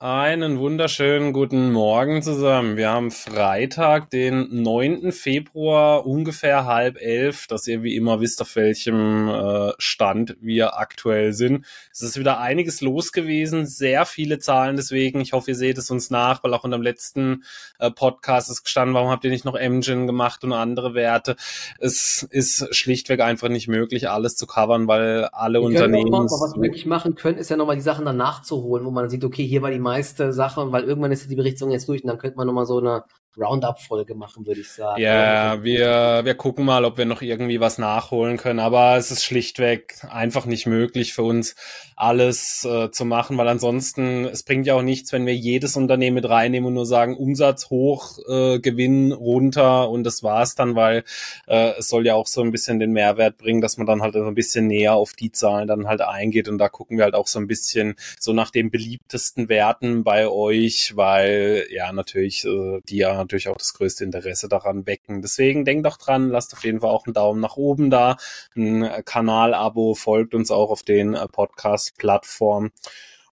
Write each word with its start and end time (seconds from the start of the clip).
Einen 0.00 0.60
wunderschönen 0.60 1.32
guten 1.32 1.72
Morgen 1.72 2.22
zusammen. 2.22 2.76
Wir 2.76 2.88
haben 2.88 3.10
Freitag, 3.10 4.10
den 4.10 4.62
9. 4.62 5.10
Februar, 5.10 6.06
ungefähr 6.06 6.66
halb 6.66 7.00
elf, 7.00 7.48
dass 7.48 7.66
ihr 7.66 7.82
wie 7.82 7.96
immer 7.96 8.20
wisst, 8.20 8.40
auf 8.40 8.54
welchem 8.54 9.28
äh, 9.28 9.72
Stand 9.78 10.36
wir 10.40 10.78
aktuell 10.78 11.32
sind. 11.32 11.66
Es 11.92 12.02
ist 12.02 12.16
wieder 12.16 12.38
einiges 12.38 12.80
los 12.80 13.10
gewesen, 13.10 13.66
sehr 13.66 14.06
viele 14.06 14.38
Zahlen 14.38 14.76
deswegen. 14.76 15.20
Ich 15.20 15.32
hoffe, 15.32 15.50
ihr 15.50 15.56
seht 15.56 15.78
es 15.78 15.90
uns 15.90 16.10
nach, 16.10 16.44
weil 16.44 16.54
auch 16.54 16.64
in 16.64 16.70
dem 16.70 16.82
letzten 16.82 17.42
äh, 17.80 17.90
Podcast 17.90 18.52
ist 18.52 18.62
gestanden, 18.62 18.94
warum 18.94 19.10
habt 19.10 19.24
ihr 19.24 19.32
nicht 19.32 19.44
noch 19.44 19.56
Engine 19.56 20.06
gemacht 20.06 20.44
und 20.44 20.52
andere 20.52 20.94
Werte? 20.94 21.34
Es 21.80 22.22
ist 22.30 22.72
schlichtweg 22.72 23.20
einfach 23.20 23.48
nicht 23.48 23.66
möglich, 23.66 24.08
alles 24.08 24.36
zu 24.36 24.46
covern, 24.46 24.86
weil 24.86 25.24
alle 25.32 25.58
wir 25.58 25.66
Unternehmen... 25.66 26.12
Noch, 26.12 26.22
was 26.26 26.54
wir 26.54 26.62
wirklich 26.62 26.86
machen 26.86 27.16
können, 27.16 27.38
ist 27.38 27.48
ja 27.48 27.56
nochmal 27.56 27.74
die 27.74 27.82
Sachen 27.82 28.04
dann 28.04 28.16
nachzuholen, 28.16 28.86
wo 28.86 28.92
man 28.92 29.10
sieht, 29.10 29.24
okay, 29.24 29.44
hier 29.44 29.60
war 29.60 29.72
die 29.72 29.87
meiste 29.88 30.32
Sache, 30.32 30.70
weil 30.72 30.84
irgendwann 30.84 31.12
ist 31.12 31.30
die 31.30 31.36
Berichtung 31.36 31.70
jetzt 31.70 31.88
durch 31.88 32.02
und 32.02 32.08
dann 32.08 32.18
könnte 32.18 32.36
man 32.36 32.46
nochmal 32.46 32.66
so 32.66 32.78
eine 32.78 33.04
Roundup-Folge 33.36 34.14
machen, 34.14 34.46
würde 34.46 34.60
ich 34.60 34.70
sagen. 34.70 35.00
Ja, 35.00 35.62
wir, 35.62 36.22
wir 36.24 36.34
gucken 36.34 36.64
mal, 36.64 36.84
ob 36.84 36.98
wir 36.98 37.04
noch 37.04 37.22
irgendwie 37.22 37.60
was 37.60 37.78
nachholen 37.78 38.36
können, 38.36 38.58
aber 38.58 38.96
es 38.96 39.10
ist 39.10 39.24
schlichtweg 39.24 39.96
einfach 40.08 40.46
nicht 40.46 40.66
möglich 40.66 41.14
für 41.14 41.22
uns, 41.22 41.54
alles 41.98 42.64
äh, 42.64 42.90
zu 42.90 43.04
machen, 43.04 43.36
weil 43.38 43.48
ansonsten, 43.48 44.24
es 44.24 44.44
bringt 44.44 44.66
ja 44.66 44.74
auch 44.74 44.82
nichts, 44.82 45.12
wenn 45.12 45.26
wir 45.26 45.34
jedes 45.34 45.76
Unternehmen 45.76 46.14
mit 46.14 46.28
reinnehmen 46.28 46.68
und 46.68 46.74
nur 46.74 46.86
sagen, 46.86 47.16
Umsatz 47.16 47.70
hoch, 47.70 48.18
äh, 48.28 48.60
Gewinn 48.60 49.12
runter 49.12 49.90
und 49.90 50.04
das 50.04 50.22
war's 50.22 50.54
dann, 50.54 50.76
weil 50.76 51.02
äh, 51.48 51.72
es 51.78 51.88
soll 51.88 52.06
ja 52.06 52.14
auch 52.14 52.28
so 52.28 52.40
ein 52.40 52.52
bisschen 52.52 52.78
den 52.78 52.92
Mehrwert 52.92 53.36
bringen, 53.36 53.60
dass 53.60 53.78
man 53.78 53.86
dann 53.86 54.00
halt 54.00 54.14
so 54.14 54.24
ein 54.24 54.34
bisschen 54.36 54.68
näher 54.68 54.94
auf 54.94 55.12
die 55.14 55.32
Zahlen 55.32 55.66
dann 55.66 55.88
halt 55.88 56.00
eingeht 56.00 56.48
und 56.48 56.58
da 56.58 56.68
gucken 56.68 56.98
wir 56.98 57.04
halt 57.04 57.14
auch 57.14 57.26
so 57.26 57.40
ein 57.40 57.48
bisschen 57.48 57.96
so 58.20 58.32
nach 58.32 58.50
den 58.50 58.70
beliebtesten 58.70 59.48
Werten 59.48 60.04
bei 60.04 60.28
euch, 60.28 60.92
weil 60.94 61.66
ja 61.70 61.92
natürlich 61.92 62.44
äh, 62.44 62.80
die 62.88 62.98
ja 62.98 63.17
natürlich 63.18 63.48
auch 63.48 63.56
das 63.56 63.74
größte 63.74 64.04
Interesse 64.04 64.48
daran 64.48 64.86
wecken. 64.86 65.20
Deswegen 65.20 65.64
denkt 65.64 65.84
doch 65.86 65.98
dran, 65.98 66.30
lasst 66.30 66.54
auf 66.54 66.64
jeden 66.64 66.80
Fall 66.80 66.90
auch 66.90 67.06
einen 67.06 67.14
Daumen 67.14 67.40
nach 67.40 67.56
oben 67.56 67.90
da, 67.90 68.16
ein 68.56 68.88
Kanal-Abo, 69.04 69.94
folgt 69.94 70.34
uns 70.34 70.50
auch 70.50 70.70
auf 70.70 70.82
den 70.82 71.14
äh, 71.14 71.28
Podcast-Plattformen. 71.28 72.70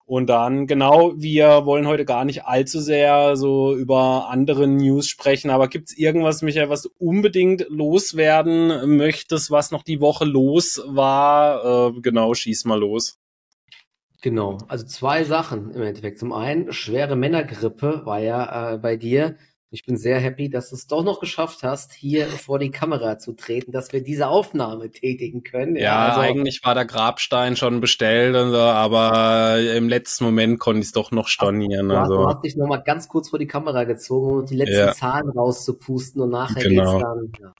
Und 0.07 0.27
dann, 0.27 0.67
genau, 0.67 1.13
wir 1.15 1.65
wollen 1.65 1.87
heute 1.87 2.05
gar 2.05 2.25
nicht 2.25 2.45
allzu 2.45 2.79
sehr 2.79 3.35
so 3.35 3.75
über 3.75 4.29
andere 4.29 4.67
News 4.67 5.07
sprechen, 5.07 5.49
aber 5.49 5.67
gibt's 5.67 5.97
irgendwas, 5.97 6.43
Michael, 6.43 6.69
was 6.69 6.83
du 6.83 6.89
unbedingt 6.99 7.65
loswerden 7.69 8.97
möchtest, 8.97 9.49
was 9.49 9.71
noch 9.71 9.81
die 9.81 10.01
Woche 10.01 10.25
los 10.25 10.83
war? 10.85 11.95
Äh, 11.95 12.01
genau, 12.01 12.35
schieß 12.35 12.65
mal 12.65 12.79
los. 12.79 13.17
Genau, 14.21 14.59
also 14.67 14.85
zwei 14.85 15.23
Sachen 15.23 15.71
im 15.71 15.81
Endeffekt. 15.81 16.19
Zum 16.19 16.33
einen, 16.33 16.71
schwere 16.71 17.15
Männergrippe 17.15 18.05
war 18.05 18.19
ja 18.19 18.73
äh, 18.73 18.77
bei 18.77 18.97
dir. 18.97 19.37
Ich 19.75 19.83
bin 19.83 19.97
sehr 19.97 20.19
happy, 20.19 20.49
dass 20.49 20.69
du 20.69 20.75
es 20.77 20.87
doch 20.87 21.03
noch 21.03 21.19
geschafft 21.19 21.61
hast, 21.61 21.91
hier 21.91 22.27
vor 22.27 22.59
die 22.59 22.71
Kamera 22.71 23.17
zu 23.17 23.33
treten, 23.33 23.73
dass 23.73 23.91
wir 23.91 24.01
diese 24.01 24.29
Aufnahme 24.29 24.89
tätigen 24.89 25.43
können. 25.43 25.75
Ja, 25.75 25.81
ja 25.81 26.07
also, 26.07 26.21
eigentlich 26.21 26.61
war 26.63 26.75
der 26.75 26.85
Grabstein 26.85 27.57
schon 27.57 27.81
bestellt, 27.81 28.37
und 28.37 28.51
so, 28.51 28.57
aber 28.57 29.59
im 29.59 29.89
letzten 29.89 30.23
Moment 30.23 30.61
konnte 30.61 30.79
ich 30.79 30.85
es 30.85 30.91
doch 30.93 31.11
noch 31.11 31.27
stornieren. 31.27 31.89
Du, 31.89 31.97
also. 31.97 32.15
du 32.15 32.27
hast 32.29 32.45
dich 32.45 32.55
nochmal 32.55 32.83
ganz 32.83 33.09
kurz 33.09 33.31
vor 33.31 33.37
die 33.37 33.47
Kamera 33.47 33.83
gezogen, 33.83 34.39
um 34.39 34.45
die 34.45 34.55
letzten 34.55 34.77
ja. 34.77 34.93
Zahlen 34.93 35.27
rauszupusten 35.27 36.21
und 36.21 36.29
nachher 36.29 36.63
genau. 36.63 36.93
geht's 36.93 37.03
dann 37.03 37.31
ja, 37.41 37.53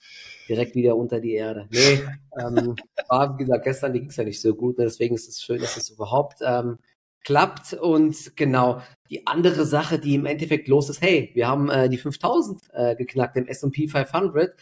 direkt 0.48 0.76
wieder 0.76 0.96
unter 0.96 1.20
die 1.20 1.34
Erde. 1.34 1.68
Nee, 1.70 2.00
ähm, 2.40 2.78
war, 3.10 3.38
wie 3.38 3.44
gesagt, 3.44 3.66
gestern 3.66 3.92
ging 3.92 4.06
es 4.06 4.16
ja 4.16 4.24
nicht 4.24 4.40
so 4.40 4.56
gut, 4.56 4.80
deswegen 4.80 5.16
ist 5.16 5.28
es 5.28 5.42
schön, 5.42 5.60
dass 5.60 5.76
es 5.76 5.90
überhaupt 5.90 6.38
ähm, 6.46 6.78
klappt. 7.26 7.74
Und 7.74 8.38
genau, 8.38 8.82
die 9.10 9.28
andere 9.28 9.66
Sache, 9.66 10.00
die 10.00 10.16
im 10.16 10.26
Endeffekt 10.26 10.70
los 10.70 10.90
ist, 10.90 11.02
hey, 11.02 11.32
wir 11.34 11.48
haben 11.48 11.70
äh, 11.70 11.90
die 11.90 11.98
5000 11.98 12.62
äh, 12.74 12.96
geknackt 12.96 13.36
im 13.36 13.48
S&P 13.48 13.88
500. 13.90 14.56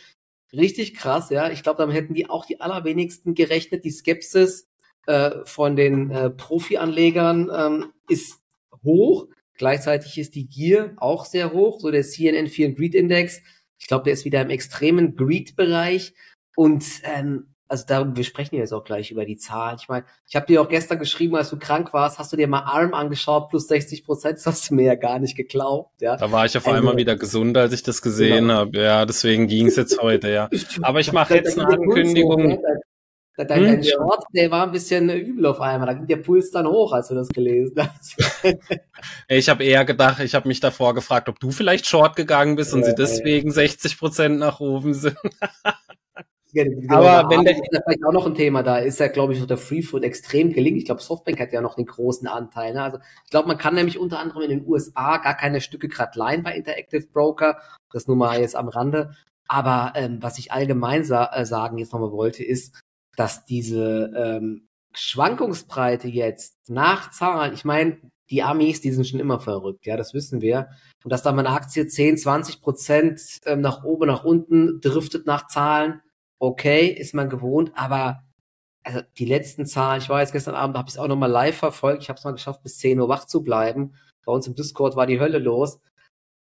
Richtig 0.51 0.95
krass, 0.95 1.29
ja. 1.29 1.51
Ich 1.51 1.61
glaube, 1.61 1.77
damit 1.77 1.95
hätten 1.95 2.13
die 2.13 2.29
auch 2.29 2.45
die 2.45 2.61
allerwenigsten 2.61 3.35
gerechnet. 3.35 3.83
Die 3.85 3.91
Skepsis 3.91 4.69
äh, 5.05 5.31
von 5.45 5.75
den 5.75 6.09
äh, 6.11 6.29
Profi-Anlegern 6.29 7.51
ähm, 7.55 7.93
ist 8.07 8.39
hoch. 8.83 9.27
Gleichzeitig 9.55 10.17
ist 10.17 10.35
die 10.35 10.47
Gier 10.47 10.93
auch 10.97 11.25
sehr 11.25 11.53
hoch. 11.53 11.79
So 11.79 11.91
der 11.91 12.03
CNN 12.03 12.47
4 12.47 12.73
Greed 12.73 12.95
Index. 12.95 13.41
Ich 13.79 13.87
glaube, 13.87 14.05
der 14.05 14.13
ist 14.13 14.25
wieder 14.25 14.41
im 14.41 14.49
extremen 14.49 15.15
Greed-Bereich. 15.15 16.13
Und 16.55 16.85
ähm, 17.03 17.52
also 17.73 17.85
da, 17.87 18.15
wir 18.15 18.23
sprechen 18.23 18.55
jetzt 18.55 18.71
auch 18.71 18.83
gleich 18.83 19.09
über 19.09 19.25
die 19.25 19.35
Zahlen. 19.35 19.77
Ich 19.81 19.89
meine, 19.89 20.05
ich 20.27 20.35
habe 20.35 20.45
dir 20.45 20.61
auch 20.61 20.69
gestern 20.69 20.99
geschrieben, 20.99 21.35
als 21.35 21.49
du 21.49 21.57
krank 21.57 21.91
warst, 21.91 22.19
hast 22.19 22.31
du 22.31 22.37
dir 22.37 22.47
mal 22.47 22.59
ARM 22.59 22.93
angeschaut, 22.93 23.49
plus 23.49 23.67
60 23.67 24.05
Prozent, 24.05 24.37
das 24.37 24.45
hast 24.45 24.69
du 24.69 24.75
mir 24.75 24.85
ja 24.85 24.95
gar 24.95 25.17
nicht 25.17 25.35
geglaubt, 25.35 25.99
ja. 25.99 26.15
Da 26.15 26.31
war 26.31 26.45
ich 26.45 26.55
auf 26.55 26.67
einmal 26.67 26.97
wieder 26.97 27.15
gesund, 27.15 27.57
als 27.57 27.73
ich 27.73 27.81
das 27.81 28.03
gesehen 28.03 28.47
genau. 28.47 28.53
habe. 28.53 28.77
Ja, 28.77 29.07
deswegen 29.07 29.47
ging 29.47 29.65
es 29.65 29.75
jetzt 29.75 29.99
heute, 29.99 30.29
ja. 30.29 30.49
Aber 30.83 30.99
ich 30.99 31.11
mache 31.11 31.33
jetzt 31.33 31.57
eine 31.57 31.67
Ankündigung. 31.67 32.61
Dein, 33.35 33.47
dein, 33.47 33.63
dein 33.63 33.77
hm? 33.77 33.83
Short, 33.83 34.23
der 34.35 34.51
war 34.51 34.67
ein 34.67 34.71
bisschen 34.71 35.09
übel 35.09 35.47
auf 35.47 35.59
einmal. 35.59 35.87
Da 35.87 35.93
ging 35.93 36.05
der 36.05 36.17
Puls 36.17 36.51
dann 36.51 36.67
hoch, 36.67 36.93
als 36.93 37.07
du 37.07 37.15
das 37.15 37.29
gelesen 37.29 37.75
hast. 37.79 38.17
ich 39.27 39.49
habe 39.49 39.63
eher 39.63 39.83
gedacht, 39.83 40.19
ich 40.19 40.35
habe 40.35 40.47
mich 40.47 40.59
davor 40.59 40.93
gefragt, 40.93 41.27
ob 41.27 41.39
du 41.39 41.49
vielleicht 41.49 41.87
Short 41.87 42.15
gegangen 42.15 42.55
bist 42.55 42.71
und 42.75 42.81
ja, 42.81 42.89
sie 42.89 42.95
deswegen 42.95 43.47
ja. 43.47 43.55
60 43.55 43.97
Prozent 43.97 44.37
nach 44.37 44.59
oben 44.59 44.93
sind. 44.93 45.17
Genau, 46.53 46.95
aber 46.95 47.29
wenn 47.29 47.43
der, 47.43 47.55
ist 47.55 47.63
vielleicht 47.83 48.05
auch 48.05 48.11
noch 48.11 48.27
ein 48.27 48.35
Thema, 48.35 48.61
da 48.61 48.77
ist 48.77 48.99
ja, 48.99 49.07
glaube 49.07 49.33
ich, 49.33 49.39
so 49.39 49.45
der 49.45 49.57
Free 49.57 49.81
Food 49.81 50.03
extrem 50.03 50.53
gelingen. 50.53 50.77
Ich 50.77 50.85
glaube, 50.85 51.01
Softbank 51.01 51.39
hat 51.39 51.51
ja 51.51 51.61
noch 51.61 51.75
den 51.75 51.87
großen 51.87 52.27
Anteil. 52.27 52.73
Ne? 52.73 52.83
Also 52.83 52.99
ich 53.25 53.31
glaube, 53.31 53.47
man 53.47 53.57
kann 53.57 53.73
nämlich 53.73 53.97
unter 53.97 54.19
anderem 54.19 54.43
in 54.43 54.49
den 54.49 54.67
USA 54.67 55.17
gar 55.17 55.35
keine 55.35 55.61
Stücke 55.61 55.87
gerade 55.87 56.17
leihen 56.17 56.43
bei 56.43 56.55
Interactive 56.55 57.07
Broker. 57.07 57.57
Das 57.91 58.07
nur 58.07 58.17
mal 58.17 58.39
jetzt 58.39 58.55
am 58.55 58.67
Rande. 58.67 59.15
Aber 59.47 59.93
ähm, 59.95 60.21
was 60.21 60.37
ich 60.37 60.51
allgemein 60.51 61.03
sa 61.03 61.31
äh, 61.33 61.45
sagen 61.45 61.77
jetzt 61.77 61.91
nochmal 61.91 62.11
wollte, 62.11 62.43
ist, 62.43 62.79
dass 63.15 63.45
diese 63.45 64.11
ähm, 64.15 64.67
Schwankungsbreite 64.93 66.07
jetzt 66.07 66.69
nach 66.69 67.11
Zahlen, 67.11 67.53
ich 67.53 67.65
meine, 67.65 67.97
die 68.29 68.43
Amis, 68.43 68.81
die 68.81 68.91
sind 68.91 69.07
schon 69.07 69.19
immer 69.19 69.39
verrückt, 69.39 69.85
ja, 69.85 69.97
das 69.97 70.13
wissen 70.13 70.41
wir. 70.41 70.69
Und 71.03 71.11
dass 71.11 71.23
da 71.23 71.31
mal 71.31 71.45
eine 71.45 71.55
Aktie 71.55 71.87
10, 71.87 72.17
20 72.17 72.61
Prozent 72.61 73.21
ähm, 73.45 73.61
nach 73.61 73.83
oben, 73.83 74.07
nach 74.07 74.23
unten 74.23 74.79
driftet 74.81 75.27
nach 75.27 75.47
Zahlen, 75.47 76.01
okay, 76.43 76.87
ist 76.87 77.13
man 77.13 77.29
gewohnt, 77.29 77.71
aber 77.75 78.23
also 78.83 78.99
die 79.17 79.25
letzten 79.25 79.65
Zahlen, 79.65 80.01
ich 80.01 80.09
war 80.09 80.19
jetzt 80.19 80.33
gestern 80.33 80.55
Abend, 80.55 80.77
habe 80.77 80.89
ich 80.89 80.95
es 80.95 80.99
auch 80.99 81.07
nochmal 81.07 81.31
live 81.31 81.55
verfolgt, 81.55 82.03
ich 82.03 82.09
habe 82.09 82.17
es 82.17 82.25
mal 82.25 82.33
geschafft, 82.33 82.63
bis 82.63 82.77
10 82.79 82.99
Uhr 82.99 83.07
wach 83.07 83.25
zu 83.25 83.43
bleiben. 83.43 83.95
Bei 84.25 84.33
uns 84.33 84.45
im 84.45 84.53
Discord 84.53 84.97
war 84.97 85.07
die 85.07 85.21
Hölle 85.21 85.39
los. 85.39 85.79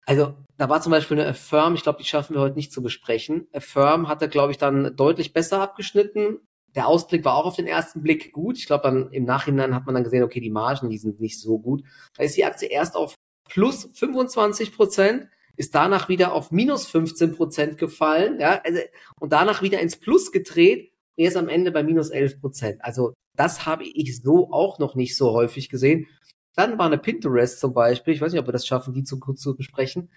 Also 0.05 0.35
da 0.57 0.69
war 0.69 0.83
zum 0.83 0.91
Beispiel 0.91 1.21
eine 1.21 1.29
Affirm, 1.29 1.75
ich 1.75 1.85
glaube, 1.85 1.99
die 1.99 2.09
schaffen 2.09 2.35
wir 2.35 2.41
heute 2.41 2.57
nicht 2.57 2.73
zu 2.73 2.83
besprechen. 2.83 3.47
Affirm 3.53 4.09
hatte, 4.09 4.29
glaube 4.29 4.51
ich, 4.51 4.59
dann 4.59 4.97
deutlich 4.97 5.33
besser 5.33 5.61
abgeschnitten. 5.63 6.41
Der 6.75 6.89
Ausblick 6.89 7.25
war 7.25 7.37
auch 7.37 7.47
auf 7.47 7.57
den 7.57 7.69
ersten 7.69 8.03
Blick 8.03 8.33
gut. 8.33 8.59
Ich 8.59 8.67
glaube, 8.67 8.83
dann 8.83 9.13
im 9.13 9.25
Nachhinein 9.25 9.77
hat 9.77 9.87
man 9.87 9.95
dann 9.95 10.03
gesehen, 10.03 10.25
okay, 10.25 10.41
die 10.41 10.51
Margen, 10.51 10.91
die 10.91 10.99
sind 10.99 11.21
nicht 11.21 11.41
so 11.41 11.61
gut. 11.61 11.85
Da 12.17 12.25
ist 12.25 12.37
die 12.37 12.45
Aktie 12.45 12.69
erst 12.69 12.97
auf 12.97 13.15
plus 13.49 13.89
25 13.95 14.75
Prozent 14.75 15.29
ist 15.57 15.75
danach 15.75 16.09
wieder 16.09 16.33
auf 16.33 16.51
minus 16.51 16.87
15 16.87 17.33
Prozent 17.33 17.79
gefallen, 17.79 18.41
ja, 18.41 18.61
also, 18.65 18.81
und 19.21 19.33
danach 19.33 19.63
wieder 19.63 19.81
ins 19.81 19.97
Plus 19.97 20.33
gedreht 20.33 20.93
und 21.17 21.25
jetzt 21.25 21.37
am 21.37 21.49
Ende 21.49 21.71
bei 21.71 21.83
minus 21.83 22.11
11 22.11 22.41
Prozent. 22.41 22.85
Also 22.85 23.15
das 23.37 23.67
habe 23.67 23.85
ich 23.85 24.21
so 24.23 24.53
auch 24.53 24.79
noch 24.79 24.95
nicht 24.95 25.17
so 25.17 25.33
häufig 25.33 25.69
gesehen. 25.69 26.07
Dann 26.57 26.79
war 26.79 26.87
eine 26.87 26.99
Pinterest 26.99 27.59
zum 27.59 27.75
Beispiel, 27.75 28.15
ich 28.15 28.21
weiß 28.21 28.33
nicht, 28.33 28.41
ob 28.41 28.49
wir 28.49 28.53
das 28.53 28.67
schaffen, 28.67 28.95
die 28.95 29.05
zu 29.05 29.19
kurz 29.19 29.41
zu 29.41 29.57
besprechen. 29.57 30.11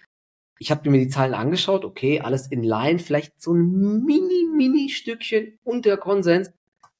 Ich 0.59 0.71
habe 0.71 0.89
mir 0.89 0.99
die 0.99 1.07
Zahlen 1.07 1.33
angeschaut, 1.33 1.85
okay, 1.85 2.19
alles 2.19 2.47
in 2.47 2.63
line, 2.63 2.99
vielleicht 2.99 3.41
so 3.41 3.53
ein 3.53 4.03
mini, 4.03 4.45
mini 4.55 4.89
Stückchen 4.89 5.57
unter 5.63 5.97
Konsens. 5.97 6.51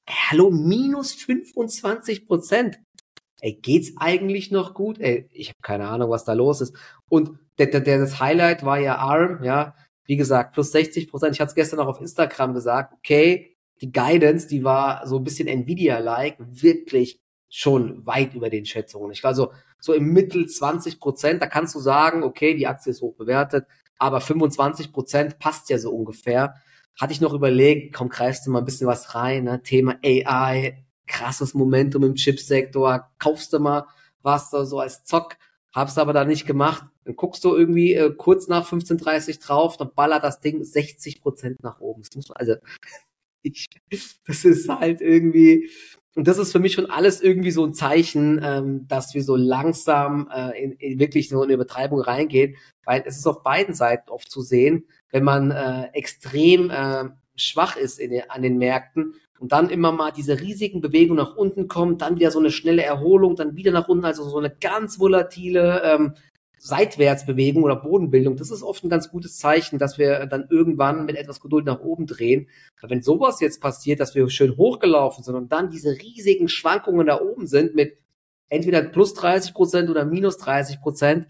Ey, 0.06 0.14
hallo, 0.30 0.50
minus 0.50 1.12
25 1.12 2.26
Prozent. 2.26 2.78
Ey, 3.40 3.54
geht's 3.54 3.92
eigentlich 3.96 4.50
noch 4.50 4.74
gut? 4.74 4.98
Ey, 5.00 5.28
ich 5.32 5.48
habe 5.48 5.58
keine 5.62 5.88
Ahnung, 5.88 6.10
was 6.10 6.24
da 6.24 6.32
los 6.32 6.60
ist. 6.60 6.74
Und 7.08 7.38
der, 7.58 7.66
der, 7.66 7.98
das 7.98 8.20
Highlight 8.20 8.64
war 8.64 8.78
ja 8.78 8.96
ARM, 8.96 9.42
ja, 9.44 9.74
wie 10.04 10.16
gesagt, 10.16 10.54
plus 10.54 10.72
60 10.72 11.08
Prozent. 11.08 11.34
Ich 11.34 11.40
hatte 11.40 11.50
es 11.50 11.54
gestern 11.54 11.80
auch 11.80 11.86
auf 11.86 12.00
Instagram 12.00 12.54
gesagt, 12.54 12.94
okay, 12.94 13.56
die 13.80 13.92
Guidance, 13.92 14.48
die 14.48 14.64
war 14.64 15.06
so 15.06 15.18
ein 15.18 15.24
bisschen 15.24 15.48
Nvidia-like, 15.48 16.36
wirklich 16.38 17.20
schon 17.48 18.04
weit 18.06 18.34
über 18.34 18.50
den 18.50 18.66
Schätzungen. 18.66 19.12
Ich 19.12 19.24
also 19.24 19.52
so 19.78 19.92
im 19.92 20.12
Mittel 20.12 20.46
20 20.46 20.98
Prozent, 20.98 21.42
da 21.42 21.46
kannst 21.46 21.74
du 21.74 21.80
sagen, 21.80 22.22
okay, 22.22 22.54
die 22.54 22.66
Aktie 22.66 22.90
ist 22.90 23.02
hoch 23.02 23.14
bewertet, 23.14 23.66
aber 23.98 24.20
25 24.20 24.92
Prozent 24.92 25.38
passt 25.38 25.70
ja 25.70 25.78
so 25.78 25.90
ungefähr. 25.90 26.54
Hatte 27.00 27.12
ich 27.12 27.20
noch 27.20 27.32
überlegt, 27.32 27.94
komm, 27.94 28.08
greifst 28.08 28.46
du 28.46 28.50
mal 28.50 28.58
ein 28.58 28.64
bisschen 28.64 28.88
was 28.88 29.14
rein, 29.14 29.44
ne? 29.44 29.62
Thema 29.62 29.96
AI, 30.04 30.84
krasses 31.08 31.54
Momentum 31.54 32.04
im 32.04 32.14
Chipsektor, 32.14 33.10
kaufst 33.18 33.52
du 33.52 33.58
mal 33.58 33.86
was 34.22 34.50
da 34.50 34.64
so 34.64 34.78
als 34.80 35.04
Zock, 35.04 35.36
hab's 35.72 35.98
aber 35.98 36.12
da 36.12 36.24
nicht 36.24 36.46
gemacht. 36.46 36.84
Dann 37.04 37.16
guckst 37.16 37.44
du 37.44 37.54
irgendwie 37.54 37.94
äh, 37.94 38.12
kurz 38.14 38.48
nach 38.48 38.70
15.30 38.70 39.44
drauf, 39.44 39.76
dann 39.76 39.94
ballert 39.94 40.24
das 40.24 40.40
Ding 40.40 40.62
60 40.62 41.20
Prozent 41.20 41.62
nach 41.62 41.80
oben. 41.80 42.02
Das 42.02 42.14
muss 42.14 42.28
man, 42.28 42.36
also, 42.36 42.54
ich, 43.42 43.68
das 44.26 44.44
ist 44.44 44.68
halt 44.68 45.00
irgendwie, 45.00 45.70
Und 46.14 46.26
das 46.26 46.38
ist 46.38 46.52
für 46.52 46.58
mich 46.58 46.74
schon 46.74 46.90
alles 46.90 47.20
irgendwie 47.20 47.52
so 47.52 47.64
ein 47.64 47.74
Zeichen, 47.74 48.40
ähm, 48.42 48.86
dass 48.88 49.14
wir 49.14 49.22
so 49.22 49.36
langsam 49.36 50.28
äh, 50.34 50.62
in, 50.62 50.72
in 50.72 50.98
wirklich 50.98 51.28
so 51.28 51.40
eine 51.42 51.54
Übertreibung 51.54 52.00
reingehen, 52.00 52.56
weil 52.84 53.04
es 53.06 53.16
ist 53.16 53.26
auf 53.26 53.42
beiden 53.42 53.74
Seiten 53.74 54.10
oft 54.10 54.30
zu 54.30 54.42
sehen, 54.42 54.86
wenn 55.10 55.24
man 55.24 55.52
äh, 55.52 55.88
extrem 55.92 56.70
äh, 56.70 57.04
schwach 57.36 57.76
ist 57.76 57.98
in, 57.98 58.20
an 58.28 58.42
den 58.42 58.58
Märkten 58.58 59.14
und 59.40 59.52
dann 59.52 59.70
immer 59.70 59.92
mal 59.92 60.10
diese 60.10 60.40
riesigen 60.40 60.80
Bewegungen 60.80 61.18
nach 61.18 61.36
unten 61.36 61.68
kommen, 61.68 61.98
dann 61.98 62.18
wieder 62.18 62.30
so 62.30 62.38
eine 62.38 62.50
schnelle 62.50 62.82
Erholung, 62.82 63.36
dann 63.36 63.56
wieder 63.56 63.72
nach 63.72 63.88
unten, 63.88 64.04
also 64.04 64.24
so 64.28 64.38
eine 64.38 64.50
ganz 64.50 64.98
volatile 64.98 65.82
ähm, 65.84 66.14
Seitwärtsbewegung 66.58 67.62
oder 67.62 67.76
Bodenbildung, 67.76 68.36
das 68.36 68.50
ist 68.50 68.62
oft 68.62 68.82
ein 68.84 68.90
ganz 68.90 69.10
gutes 69.10 69.38
Zeichen, 69.38 69.78
dass 69.78 69.96
wir 69.96 70.26
dann 70.26 70.48
irgendwann 70.50 71.06
mit 71.06 71.16
etwas 71.16 71.40
Geduld 71.40 71.64
nach 71.64 71.80
oben 71.80 72.06
drehen. 72.06 72.48
Aber 72.80 72.90
wenn 72.90 73.02
sowas 73.02 73.40
jetzt 73.40 73.60
passiert, 73.60 74.00
dass 74.00 74.14
wir 74.14 74.28
schön 74.28 74.56
hochgelaufen 74.56 75.22
sind 75.22 75.36
und 75.36 75.52
dann 75.52 75.70
diese 75.70 75.92
riesigen 75.92 76.48
Schwankungen 76.48 77.06
da 77.06 77.20
oben 77.20 77.46
sind 77.46 77.74
mit 77.74 77.98
entweder 78.48 78.82
plus 78.82 79.14
30 79.14 79.54
Prozent 79.54 79.88
oder 79.88 80.04
minus 80.04 80.36
30 80.38 80.80
Prozent, 80.80 81.26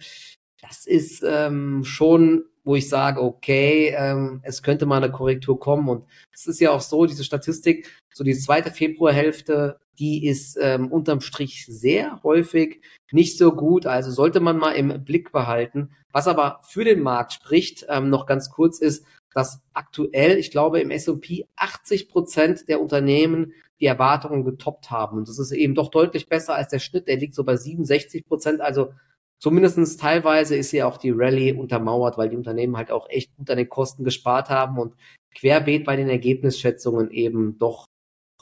das 0.62 0.86
ist 0.86 1.22
ähm, 1.26 1.84
schon, 1.84 2.44
wo 2.64 2.76
ich 2.76 2.88
sage, 2.88 3.22
okay, 3.22 3.94
ähm, 3.96 4.40
es 4.42 4.62
könnte 4.62 4.86
mal 4.86 5.02
eine 5.02 5.10
Korrektur 5.10 5.58
kommen. 5.58 5.88
Und 5.88 6.04
es 6.32 6.46
ist 6.46 6.60
ja 6.60 6.70
auch 6.70 6.80
so, 6.80 7.06
diese 7.06 7.24
Statistik, 7.24 7.90
so 8.12 8.24
die 8.24 8.36
zweite 8.36 8.70
Februarhälfte, 8.70 9.78
die 9.98 10.26
ist 10.26 10.58
ähm, 10.60 10.92
unterm 10.92 11.20
Strich 11.20 11.66
sehr 11.66 12.22
häufig 12.22 12.80
nicht 13.10 13.38
so 13.38 13.52
gut. 13.52 13.86
Also 13.86 14.10
sollte 14.10 14.40
man 14.40 14.58
mal 14.58 14.72
im 14.72 15.04
Blick 15.04 15.32
behalten. 15.32 15.90
Was 16.12 16.28
aber 16.28 16.60
für 16.62 16.84
den 16.84 17.00
Markt 17.00 17.32
spricht, 17.32 17.86
ähm, 17.88 18.08
noch 18.08 18.26
ganz 18.26 18.50
kurz 18.50 18.78
ist, 18.78 19.04
dass 19.34 19.62
aktuell, 19.72 20.38
ich 20.38 20.50
glaube, 20.50 20.80
im 20.80 20.90
S&P 20.90 21.46
80 21.56 22.08
Prozent 22.08 22.68
der 22.68 22.80
Unternehmen 22.80 23.52
die 23.80 23.86
Erwartungen 23.86 24.44
getoppt 24.44 24.90
haben. 24.90 25.18
Und 25.18 25.28
das 25.28 25.38
ist 25.38 25.52
eben 25.52 25.74
doch 25.74 25.90
deutlich 25.90 26.28
besser 26.28 26.54
als 26.54 26.70
der 26.70 26.80
Schnitt. 26.80 27.06
Der 27.06 27.16
liegt 27.16 27.34
so 27.34 27.44
bei 27.44 27.56
67 27.56 28.26
Prozent. 28.26 28.60
Also 28.60 28.92
zumindestens 29.38 29.96
teilweise 29.96 30.56
ist 30.56 30.72
ja 30.72 30.86
auch 30.86 30.96
die 30.96 31.12
Rallye 31.12 31.52
untermauert, 31.52 32.18
weil 32.18 32.28
die 32.28 32.36
Unternehmen 32.36 32.76
halt 32.76 32.90
auch 32.90 33.08
echt 33.08 33.34
gut 33.36 33.50
an 33.50 33.56
den 33.56 33.68
Kosten 33.68 34.04
gespart 34.04 34.48
haben 34.48 34.78
und 34.78 34.94
querbeet 35.34 35.84
bei 35.84 35.96
den 35.96 36.08
Ergebnisschätzungen 36.08 37.10
eben 37.10 37.58
doch 37.58 37.86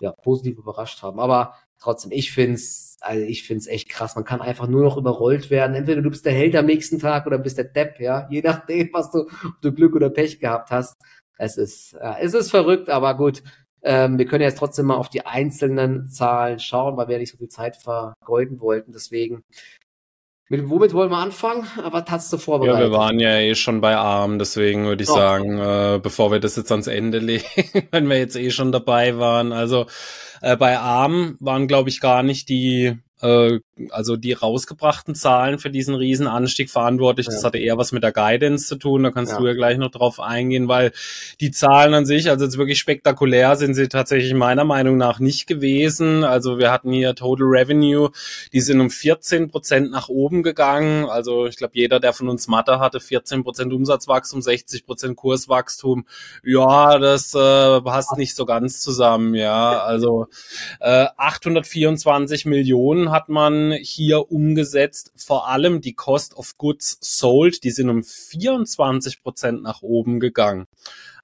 ja, 0.00 0.12
positiv 0.12 0.58
überrascht 0.58 1.02
haben. 1.02 1.20
Aber 1.20 1.54
trotzdem, 1.78 2.12
ich 2.12 2.32
find's, 2.32 2.96
also 3.00 3.22
ich 3.22 3.44
find's 3.44 3.66
echt 3.66 3.88
krass. 3.88 4.14
Man 4.14 4.24
kann 4.24 4.40
einfach 4.40 4.66
nur 4.66 4.82
noch 4.82 4.96
überrollt 4.96 5.50
werden. 5.50 5.76
Entweder 5.76 6.02
du 6.02 6.10
bist 6.10 6.24
der 6.26 6.32
Held 6.32 6.56
am 6.56 6.66
nächsten 6.66 6.98
Tag 6.98 7.26
oder 7.26 7.38
bist 7.38 7.58
der 7.58 7.64
Depp, 7.64 8.00
ja. 8.00 8.26
Je 8.30 8.42
nachdem, 8.42 8.90
was 8.92 9.10
du, 9.10 9.20
ob 9.20 9.60
du 9.60 9.72
Glück 9.72 9.94
oder 9.94 10.10
Pech 10.10 10.40
gehabt 10.40 10.70
hast. 10.70 10.96
Es 11.38 11.56
ist, 11.58 11.94
äh, 11.94 12.14
es 12.20 12.34
ist 12.34 12.50
verrückt, 12.50 12.88
aber 12.88 13.16
gut. 13.16 13.42
Ähm, 13.82 14.18
wir 14.18 14.26
können 14.26 14.42
jetzt 14.42 14.58
trotzdem 14.58 14.86
mal 14.86 14.96
auf 14.96 15.10
die 15.10 15.26
einzelnen 15.26 16.08
Zahlen 16.08 16.58
schauen, 16.58 16.96
weil 16.96 17.08
wir 17.08 17.14
ja 17.14 17.18
nicht 17.20 17.30
so 17.30 17.36
viel 17.38 17.48
Zeit 17.48 17.76
vergeuden 17.76 18.60
wollten. 18.60 18.92
Deswegen 18.92 19.44
mit, 20.48 20.68
womit 20.68 20.92
wollen 20.92 21.10
wir 21.10 21.18
anfangen? 21.18 21.66
Was 21.90 22.04
hast 22.08 22.32
du 22.32 22.38
vorbereitet? 22.38 22.80
Ja, 22.80 22.90
wir 22.90 22.96
waren 22.96 23.18
ja 23.18 23.38
eh 23.38 23.54
schon 23.54 23.80
bei 23.80 23.96
Arm, 23.96 24.38
deswegen 24.38 24.86
würde 24.86 25.02
ich 25.02 25.10
oh. 25.10 25.14
sagen, 25.14 25.58
äh, 25.58 25.98
bevor 26.02 26.30
wir 26.30 26.40
das 26.40 26.56
jetzt 26.56 26.70
ans 26.70 26.86
Ende 26.86 27.18
legen, 27.20 27.44
wenn 27.90 28.08
wir 28.08 28.18
jetzt 28.18 28.36
eh 28.36 28.50
schon 28.50 28.72
dabei 28.72 29.18
waren. 29.18 29.52
Also 29.52 29.86
äh, 30.42 30.56
bei 30.56 30.78
Arm 30.78 31.36
waren, 31.40 31.66
glaube 31.68 31.88
ich, 31.88 32.00
gar 32.00 32.22
nicht 32.22 32.48
die 32.48 32.96
äh, 33.22 33.60
also 33.90 34.16
die 34.16 34.32
rausgebrachten 34.32 35.14
Zahlen 35.14 35.58
für 35.58 35.70
diesen 35.70 35.94
Riesenanstieg 35.94 36.70
verantwortlich. 36.70 37.26
Ja. 37.26 37.32
Das 37.32 37.44
hatte 37.44 37.58
eher 37.58 37.78
was 37.78 37.92
mit 37.92 38.02
der 38.02 38.12
Guidance 38.12 38.66
zu 38.66 38.76
tun. 38.76 39.02
Da 39.02 39.10
kannst 39.10 39.32
ja. 39.32 39.38
du 39.38 39.46
ja 39.46 39.54
gleich 39.54 39.78
noch 39.78 39.90
drauf 39.90 40.20
eingehen, 40.20 40.68
weil 40.68 40.92
die 41.40 41.50
Zahlen 41.50 41.94
an 41.94 42.06
sich, 42.06 42.30
also 42.30 42.44
jetzt 42.44 42.58
wirklich 42.58 42.78
spektakulär 42.78 43.56
sind 43.56 43.74
sie 43.74 43.88
tatsächlich 43.88 44.34
meiner 44.34 44.64
Meinung 44.64 44.96
nach 44.96 45.18
nicht 45.18 45.46
gewesen. 45.46 46.24
Also 46.24 46.58
wir 46.58 46.70
hatten 46.70 46.92
hier 46.92 47.14
Total 47.14 47.46
Revenue, 47.46 48.10
die 48.52 48.60
sind 48.60 48.80
um 48.80 48.90
14 48.90 49.48
Prozent 49.48 49.90
nach 49.90 50.08
oben 50.08 50.42
gegangen. 50.42 51.06
Also 51.06 51.46
ich 51.46 51.56
glaube, 51.56 51.72
jeder, 51.74 52.00
der 52.00 52.12
von 52.12 52.28
uns 52.28 52.48
Mathe 52.48 52.80
hatte, 52.80 53.00
14 53.00 53.44
Prozent 53.44 53.72
Umsatzwachstum, 53.72 54.42
60 54.42 54.86
Prozent 54.86 55.16
Kurswachstum. 55.16 56.06
Ja, 56.42 56.98
das 56.98 57.34
äh, 57.34 57.80
passt 57.80 58.16
nicht 58.16 58.34
so 58.34 58.46
ganz 58.46 58.80
zusammen. 58.80 59.34
Ja, 59.34 59.80
also 59.80 60.26
äh, 60.80 61.06
824 61.16 62.46
Millionen 62.46 63.05
hat 63.10 63.28
man 63.28 63.72
hier 63.72 64.30
umgesetzt. 64.30 65.12
Vor 65.16 65.48
allem 65.48 65.80
die 65.80 65.94
Cost 65.94 66.36
of 66.36 66.56
Goods 66.58 66.98
Sold, 67.00 67.64
die 67.64 67.70
sind 67.70 67.90
um 67.90 68.02
24 68.02 69.22
Prozent 69.22 69.62
nach 69.62 69.82
oben 69.82 70.20
gegangen. 70.20 70.66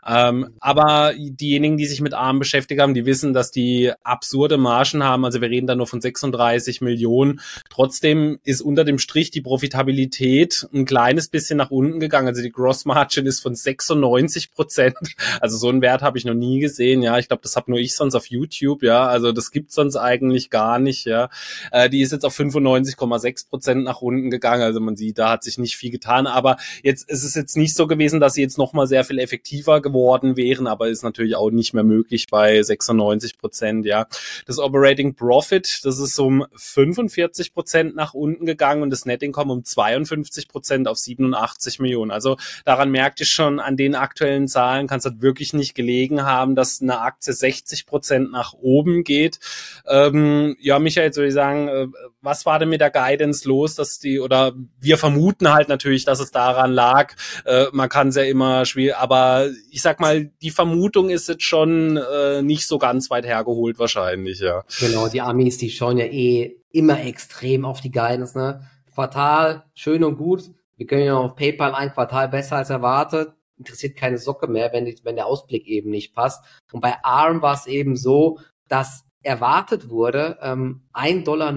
Ähm, 0.05 0.55
aber 0.59 1.15
diejenigen, 1.17 1.77
die 1.77 1.87
sich 1.87 2.01
mit 2.01 2.13
ARM 2.13 2.41
beschäftigt 2.41 2.81
haben, 2.81 2.95
die 2.95 3.07
wissen, 3.07 3.33
dass 3.33 3.53
die 3.53 3.93
absurde 4.03 4.57
Margen 4.57 5.05
haben. 5.05 5.25
Also 5.25 5.41
wir 5.41 5.49
reden 5.49 5.69
da 5.69 5.77
nur 5.77 5.87
von 5.87 6.01
36 6.01 6.81
Millionen. 6.81 7.41
Trotzdem 7.71 8.39
ist 8.43 8.63
unter 8.63 8.85
dem 8.85 8.99
Strich 8.99 9.31
die 9.31 9.41
Profitabilität 9.41 10.67
ein 10.75 10.87
kleines 10.87 11.29
bisschen 11.29 11.57
nach 11.57 11.71
unten 11.71 12.01
gegangen. 12.01 12.29
Also 12.29 12.43
die 12.43 12.51
Gross 12.51 12.85
Margin 12.85 13.27
ist 13.27 13.41
von 13.41 13.55
96 13.55 14.53
Prozent. 14.53 14.97
Also 15.41 15.57
so 15.57 15.69
einen 15.69 15.83
Wert 15.83 16.03
habe 16.03 16.19
ich 16.19 16.25
noch 16.25 16.35
nie 16.35 16.61
gesehen. 16.61 17.03
Ja, 17.03 17.19
ich 17.19 17.29
glaube, 17.29 17.43
das 17.43 17.55
habe 17.57 17.71
nur 17.71 17.81
ich 17.81 17.95
sonst 17.95 18.15
auf 18.15 18.27
YouTube. 18.27 18.83
Ja, 18.83 19.07
also 19.07 19.33
das 19.33 19.51
gibt's 19.51 19.75
sonst 19.75 19.97
eigentlich 19.97 20.51
gar 20.51 20.79
nicht. 20.79 21.05
Ja, 21.05 21.31
äh, 21.71 21.89
die 21.89 22.03
ist 22.03 22.13
jetzt 22.13 22.25
auf 22.25 22.39
95,6 22.39 23.49
Prozent 23.49 23.85
nach 23.85 24.03
unten 24.03 24.31
gegangen. 24.31 24.63
Also 24.63 24.81
man 24.81 24.97
sieht, 24.97 25.19
da 25.19 25.31
hat 25.31 25.45
sich 25.45 25.59
nicht 25.59 25.77
viel 25.77 25.91
getan. 25.91 26.27
Aber 26.27 26.57
jetzt 26.83 27.09
ist 27.09 27.23
es 27.23 27.35
jetzt 27.35 27.57
nicht 27.57 27.77
so 27.77 27.87
gewesen, 27.87 28.21
dass 28.21 28.35
sie 28.35 28.43
jetzt 28.43 28.59
noch 28.59 28.73
mal 28.73 28.87
sehr 28.87 29.05
viel 29.05 29.19
effektiver 29.19 29.81
geworden 29.81 29.92
wären, 29.93 30.67
aber 30.67 30.89
ist 30.89 31.03
natürlich 31.03 31.37
auch 31.37 31.51
nicht 31.51 31.75
mehr 31.75 31.85
möglich 31.85 32.27
bei 32.31 32.63
96 32.63 33.39
Prozent, 33.39 33.87
ja. 33.87 34.07
Das 34.47 34.59
Operating 34.59 35.15
Profit, 35.15 35.81
das 35.85 35.99
ist 35.99 36.19
um 36.19 36.47
45 36.55 37.55
Prozent 37.55 37.97
nach 37.97 38.15
unten 38.15 38.47
gegangen 38.47 38.83
und 38.83 38.91
das 38.91 39.07
Net 39.07 39.23
Income 39.23 39.53
um 39.53 39.65
52 39.65 40.49
Prozent 40.49 40.89
auf 40.89 40.99
87 40.99 41.79
Millionen. 41.81 42.11
Also 42.11 42.37
daran 42.65 42.91
merkt 42.91 43.21
ihr 43.21 43.27
schon, 43.27 43.61
an 43.61 43.77
den 43.77 43.95
aktuellen 43.95 44.49
Zahlen 44.49 44.87
kann 44.87 44.99
es 44.99 45.05
halt 45.05 45.23
wirklich 45.23 45.53
nicht 45.53 45.75
gelegen 45.75 46.23
haben, 46.23 46.55
dass 46.55 46.81
eine 46.81 47.01
Aktie 47.01 47.33
60 47.33 47.87
Prozent 47.87 48.33
nach 48.33 48.53
oben 48.55 49.05
geht. 49.05 49.39
Ähm, 49.87 50.57
ja, 50.61 50.79
Michael, 50.79 51.13
soll 51.13 51.27
ich 51.27 51.35
sagen, 51.35 51.69
äh, 51.69 51.87
was 52.21 52.47
war 52.47 52.59
denn 52.59 52.69
mit 52.69 52.81
der 52.81 52.91
Guidance 52.91 53.47
los, 53.49 53.75
dass 53.75 53.99
die, 53.99 54.21
oder 54.21 54.53
wir 54.81 54.99
vermuten 54.99 55.53
halt 55.53 55.69
natürlich, 55.69 56.05
dass 56.05 56.21
es 56.21 56.31
daran 56.31 56.73
lag. 56.73 57.15
Äh, 57.45 57.67
man 57.73 57.89
kann 57.89 58.09
es 58.09 58.17
ja 58.17 58.23
immer 58.23 58.65
schwierig, 58.65 58.97
aber 58.97 59.49
ich 59.71 59.82
sag 59.83 60.01
mal, 60.01 60.31
die 60.43 60.51
Vermutung 60.51 61.11
ist 61.11 61.29
jetzt 61.29 61.45
schon 61.45 61.97
äh, 61.97 62.43
nicht 62.43 62.67
so 62.67 62.79
ganz 62.79 63.11
weit 63.11 63.27
hergeholt 63.27 63.79
wahrscheinlich, 63.79 64.41
ja. 64.41 64.65
Genau, 64.81 65.09
die 65.09 65.21
Amis, 65.21 65.59
die 65.59 65.71
schauen 65.71 65.99
ja 65.99 66.07
eh 66.07 66.57
immer 66.71 67.05
extrem 67.05 67.65
auf 67.65 67.81
die 67.81 67.91
Guidance, 67.91 68.37
ne? 68.39 68.69
Quartal, 68.95 69.65
schön 69.75 70.05
und 70.05 70.17
gut. 70.17 70.51
Wir 70.77 70.87
können 70.87 71.05
ja 71.05 71.17
auf 71.17 71.37
PayPal 71.37 71.75
ein 71.75 71.93
Quartal 71.93 72.29
besser 72.29 72.57
als 72.57 72.71
erwartet. 72.71 73.33
Interessiert 73.59 73.97
keine 73.97 74.19
Socke 74.19 74.49
mehr, 74.49 74.73
wenn, 74.73 74.85
die, 74.85 74.99
wenn 75.05 75.17
der 75.17 75.27
Ausblick 75.27 75.67
eben 75.67 75.91
nicht 75.91 76.15
passt. 76.15 76.45
Und 76.73 76.81
bei 76.81 76.97
ARM 77.03 77.43
war 77.43 77.55
es 77.55 77.67
eben 77.67 77.97
so, 77.97 78.39
dass 78.69 79.05
erwartet 79.23 79.89
wurde, 79.89 80.39
ähm, 80.43 80.83
1,05 80.93 81.25
Dollar 81.25 81.53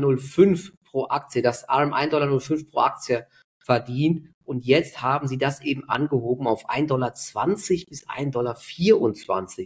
pro 0.83 1.07
Aktie, 1.07 1.41
dass 1.41 1.67
ARM 1.67 1.93
1,05 1.93 2.09
Dollar 2.09 2.39
pro 2.71 2.79
Aktie 2.79 3.27
verdient. 3.57 4.29
Und 4.45 4.65
jetzt 4.65 5.01
haben 5.01 5.27
sie 5.27 5.37
das 5.37 5.61
eben 5.61 5.89
angehoben 5.89 6.47
auf 6.47 6.69
1,20 6.69 6.87
Dollar 6.87 7.11
bis 7.11 8.07
1,24 8.07 8.31
Dollar. 8.31 8.57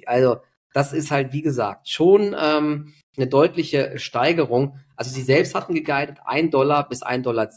Also 0.05 0.37
das 0.73 0.93
ist 0.93 1.11
halt, 1.11 1.33
wie 1.33 1.41
gesagt, 1.41 1.89
schon 1.89 2.35
ähm, 2.39 2.93
eine 3.17 3.27
deutliche 3.27 3.97
Steigerung. 3.97 4.77
Also 4.95 5.11
sie 5.11 5.21
selbst 5.21 5.55
hatten 5.55 5.73
geguidet 5.73 6.19
1 6.25 6.51
Dollar 6.51 6.87
bis 6.87 7.03
1,10 7.03 7.21
Dollar. 7.21 7.49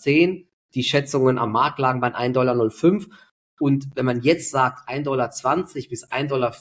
Die 0.74 0.82
Schätzungen 0.82 1.38
am 1.38 1.52
Markt 1.52 1.78
lagen 1.78 2.00
bei 2.00 2.08
1,05 2.08 2.32
Dollar. 2.32 2.70
Und 3.60 3.86
wenn 3.94 4.06
man 4.06 4.22
jetzt 4.22 4.50
sagt 4.50 4.88
1,20 4.88 5.02
Dollar 5.04 5.28
bis 5.28 6.10
1,24 6.10 6.28
Dollar, 6.28 6.52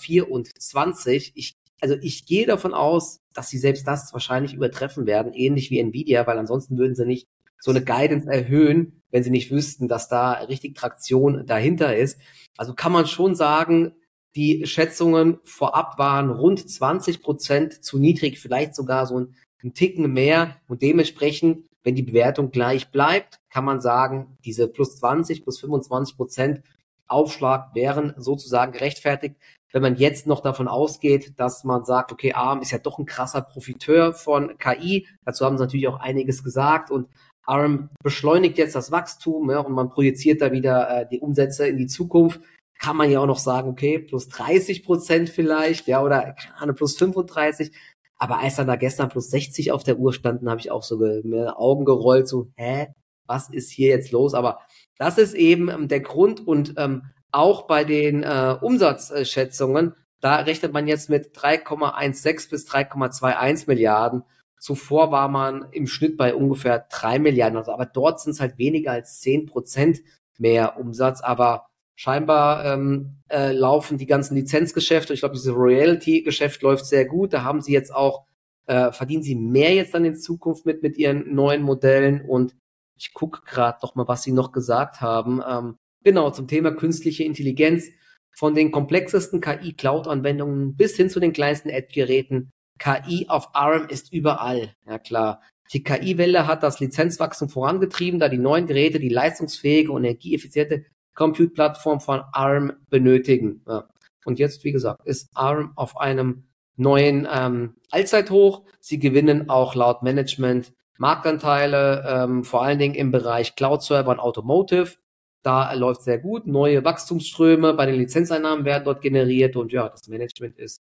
ich, 1.33 1.55
also 1.79 1.95
ich 2.01 2.25
gehe 2.25 2.45
davon 2.45 2.73
aus, 2.73 3.21
dass 3.33 3.49
sie 3.49 3.57
selbst 3.57 3.87
das 3.87 4.13
wahrscheinlich 4.13 4.53
übertreffen 4.53 5.07
werden, 5.07 5.33
ähnlich 5.33 5.71
wie 5.71 5.79
Nvidia, 5.79 6.27
weil 6.27 6.37
ansonsten 6.37 6.77
würden 6.77 6.95
sie 6.95 7.05
nicht 7.05 7.27
so 7.61 7.71
eine 7.71 7.83
Guidance 7.83 8.27
erhöhen, 8.29 9.01
wenn 9.11 9.23
sie 9.23 9.29
nicht 9.29 9.51
wüssten, 9.51 9.87
dass 9.87 10.09
da 10.09 10.33
richtig 10.33 10.75
Traktion 10.75 11.45
dahinter 11.45 11.95
ist. 11.95 12.19
Also 12.57 12.73
kann 12.73 12.91
man 12.91 13.07
schon 13.07 13.35
sagen, 13.35 13.93
die 14.35 14.65
Schätzungen 14.65 15.39
vorab 15.43 15.97
waren 15.99 16.29
rund 16.29 16.69
20 16.69 17.21
Prozent 17.21 17.83
zu 17.83 17.99
niedrig, 17.99 18.39
vielleicht 18.39 18.75
sogar 18.75 19.05
so 19.05 19.19
ein, 19.19 19.35
ein 19.63 19.73
Ticken 19.73 20.11
mehr. 20.11 20.57
Und 20.67 20.81
dementsprechend, 20.81 21.67
wenn 21.83 21.95
die 21.95 22.03
Bewertung 22.03 22.51
gleich 22.51 22.91
bleibt, 22.91 23.39
kann 23.49 23.65
man 23.65 23.81
sagen, 23.81 24.37
diese 24.45 24.67
plus 24.67 24.97
20, 24.97 25.43
plus 25.43 25.59
25 25.59 26.17
Prozent 26.17 26.61
Aufschlag 27.07 27.75
wären 27.75 28.13
sozusagen 28.17 28.71
gerechtfertigt. 28.71 29.35
Wenn 29.73 29.81
man 29.81 29.95
jetzt 29.97 30.27
noch 30.27 30.41
davon 30.41 30.67
ausgeht, 30.67 31.33
dass 31.37 31.63
man 31.63 31.83
sagt, 31.83 32.11
okay, 32.11 32.33
ARM 32.33 32.61
ist 32.61 32.71
ja 32.71 32.77
doch 32.77 32.99
ein 32.99 33.05
krasser 33.05 33.41
Profiteur 33.41 34.13
von 34.13 34.57
KI, 34.57 35.07
dazu 35.25 35.45
haben 35.45 35.57
sie 35.57 35.63
natürlich 35.63 35.87
auch 35.87 35.99
einiges 35.99 36.43
gesagt 36.43 36.89
und 36.89 37.07
ARM 37.45 37.89
beschleunigt 38.03 38.57
jetzt 38.57 38.75
das 38.75 38.91
Wachstum 38.91 39.49
ja, 39.49 39.59
und 39.59 39.73
man 39.73 39.89
projiziert 39.89 40.41
da 40.41 40.51
wieder 40.51 41.01
äh, 41.01 41.07
die 41.09 41.19
Umsätze 41.19 41.67
in 41.67 41.77
die 41.77 41.87
Zukunft. 41.87 42.41
Kann 42.79 42.97
man 42.97 43.11
ja 43.11 43.19
auch 43.19 43.27
noch 43.27 43.39
sagen, 43.39 43.69
okay, 43.69 43.99
plus 43.99 44.27
30 44.29 44.83
Prozent 44.83 45.29
vielleicht, 45.29 45.87
ja, 45.87 46.03
oder 46.03 46.35
keine 46.57 46.73
plus 46.73 46.97
35. 46.97 47.71
Aber 48.17 48.39
als 48.39 48.55
dann 48.55 48.67
da 48.67 48.75
gestern 48.75 49.09
plus 49.09 49.29
60 49.29 49.71
auf 49.71 49.83
der 49.83 49.97
Uhr 49.97 50.13
standen, 50.13 50.49
habe 50.49 50.59
ich 50.59 50.71
auch 50.71 50.83
so 50.83 50.97
mir 50.97 51.59
Augen 51.59 51.85
gerollt, 51.85 52.27
so, 52.27 52.51
hä, 52.55 52.87
was 53.25 53.49
ist 53.49 53.71
hier 53.71 53.89
jetzt 53.89 54.11
los? 54.11 54.33
Aber 54.33 54.59
das 54.97 55.17
ist 55.17 55.33
eben 55.33 55.69
ähm, 55.69 55.87
der 55.87 56.01
Grund 56.01 56.45
und 56.45 56.75
ähm, 56.77 57.03
auch 57.31 57.63
bei 57.63 57.83
den 57.83 58.23
äh, 58.23 58.57
Umsatzschätzungen, 58.59 59.95
da 60.19 60.35
rechnet 60.35 60.73
man 60.73 60.87
jetzt 60.87 61.09
mit 61.09 61.35
3,16 61.35 62.49
bis 62.49 62.67
3,21 62.67 63.63
Milliarden. 63.67 64.23
Zuvor 64.61 65.11
war 65.11 65.27
man 65.27 65.65
im 65.71 65.87
Schnitt 65.87 66.17
bei 66.17 66.35
ungefähr 66.35 66.85
3 66.91 67.17
Milliarden. 67.17 67.57
Also, 67.57 67.71
aber 67.71 67.87
dort 67.87 68.21
sind 68.21 68.33
es 68.33 68.39
halt 68.39 68.59
weniger 68.59 68.91
als 68.91 69.19
10 69.19 69.47
Prozent 69.47 70.01
mehr 70.37 70.77
Umsatz. 70.77 71.21
Aber 71.21 71.65
scheinbar 71.95 72.63
ähm, 72.65 73.15
äh, 73.27 73.53
laufen 73.53 73.97
die 73.97 74.05
ganzen 74.05 74.35
Lizenzgeschäfte. 74.35 75.15
Ich 75.15 75.21
glaube, 75.21 75.33
dieses 75.33 75.51
Royalty-Geschäft 75.51 76.61
läuft 76.61 76.85
sehr 76.85 77.05
gut. 77.05 77.33
Da 77.33 77.43
haben 77.43 77.61
sie 77.61 77.73
jetzt 77.73 77.93
auch, 77.93 78.27
äh, 78.67 78.91
verdienen 78.91 79.23
sie 79.23 79.33
mehr 79.33 79.73
jetzt 79.73 79.95
dann 79.95 80.05
in 80.05 80.15
Zukunft 80.15 80.67
mit, 80.67 80.83
mit 80.83 80.95
ihren 80.95 81.33
neuen 81.33 81.63
Modellen. 81.63 82.21
Und 82.21 82.55
ich 82.95 83.15
gucke 83.15 83.41
gerade 83.43 83.79
noch 83.81 83.95
mal, 83.95 84.07
was 84.07 84.21
sie 84.21 84.31
noch 84.31 84.51
gesagt 84.51 85.01
haben. 85.01 85.41
Ähm, 85.43 85.77
genau, 86.03 86.29
zum 86.29 86.47
Thema 86.47 86.69
künstliche 86.69 87.23
Intelligenz. 87.23 87.87
Von 88.29 88.53
den 88.53 88.71
komplexesten 88.71 89.41
KI-Cloud-Anwendungen 89.41 90.75
bis 90.75 90.95
hin 90.95 91.09
zu 91.09 91.19
den 91.19 91.33
kleinsten 91.33 91.71
Ad-Geräten. 91.71 92.51
KI 92.81 93.27
auf 93.29 93.53
ARM 93.53 93.87
ist 93.89 94.11
überall. 94.11 94.73
Ja 94.87 94.97
klar. 94.97 95.41
Die 95.71 95.83
KI-Welle 95.83 96.47
hat 96.47 96.63
das 96.63 96.79
Lizenzwachstum 96.79 97.47
vorangetrieben, 97.47 98.19
da 98.19 98.27
die 98.27 98.39
neuen 98.39 98.65
Geräte 98.65 98.99
die 98.99 99.09
leistungsfähige 99.09 99.91
und 99.91 100.03
energieeffiziente 100.03 100.85
Compute-Plattform 101.13 102.01
von 102.01 102.23
ARM 102.33 102.73
benötigen. 102.89 103.61
Ja. 103.67 103.87
Und 104.25 104.39
jetzt, 104.39 104.63
wie 104.63 104.71
gesagt, 104.71 105.05
ist 105.05 105.29
ARM 105.35 105.73
auf 105.75 105.97
einem 105.97 106.45
neuen 106.75 107.27
ähm, 107.31 107.75
Allzeithoch. 107.91 108.63
Sie 108.79 108.97
gewinnen 108.97 109.49
auch 109.49 109.75
laut 109.75 110.01
Management 110.01 110.73
Marktanteile, 110.97 112.03
ähm, 112.07 112.43
vor 112.43 112.63
allen 112.63 112.79
Dingen 112.79 112.95
im 112.95 113.11
Bereich 113.11 113.55
Cloud-Server 113.55 114.11
und 114.11 114.19
Automotive. 114.19 114.95
Da 115.43 115.71
läuft 115.73 116.01
sehr 116.03 116.19
gut. 116.19 116.47
Neue 116.47 116.83
Wachstumsströme 116.83 117.73
bei 117.73 117.85
den 117.85 117.95
Lizenzeinnahmen 117.95 118.65
werden 118.65 118.85
dort 118.85 119.01
generiert 119.01 119.55
und 119.55 119.71
ja, 119.71 119.89
das 119.89 120.07
Management 120.07 120.57
ist 120.57 120.81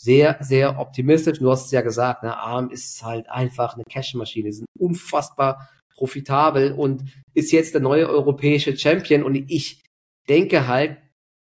sehr, 0.00 0.38
sehr 0.40 0.78
optimistisch. 0.78 1.38
Du 1.38 1.50
hast 1.50 1.66
es 1.66 1.72
ja 1.72 1.82
gesagt, 1.82 2.22
ne, 2.22 2.36
ARM 2.36 2.70
ist 2.70 3.02
halt 3.02 3.28
einfach 3.28 3.74
eine 3.74 3.84
Cash-Maschine, 3.84 4.50
sind 4.50 4.66
unfassbar 4.78 5.68
profitabel 5.94 6.72
und 6.72 7.04
ist 7.34 7.52
jetzt 7.52 7.74
der 7.74 7.82
neue 7.82 8.08
europäische 8.08 8.74
Champion. 8.76 9.22
Und 9.22 9.34
ich 9.34 9.84
denke 10.26 10.66
halt, 10.66 10.96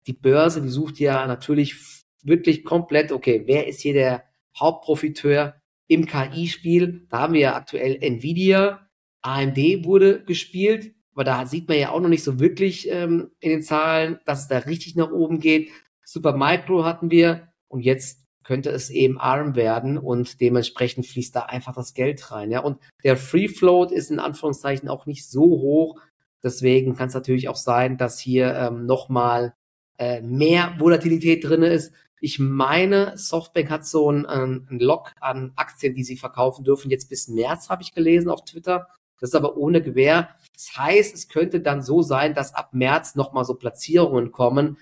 die 0.06 0.14
Börse, 0.14 0.62
die 0.62 0.70
sucht 0.70 1.00
ja 1.00 1.26
natürlich 1.26 2.04
wirklich 2.24 2.64
komplett, 2.64 3.12
okay, 3.12 3.42
wer 3.48 3.68
ist 3.68 3.82
hier 3.82 3.94
der 3.94 4.24
Hauptprofiteur 4.60 5.56
im 5.88 6.06
KI-Spiel? 6.06 7.08
Da 7.10 7.22
haben 7.22 7.34
wir 7.34 7.42
ja 7.42 7.56
aktuell 7.56 7.98
Nvidia, 8.02 8.88
AMD 9.24 9.58
wurde 9.84 10.24
gespielt, 10.26 10.94
aber 11.14 11.24
da 11.24 11.48
sieht 11.48 11.68
man 11.68 11.80
ja 11.80 11.90
auch 11.90 12.02
noch 12.02 12.10
nicht 12.10 12.24
so 12.24 12.40
wirklich 12.40 12.88
ähm, 12.90 13.32
in 13.40 13.50
den 13.50 13.64
Zahlen, 13.64 14.20
dass 14.26 14.42
es 14.42 14.48
da 14.48 14.60
richtig 14.60 14.96
nach 14.96 15.12
oben 15.12 15.40
geht. 15.40 15.72
Supermicro 16.04 16.84
hatten 16.84 17.10
wir 17.10 17.48
und 17.68 17.82
jetzt 17.82 18.23
könnte 18.44 18.70
es 18.70 18.90
eben 18.90 19.20
ARM 19.20 19.56
werden 19.56 19.98
und 19.98 20.42
dementsprechend 20.42 21.06
fließt 21.06 21.36
da 21.36 21.42
einfach 21.42 21.74
das 21.74 21.94
Geld 21.94 22.32
rein. 22.32 22.52
Ja, 22.52 22.60
und 22.60 22.78
der 23.04 23.18
Free 23.18 23.48
Float 23.48 23.92
ist 23.92 24.12
in 24.12 24.20
Anführungszeichen 24.20 24.90
auch 24.90 25.06
nicht 25.06 25.28
so 25.28 25.44
hoch. 25.44 26.00
Deswegen 26.44 26.96
kann 26.96 27.08
es 27.08 27.14
natürlich 27.14 27.48
auch 27.48 27.56
sein, 27.56 27.98
dass 27.98 28.20
hier 28.20 28.54
ähm, 28.56 28.86
nochmal 28.86 29.54
äh, 29.98 30.22
mehr 30.22 30.76
Volatilität 30.78 31.44
drinne 31.46 31.68
ist. 31.68 31.94
Ich 32.20 32.40
meine, 32.40 33.18
Softbank 33.18 33.70
hat 33.70 33.86
so 33.86 34.12
ein, 34.12 34.28
ähm, 34.30 34.68
ein 34.70 34.80
Lock 34.80 35.12
an 35.20 35.54
Aktien, 35.56 35.94
die 35.94 36.04
sie 36.04 36.18
verkaufen 36.18 36.64
dürfen, 36.64 36.90
jetzt 36.92 37.10
bis 37.10 37.28
März, 37.28 37.70
habe 37.70 37.84
ich 37.84 37.94
gelesen 37.94 38.30
auf 38.30 38.44
Twitter. 38.44 38.88
Das 39.20 39.30
ist 39.30 39.36
aber 39.36 39.56
ohne 39.56 39.82
Gewähr. 39.82 40.30
Das 40.54 40.78
heißt, 40.78 41.16
es 41.16 41.30
könnte 41.30 41.62
dann 41.62 41.82
so 41.82 42.02
sein, 42.02 42.34
dass 42.34 42.54
ab 42.54 42.74
März 42.74 43.16
nochmal 43.16 43.46
so 43.46 43.56
Platzierungen 43.56 44.32
kommen, 44.32 44.78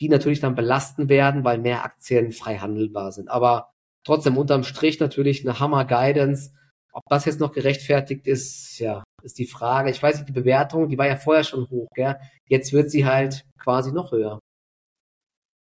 die 0.00 0.08
natürlich 0.08 0.40
dann 0.40 0.54
belasten 0.54 1.08
werden, 1.08 1.44
weil 1.44 1.58
mehr 1.58 1.84
Aktien 1.84 2.32
frei 2.32 2.58
handelbar 2.58 3.12
sind. 3.12 3.28
Aber 3.28 3.70
trotzdem 4.04 4.36
unterm 4.36 4.64
Strich 4.64 5.00
natürlich 5.00 5.44
eine 5.44 5.60
Hammer-Guidance. 5.60 6.52
Ob 6.92 7.04
das 7.08 7.24
jetzt 7.24 7.40
noch 7.40 7.52
gerechtfertigt 7.52 8.26
ist, 8.26 8.78
ja, 8.78 9.04
ist 9.22 9.38
die 9.38 9.46
Frage. 9.46 9.90
Ich 9.90 10.02
weiß 10.02 10.16
nicht, 10.16 10.28
die 10.28 10.32
Bewertung, 10.32 10.88
die 10.88 10.98
war 10.98 11.06
ja 11.06 11.16
vorher 11.16 11.44
schon 11.44 11.68
hoch, 11.70 11.88
gell? 11.94 12.16
Jetzt 12.46 12.72
wird 12.72 12.90
sie 12.90 13.06
halt 13.06 13.44
quasi 13.58 13.92
noch 13.92 14.12
höher. 14.12 14.40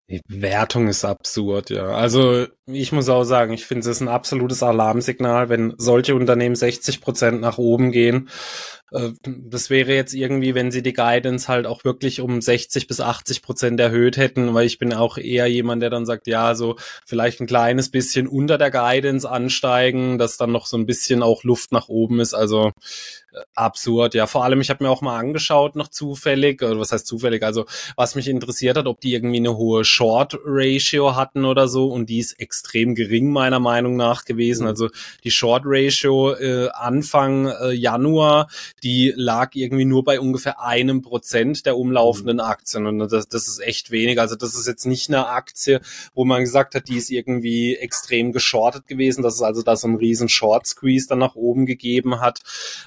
Die 0.10 0.22
Bewertung 0.28 0.90
ist 0.90 1.06
absurd, 1.06 1.70
ja. 1.70 1.86
Also 1.86 2.46
ich 2.66 2.92
muss 2.92 3.08
auch 3.08 3.24
sagen, 3.24 3.54
ich 3.54 3.66
finde 3.66 3.82
es 3.82 3.88
ist 3.88 4.02
ein 4.02 4.10
absolutes 4.10 4.62
Alarmsignal, 4.62 5.48
wenn 5.48 5.74
solche 5.78 6.16
Unternehmen 6.16 6.56
60 6.56 7.00
Prozent 7.00 7.40
nach 7.40 7.58
oben 7.58 7.92
gehen. 7.94 8.30
Äh, 8.92 9.12
das 9.26 9.70
wäre 9.70 9.94
jetzt 9.94 10.14
irgendwie, 10.14 10.56
wenn 10.56 10.72
sie 10.72 10.82
die 10.82 10.94
Guidance 10.94 11.48
halt 11.48 11.66
auch 11.66 11.84
wirklich 11.84 12.22
um 12.22 12.42
60 12.42 12.88
bis 12.88 13.00
80 13.00 13.42
Prozent 13.42 13.80
erhöht 13.80 14.18
hätten, 14.18 14.54
weil 14.54 14.66
ich 14.66 14.78
bin 14.78 14.94
auch 14.94 15.18
eher 15.18 15.48
jemand, 15.48 15.82
der 15.82 15.90
dann 15.90 16.06
sagt, 16.06 16.28
ja, 16.28 16.56
so 16.56 16.76
vielleicht 17.06 17.40
ein 17.42 17.48
kleines 17.48 17.90
bisschen 17.90 18.28
unter 18.28 18.58
der 18.58 18.72
Guidance 18.72 19.30
ansteigen, 19.30 20.18
dass 20.18 20.38
dann 20.38 20.52
noch 20.52 20.66
so 20.66 20.78
ein 20.78 20.86
bisschen 20.86 21.24
auch 21.24 21.44
Luft 21.44 21.72
nach 21.72 21.88
oben 21.88 22.20
ist. 22.20 22.34
Also 22.34 22.72
absurd. 23.56 24.14
Ja, 24.14 24.28
vor 24.28 24.44
allem, 24.44 24.62
ich 24.62 24.70
habe 24.70 24.84
mir 24.84 24.90
auch 24.90 25.02
mal 25.02 25.18
angeschaut, 25.18 25.76
noch 25.76 25.88
zufällig, 25.88 26.62
oder 26.62 26.80
was 26.80 26.92
heißt 26.92 27.08
zufällig, 27.08 27.44
also 27.44 27.66
was 27.96 28.16
mich 28.16 28.28
interessiert 28.28 28.78
hat, 28.78 28.88
ob 28.88 29.00
die 29.00 29.14
irgendwie 29.14 29.38
eine 29.38 29.56
hohe 29.56 29.86
Short-Ratio 29.86 31.16
hatten 31.16 31.46
oder 31.46 31.68
so 31.68 31.88
und 31.88 32.10
die 32.10 32.20
ist 32.20 32.40
extrem 32.40 32.96
gering 32.96 33.32
meiner 33.32 33.60
Meinung 33.60 33.96
nach 33.96 34.26
gewesen. 34.26 34.64
Mhm. 34.64 34.70
Also 34.70 34.90
die 35.24 35.32
Short-Ratio 35.32 36.34
äh, 36.34 36.70
Anfang 36.74 37.48
äh, 37.48 37.72
Januar, 37.72 38.50
die 38.84 39.14
lag 39.16 39.52
irgendwie 39.54 39.86
nur 39.86 40.04
bei 40.04 40.20
ungefähr 40.20 40.62
einem 40.62 41.02
Prozent 41.02 41.66
der 41.66 41.78
umlaufenden 41.78 42.38
mhm. 42.38 42.42
Aktien 42.42 42.88
und 42.88 43.00
das, 43.00 43.28
das 43.28 43.48
ist 43.48 43.60
echt 43.60 43.92
wenig. 43.92 44.20
Also 44.20 44.36
das 44.36 44.56
ist 44.56 44.68
jetzt 44.68 44.86
nicht 44.86 45.10
eine 45.10 45.28
Aktie, 45.28 45.82
wo 46.14 46.26
man 46.26 46.42
gesagt 46.42 46.76
hat, 46.76 46.88
die 46.88 46.98
ist 46.98 47.12
irgendwie 47.12 47.76
extrem 47.76 48.32
geschortet 48.32 48.88
gewesen, 48.88 49.22
dass 49.22 49.36
es 49.36 49.42
also 49.42 49.62
da 49.62 49.76
so 49.76 49.88
einen 49.88 49.98
riesen 49.98 50.30
Short-Squeeze 50.30 51.08
dann 51.10 51.20
nach 51.20 51.36
oben 51.36 51.66
gegeben 51.66 52.20
hat. 52.20 52.40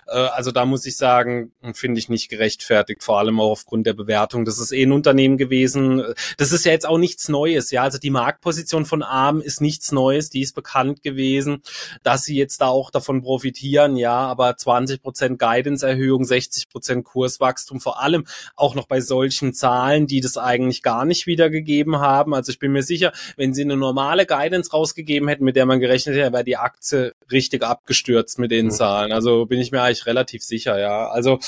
Äh, 0.07 0.19
also 0.19 0.51
da 0.51 0.65
muss 0.65 0.87
ich 0.87 0.97
sagen, 0.97 1.53
finde 1.73 2.01
ich 2.01 2.09
nicht 2.09 2.29
gerechtfertigt, 2.29 3.03
vor 3.03 3.19
allem 3.19 3.41
auch 3.41 3.51
aufgrund 3.51 3.87
der 3.87 3.95
Bewertung. 3.95 4.45
Das 4.45 4.59
ist 4.59 4.73
eh 4.73 4.83
ein 4.83 4.93
Unternehmen 4.93 5.37
gewesen. 5.37 6.03
Das 6.39 6.53
ist 6.53 6.65
ja 6.65 6.73
jetzt 6.73 6.87
auch 6.87 6.99
nichts 6.99 7.29
Neues, 7.29 7.71
ja. 7.71 7.83
Also 7.83 7.99
die 7.99 8.11
Marktposition 8.11 8.85
von 8.85 9.03
ARM 9.03 9.41
ist 9.41 9.61
nichts 9.61 9.93
Neues, 9.93 10.31
die 10.31 10.43
ist 10.43 10.55
bekannt 10.55 11.03
gewesen, 11.03 11.63
dass 12.03 12.25
sie 12.25 12.37
jetzt 12.37 12.61
da 12.61 12.69
auch 12.69 12.91
davon 12.91 13.23
profitieren, 13.23 13.97
ja, 13.97 14.15
aber 14.15 14.57
20 14.57 15.03
Prozent 15.03 15.39
Guidance-Erhöhung, 15.85 16.25
60 16.25 16.69
Prozent 16.69 17.05
Kurswachstum, 17.05 17.81
vor 17.81 18.03
allem 18.03 18.25
auch 18.57 18.75
noch 18.75 18.87
bei 18.87 19.01
solchen 19.01 19.55
Zahlen, 19.55 20.07
die 20.07 20.21
das 20.21 20.37
eigentlich 20.37 20.83
gar 20.83 21.05
nicht 21.05 21.27
wiedergegeben 21.27 21.99
haben. 21.99 22.35
Also 22.35 22.51
ich 22.53 22.59
bin 22.59 22.73
mir 22.73 22.83
sicher, 22.83 23.13
wenn 23.37 23.55
sie 23.55 23.63
eine 23.63 23.77
normale 23.77 24.27
Guidance 24.27 24.71
rausgegeben 24.73 25.29
hätten, 25.29 25.45
mit 25.45 25.57
der 25.57 25.67
man 25.67 25.81
gerechnet 25.81 26.17
hätte, 26.17 26.33
wäre 26.33 26.45
die 26.45 26.57
Aktie 26.57 27.13
richtig 27.31 27.63
abgestürzt 27.63 28.39
mit 28.39 28.51
den 28.51 28.67
mhm. 28.67 28.71
Zahlen. 28.71 29.13
Also 29.13 29.47
bin 29.47 29.61
ich 29.61 29.71
mir 29.71 29.83
eigentlich 29.83 30.07
relativ 30.07 30.15
relativ 30.15 30.43
sicher, 30.43 30.79
ja. 30.79 31.09
Also 31.09 31.39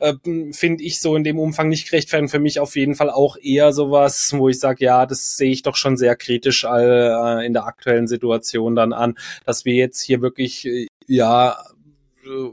äh, 0.00 0.14
finde 0.52 0.82
ich 0.82 1.00
so 1.00 1.16
in 1.16 1.24
dem 1.24 1.38
Umfang 1.38 1.68
nicht 1.68 1.90
gerechtfertigt. 1.90 2.30
Für 2.30 2.38
mich 2.38 2.60
auf 2.60 2.76
jeden 2.76 2.94
Fall 2.94 3.10
auch 3.10 3.36
eher 3.40 3.72
sowas, 3.72 4.32
wo 4.36 4.48
ich 4.48 4.58
sage, 4.58 4.84
ja, 4.84 5.06
das 5.06 5.36
sehe 5.36 5.50
ich 5.50 5.62
doch 5.62 5.76
schon 5.76 5.96
sehr 5.96 6.16
kritisch 6.16 6.64
äh, 6.64 7.46
in 7.46 7.52
der 7.52 7.66
aktuellen 7.66 8.06
Situation 8.06 8.74
dann 8.74 8.92
an, 8.92 9.16
dass 9.46 9.64
wir 9.64 9.74
jetzt 9.74 10.02
hier 10.02 10.20
wirklich 10.20 10.66
äh, 10.66 10.86
ja 11.06 11.56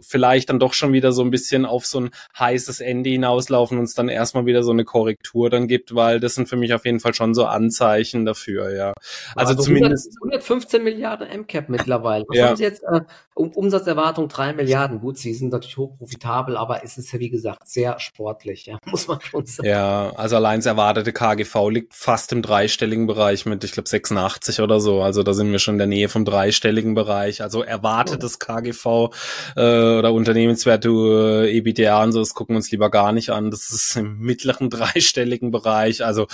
vielleicht 0.01 0.49
dann 0.49 0.59
doch 0.59 0.73
schon 0.73 0.93
wieder 0.93 1.11
so 1.11 1.21
ein 1.23 1.31
bisschen 1.31 1.65
auf 1.65 1.85
so 1.85 2.01
ein 2.01 2.09
heißes 2.37 2.79
Ende 2.79 3.09
hinauslaufen 3.09 3.77
und 3.77 3.85
es 3.85 3.93
dann 3.93 4.09
erstmal 4.09 4.45
wieder 4.45 4.63
so 4.63 4.71
eine 4.71 4.85
Korrektur 4.85 5.49
dann 5.49 5.67
gibt, 5.67 5.95
weil 5.95 6.19
das 6.19 6.35
sind 6.35 6.47
für 6.47 6.55
mich 6.55 6.73
auf 6.73 6.85
jeden 6.85 6.99
Fall 6.99 7.13
schon 7.13 7.33
so 7.33 7.45
Anzeichen 7.45 8.25
dafür, 8.25 8.75
ja. 8.75 8.93
Also, 9.35 9.51
also 9.51 9.63
zumindest 9.63 10.15
115 10.23 10.83
Milliarden 10.83 11.27
MCAP 11.41 11.69
mittlerweile. 11.69 12.25
Was 12.27 12.37
ja. 12.37 12.47
haben 12.47 12.55
Sie 12.55 12.63
jetzt 12.63 12.83
äh, 12.83 13.01
um, 13.33 13.51
Umsatzerwartung 13.51 14.27
drei 14.29 14.53
Milliarden? 14.53 14.99
Gut, 14.99 15.17
sie 15.17 15.33
sind 15.33 15.51
natürlich 15.51 15.77
hoch 15.77 15.97
profitabel, 15.97 16.57
aber 16.57 16.83
es 16.83 16.97
ist 16.97 17.11
ja 17.11 17.19
wie 17.19 17.29
gesagt 17.29 17.67
sehr 17.67 17.99
sportlich, 17.99 18.65
ja, 18.67 18.77
muss 18.85 19.07
man 19.07 19.19
schon 19.21 19.45
sagen. 19.45 19.67
Ja, 19.67 20.11
also 20.15 20.35
allein 20.37 20.59
das 20.59 20.67
erwartete 20.67 21.11
KGV 21.11 21.69
liegt 21.69 21.93
fast 21.93 22.31
im 22.31 22.41
dreistelligen 22.41 23.07
Bereich 23.07 23.45
mit, 23.45 23.63
ich 23.63 23.71
glaube 23.73 23.89
86 23.89 24.61
oder 24.61 24.79
so. 24.79 25.01
Also 25.01 25.23
da 25.23 25.33
sind 25.33 25.51
wir 25.51 25.59
schon 25.59 25.75
in 25.75 25.79
der 25.79 25.87
Nähe 25.87 26.09
vom 26.09 26.25
dreistelligen 26.25 26.93
Bereich. 26.93 27.41
Also 27.41 27.63
erwartetes. 27.63 28.39
KGV 28.39 29.09
äh, 29.55 29.61
äh, 29.65 29.99
oder 29.99 30.13
Unternehmenswerte, 30.13 30.89
äh, 30.89 31.57
EBITDA 31.57 32.03
und 32.03 32.11
so, 32.11 32.19
das 32.19 32.33
gucken 32.33 32.55
wir 32.55 32.57
uns 32.57 32.71
lieber 32.71 32.89
gar 32.89 33.11
nicht 33.11 33.29
an. 33.29 33.51
Das 33.51 33.71
ist 33.71 33.95
im 33.95 34.19
mittleren 34.19 34.69
dreistelligen 34.69 35.51
Bereich. 35.51 36.03
Also 36.03 36.27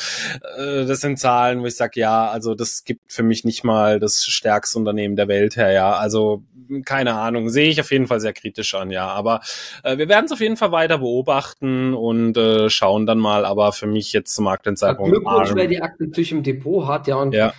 äh, 0.57 0.85
das 0.85 1.01
sind 1.01 1.19
Zahlen, 1.19 1.61
wo 1.61 1.65
ich 1.65 1.75
sage, 1.75 1.99
ja, 1.99 2.29
also 2.29 2.55
das 2.55 2.83
gibt 2.83 3.11
für 3.11 3.23
mich 3.23 3.43
nicht 3.43 3.63
mal 3.63 3.99
das 3.99 4.23
stärkste 4.23 4.77
Unternehmen 4.77 5.15
der 5.15 5.27
Welt 5.27 5.55
her, 5.55 5.71
ja. 5.71 5.93
Also 5.93 6.43
keine 6.85 7.15
Ahnung, 7.15 7.49
sehe 7.49 7.69
ich 7.69 7.81
auf 7.81 7.91
jeden 7.91 8.07
Fall 8.07 8.19
sehr 8.19 8.33
kritisch 8.33 8.73
an, 8.75 8.91
ja. 8.91 9.07
Aber 9.07 9.41
äh, 9.83 9.97
wir 9.97 10.09
werden 10.09 10.25
es 10.25 10.31
auf 10.31 10.39
jeden 10.39 10.57
Fall 10.57 10.71
weiter 10.71 10.99
beobachten 10.99 11.93
und 11.93 12.37
äh, 12.37 12.69
schauen 12.69 13.05
dann 13.05 13.19
mal. 13.19 13.45
Aber 13.45 13.71
für 13.71 13.87
mich 13.87 14.13
jetzt 14.13 14.35
zum 14.35 14.45
Marktzeitpunkt. 14.45 15.11
Glückwunsch, 15.11 15.51
wer 15.53 15.67
die 15.67 15.81
Aktien 15.81 16.09
natürlich 16.09 16.31
im 16.31 16.43
Depot 16.43 16.87
hat, 16.87 17.07
ja. 17.07 17.15
Und 17.15 17.33
ja 17.33 17.53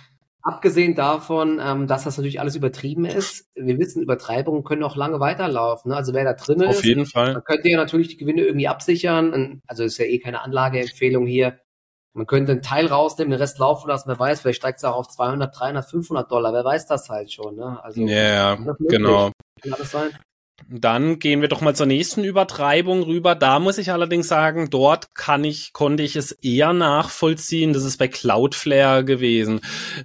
Abgesehen 0.45 0.93
davon, 0.93 1.61
ähm, 1.63 1.87
dass 1.87 2.03
das 2.03 2.17
natürlich 2.17 2.41
alles 2.41 2.57
übertrieben 2.57 3.05
ist, 3.05 3.49
wir 3.55 3.79
wissen, 3.79 4.03
Übertreibungen 4.03 4.65
können 4.65 4.83
auch 4.83 4.97
lange 4.97 5.21
weiterlaufen. 5.21 5.89
Ne? 5.89 5.95
Also 5.95 6.13
wer 6.13 6.25
da 6.25 6.33
drin 6.33 6.59
ist, 6.59 6.79
auf 6.79 6.83
jeden 6.83 7.05
Fall. 7.05 7.31
Man 7.33 7.45
könnte 7.45 7.69
ja 7.69 7.77
natürlich 7.77 8.09
die 8.09 8.17
Gewinne 8.17 8.41
irgendwie 8.41 8.67
absichern. 8.67 9.61
Also 9.67 9.85
ist 9.85 9.97
ja 9.97 10.05
eh 10.05 10.19
keine 10.19 10.41
Anlageempfehlung 10.41 11.25
hier. 11.25 11.59
Man 12.13 12.27
könnte 12.27 12.51
einen 12.51 12.61
Teil 12.61 12.87
rausnehmen, 12.87 13.31
den 13.31 13.39
Rest 13.39 13.57
laufen 13.57 13.87
lassen. 13.87 14.09
Wer 14.09 14.19
weiß, 14.19 14.41
vielleicht 14.41 14.59
steigt 14.59 14.79
es 14.79 14.83
auch 14.83 14.97
auf 14.97 15.07
200, 15.07 15.57
300, 15.57 15.89
500 15.89 16.29
Dollar. 16.29 16.53
Wer 16.53 16.65
weiß 16.65 16.87
das 16.87 17.09
halt 17.09 17.31
schon. 17.31 17.55
Ne? 17.55 17.81
Also, 17.81 18.01
ja, 18.01 18.55
genau. 18.79 19.31
Kann 19.61 19.73
alles 19.73 19.91
sein. 19.91 20.09
Dann 20.69 21.19
gehen 21.19 21.41
wir 21.41 21.47
doch 21.47 21.61
mal 21.61 21.75
zur 21.75 21.87
nächsten 21.87 22.23
Übertreibung 22.23 23.03
rüber. 23.03 23.33
Da 23.33 23.59
muss 23.59 23.79
ich 23.79 23.91
allerdings 23.91 24.27
sagen, 24.27 24.69
dort 24.69 25.13
kann 25.15 25.43
ich, 25.43 25.73
konnte 25.73 26.03
ich 26.03 26.15
es 26.15 26.31
eher 26.31 26.73
nachvollziehen. 26.73 27.73
Das 27.73 27.83
ist 27.83 27.97
bei 27.97 28.07
Cloudflare 28.07 29.03
gewesen. 29.03 29.61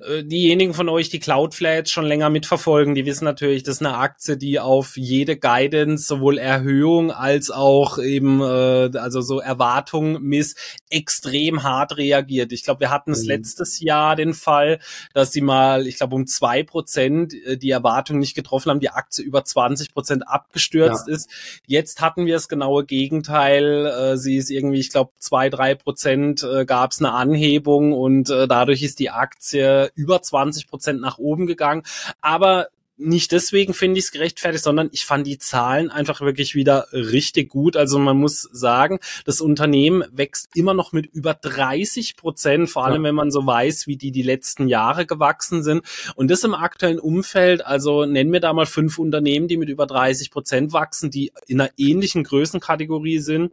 Äh, 0.07 0.25
diejenigen 0.25 0.73
von 0.73 0.89
euch, 0.89 1.11
die 1.11 1.21
Cloudflare 1.21 1.77
jetzt 1.77 1.93
schon 1.93 2.07
länger 2.07 2.31
mitverfolgen, 2.31 2.95
die 2.95 3.05
wissen 3.07 3.25
natürlich, 3.25 3.63
das 3.63 3.77
ist 3.77 3.83
eine 3.83 3.99
Aktie, 3.99 4.37
die 4.39 4.59
auf 4.59 4.97
jede 4.97 5.37
Guidance, 5.37 6.07
sowohl 6.07 6.39
Erhöhung 6.39 7.13
als 7.13 7.51
auch 7.51 7.99
eben, 7.99 8.41
äh, 8.41 8.91
also 8.97 9.21
so 9.21 9.41
Erwartung 9.41 10.23
miss, 10.23 10.55
extrem 10.91 11.63
hart 11.63 11.99
reagiert. 11.99 12.53
Ich 12.53 12.65
glaube, 12.65 12.81
wir 12.81 12.91
hatten 12.91 13.13
es 13.13 13.23
mhm. 13.23 13.29
letztes 13.29 13.81
Jahr 13.81 14.17
den 14.17 14.33
Fall, 14.33 14.81
dass 15.13 15.33
sie 15.33 15.43
mal, 15.43 15.87
ich 15.87 15.99
glaube, 15.99 16.15
um 16.15 16.27
zwei 16.27 16.63
Prozent 16.63 17.35
äh, 17.45 17.59
die 17.59 17.71
Erwartung 17.71 18.19
nicht 18.19 18.35
getroffen 18.35 18.71
haben, 18.71 18.81
die 18.81 18.91
Aktie 18.91 19.25
über 19.25 19.45
20 19.45 19.93
Prozent 19.93 20.25
abgestürzt 20.39 21.09
ja. 21.09 21.15
ist. 21.15 21.31
Jetzt 21.67 22.01
hatten 22.01 22.27
wir 22.27 22.35
das 22.35 22.49
genaue 22.49 22.85
Gegenteil. 22.85 23.87
Äh, 23.87 24.17
sie 24.17 24.37
ist 24.37 24.51
irgendwie, 24.51 24.79
ich 24.79 24.91
glaube, 24.91 25.13
zwei, 25.19 25.51
drei 25.51 25.75
Prozent 25.75 26.43
äh, 26.43 26.65
gab 26.65 26.93
es 26.93 27.01
eine 27.01 27.13
Anhebung 27.13 27.93
und 27.93 28.31
äh, 28.31 28.49
dadurch 28.49 28.83
ist 28.83 28.99
die 28.99 29.11
Aktie 29.11 29.91
über 29.95 30.23
20 30.23 30.69
Prozent 30.69 31.01
nach 31.01 31.19
oben 31.19 31.47
gegangen. 31.47 31.83
Aber 32.21 32.69
nicht 32.99 33.31
deswegen 33.31 33.75
finde 33.75 33.99
ich 33.99 34.07
es 34.07 34.13
gerechtfertigt, 34.13 34.65
sondern 34.65 34.91
ich 34.93 35.05
fand 35.05 35.27
die 35.27 35.39
Zahlen 35.39 35.91
einfach 35.91 36.21
wirklich 36.21 36.55
wieder 36.55 36.89
richtig 36.93 37.49
gut. 37.49 37.77
Also 37.77 37.99
man 37.99 38.17
muss 38.17 38.43
sagen, 38.53 38.99
das 39.25 39.41
Unternehmen 39.41 40.05
wächst 40.11 40.51
immer 40.55 40.75
noch 40.75 40.93
mit 40.93 41.07
über 41.07 41.35
30 41.35 42.17
Prozent, 42.17 42.69
vor 42.69 42.85
allem 42.85 43.03
ja. 43.03 43.09
wenn 43.09 43.15
man 43.15 43.31
so 43.31 43.47
weiß, 43.47 43.87
wie 43.87 43.97
die 43.97 44.11
die 44.11 44.23
letzten 44.23 44.67
Jahre 44.67 45.07
gewachsen 45.07 45.63
sind. 45.63 45.85
Und 46.17 46.31
das 46.31 46.43
im 46.43 46.55
aktuellen 46.55 46.99
Umfeld, 46.99 47.65
also 47.65 48.05
nennen 48.05 48.33
wir 48.33 48.41
da 48.41 48.53
mal 48.53 48.67
fünf 48.67 48.99
Unternehmen, 48.99 49.47
die 49.47 49.57
mit 49.57 49.69
über 49.69 49.87
30 49.87 50.31
Prozent 50.31 50.73
wachsen, 50.73 51.11
die 51.11 51.33
in 51.47 51.61
einer 51.61 51.71
ähnlichen 51.77 52.25
Größenkategorie 52.25 53.21
sind. 53.21 53.53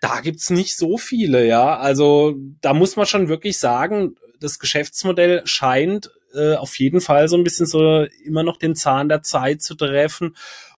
Da 0.00 0.20
gibt's 0.20 0.50
nicht 0.50 0.76
so 0.76 0.98
viele, 0.98 1.46
ja. 1.46 1.76
Also 1.78 2.34
da 2.60 2.74
muss 2.74 2.96
man 2.96 3.06
schon 3.06 3.28
wirklich 3.28 3.58
sagen, 3.58 4.16
das 4.40 4.58
Geschäftsmodell 4.58 5.42
scheint 5.44 6.10
äh, 6.34 6.54
auf 6.54 6.78
jeden 6.78 7.00
Fall 7.00 7.28
so 7.28 7.36
ein 7.36 7.44
bisschen 7.44 7.66
so 7.66 8.04
immer 8.24 8.42
noch 8.42 8.56
den 8.56 8.74
Zahn 8.74 9.08
der 9.08 9.22
Zeit 9.22 9.62
zu 9.62 9.74
treffen. 9.74 10.36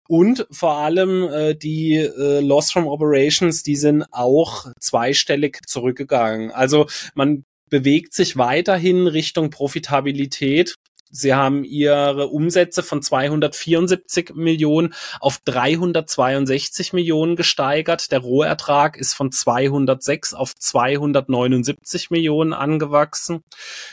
Und 0.09 0.47
vor 0.51 0.77
allem 0.79 1.29
äh, 1.29 1.55
die 1.55 1.97
äh, 1.97 2.41
Loss 2.41 2.73
from 2.73 2.87
Operations, 2.87 3.63
die 3.63 3.77
sind 3.77 4.05
auch 4.11 4.67
zweistellig 4.81 5.61
zurückgegangen. 5.67 6.51
Also 6.51 6.87
man 7.15 7.45
bewegt 7.71 8.13
sich 8.13 8.37
weiterhin 8.37 9.07
Richtung 9.07 9.49
Profitabilität. 9.49 10.75
Sie 11.15 11.35
haben 11.35 11.63
ihre 11.63 12.29
Umsätze 12.29 12.83
von 12.83 13.03
274 13.03 14.35
Millionen 14.35 14.95
auf 15.21 15.41
362 15.45 16.95
Millionen 16.95 17.37
gesteigert. 17.37 18.11
Der 18.11 18.21
Rohertrag 18.21 18.97
ist 18.97 19.13
von 19.13 19.31
206 19.31 20.33
auf 20.33 20.57
279 20.57 22.11
Millionen 22.11 22.55
angewachsen. 22.55 23.45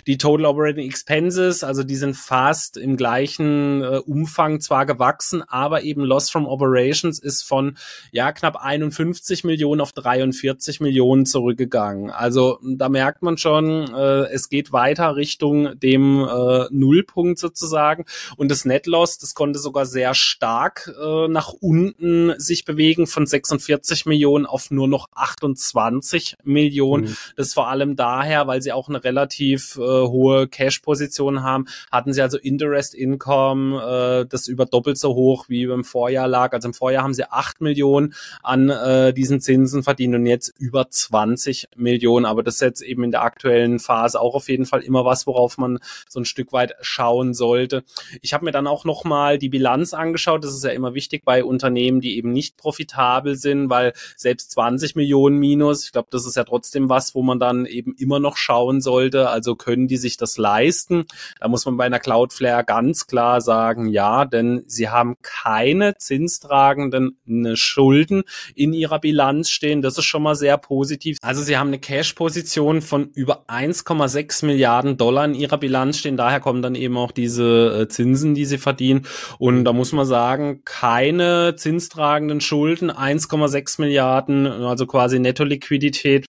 Die 0.07 0.17
Total 0.17 0.45
Operating 0.45 0.85
Expenses, 0.85 1.65
also 1.65 1.83
die 1.83 1.97
sind 1.97 2.15
fast 2.15 2.77
im 2.77 2.95
gleichen 2.95 3.83
äh, 3.83 3.97
Umfang 3.97 4.61
zwar 4.61 4.85
gewachsen, 4.85 5.43
aber 5.45 5.83
eben 5.83 6.05
Loss 6.05 6.29
from 6.29 6.47
Operations 6.47 7.19
ist 7.19 7.43
von 7.43 7.77
ja 8.13 8.31
knapp 8.31 8.55
51 8.55 9.43
Millionen 9.43 9.81
auf 9.81 9.91
43 9.91 10.79
Millionen 10.79 11.25
zurückgegangen. 11.25 12.11
Also 12.11 12.59
da 12.63 12.88
merkt 12.88 13.23
man 13.23 13.38
schon, 13.38 13.93
äh, 13.93 14.31
es 14.31 14.48
geht 14.48 14.72
weiter 14.72 15.17
Richtung 15.17 15.77
dem 15.81 16.22
äh, 16.22 16.67
Null 16.72 17.03
Nullpunkt 17.09 17.39
sozusagen. 17.39 18.05
Und 18.37 18.50
das 18.50 18.65
Net 18.65 18.85
Loss, 18.85 19.17
das 19.17 19.33
konnte 19.33 19.59
sogar 19.59 19.85
sehr 19.85 20.13
stark 20.13 20.91
äh, 21.00 21.27
nach 21.27 21.53
unten 21.53 22.33
sich 22.39 22.65
bewegen 22.65 23.07
von 23.07 23.25
46 23.25 24.05
Millionen 24.05 24.45
auf 24.45 24.72
nur 24.72 24.87
noch 24.87 25.09
28 25.13 26.37
Millionen. 26.43 27.05
Mhm. 27.05 27.17
Das 27.35 27.53
vor 27.53 27.67
allem 27.67 27.95
daher, 27.95 28.48
weil 28.48 28.61
sie 28.61 28.72
auch 28.72 28.89
eine 28.89 29.03
relativ 29.03 29.77
äh, 29.77 29.81
hohe 29.81 30.48
Cash-Position 30.48 31.43
haben, 31.43 31.65
hatten 31.91 32.13
sie 32.13 32.22
also 32.22 32.37
Interest 32.37 32.93
Income, 32.93 34.24
äh, 34.24 34.25
das 34.27 34.48
über 34.48 34.65
doppelt 34.65 34.98
so 34.98 35.15
hoch 35.15 35.45
wie 35.50 35.63
im 35.63 35.83
Vorjahr 35.83 36.27
lag. 36.27 36.53
Also 36.53 36.67
im 36.67 36.74
Vorjahr 36.74 37.03
haben 37.03 37.13
sie 37.13 37.29
8 37.29 37.61
Millionen 37.61 38.13
an 38.43 38.69
äh, 38.69 39.13
diesen 39.13 39.41
Zinsen 39.41 39.83
verdient 39.83 40.15
und 40.15 40.25
jetzt 40.25 40.53
über 40.57 40.89
20 40.89 41.69
Millionen. 41.75 42.25
Aber 42.25 42.43
das 42.43 42.55
ist 42.55 42.61
jetzt 42.61 42.81
eben 42.81 43.03
in 43.03 43.11
der 43.11 43.24
aktuellen 43.24 43.79
Phase 43.79 44.19
auch 44.19 44.35
auf 44.35 44.50
jeden 44.50 44.65
Fall 44.65 44.81
immer 44.81 45.05
was, 45.05 45.27
worauf 45.27 45.57
man 45.57 45.79
so 46.07 46.19
ein 46.19 46.25
Stück 46.25 46.53
weit 46.53 46.75
schauen 47.00 47.33
sollte. 47.33 47.85
Ich 48.22 48.33
habe 48.33 48.44
mir 48.44 48.51
dann 48.51 48.68
auch 48.68 48.83
noch 48.83 49.05
mal 49.05 49.38
die 49.38 49.48
Bilanz 49.48 49.94
angeschaut. 49.94 50.44
Das 50.44 50.53
ist 50.53 50.66
ja 50.66 50.72
immer 50.72 50.94
wichtig 50.94 51.24
bei 51.24 51.46
Unternehmen, 51.46 52.01
die 52.01 52.18
eben 52.18 52.33
nicht 52.33 52.57
profitabel 52.57 53.38
sind, 53.38 53.70
weil 53.70 53.94
selbst 54.18 54.51
20 54.51 54.98
Millionen 54.98 55.38
Minus, 55.38 55.85
ich 55.85 55.94
glaube, 55.94 56.09
das 56.12 56.25
ist 56.25 56.35
ja 56.35 56.44
trotzdem 56.44 56.90
was, 56.90 57.16
wo 57.16 57.24
man 57.24 57.40
dann 57.40 57.66
eben 57.66 57.96
immer 57.98 58.20
noch 58.20 58.35
schauen 58.35 58.81
sollte. 58.81 59.29
Also 59.29 59.55
können 59.55 59.88
die 59.88 59.96
sich 59.96 60.18
das 60.18 60.38
leisten? 60.38 61.05
Da 61.40 61.48
muss 61.48 61.66
man 61.66 61.77
bei 61.77 61.85
einer 61.85 62.00
Cloudflare 62.00 62.66
ganz 62.66 63.07
klar 63.07 63.40
sagen, 63.40 63.88
ja, 63.88 64.25
denn 64.25 64.64
sie 64.68 64.90
haben 64.90 65.16
keine 65.22 65.96
zinstragenden 65.96 67.18
ne, 67.24 67.55
Schulden 67.55 68.24
in 68.55 68.74
ihrer 68.74 69.00
Bilanz 69.00 69.50
stehen. 69.50 69.81
Das 69.81 69.98
ist 69.98 70.05
schon 70.05 70.24
mal 70.24 70.35
sehr 70.35 70.57
positiv. 70.57 71.18
Also 71.22 71.44
sie 71.44 71.57
haben 71.57 71.68
eine 71.68 71.79
Cash-Position 71.79 72.81
von 72.81 73.09
über 73.14 73.46
1,6 73.48 74.46
Milliarden 74.46 74.98
Dollar 74.98 75.24
in 75.24 75.33
ihrer 75.33 75.57
Bilanz 75.57 76.00
stehen. 76.00 76.18
Daher 76.18 76.42
kommen 76.42 76.62
dann 76.62 76.75
eben 76.75 76.88
auch 76.97 77.11
diese 77.11 77.81
äh, 77.81 77.87
Zinsen, 77.87 78.35
die 78.35 78.45
sie 78.45 78.57
verdienen. 78.57 79.05
Und 79.37 79.65
da 79.65 79.73
muss 79.73 79.91
man 79.91 80.05
sagen, 80.05 80.61
keine 80.65 81.55
zinstragenden 81.55 82.41
Schulden, 82.41 82.91
1,6 82.91 83.81
Milliarden, 83.81 84.47
also 84.47 84.85
quasi 84.85 85.19
Netto-Liquidität 85.19 86.25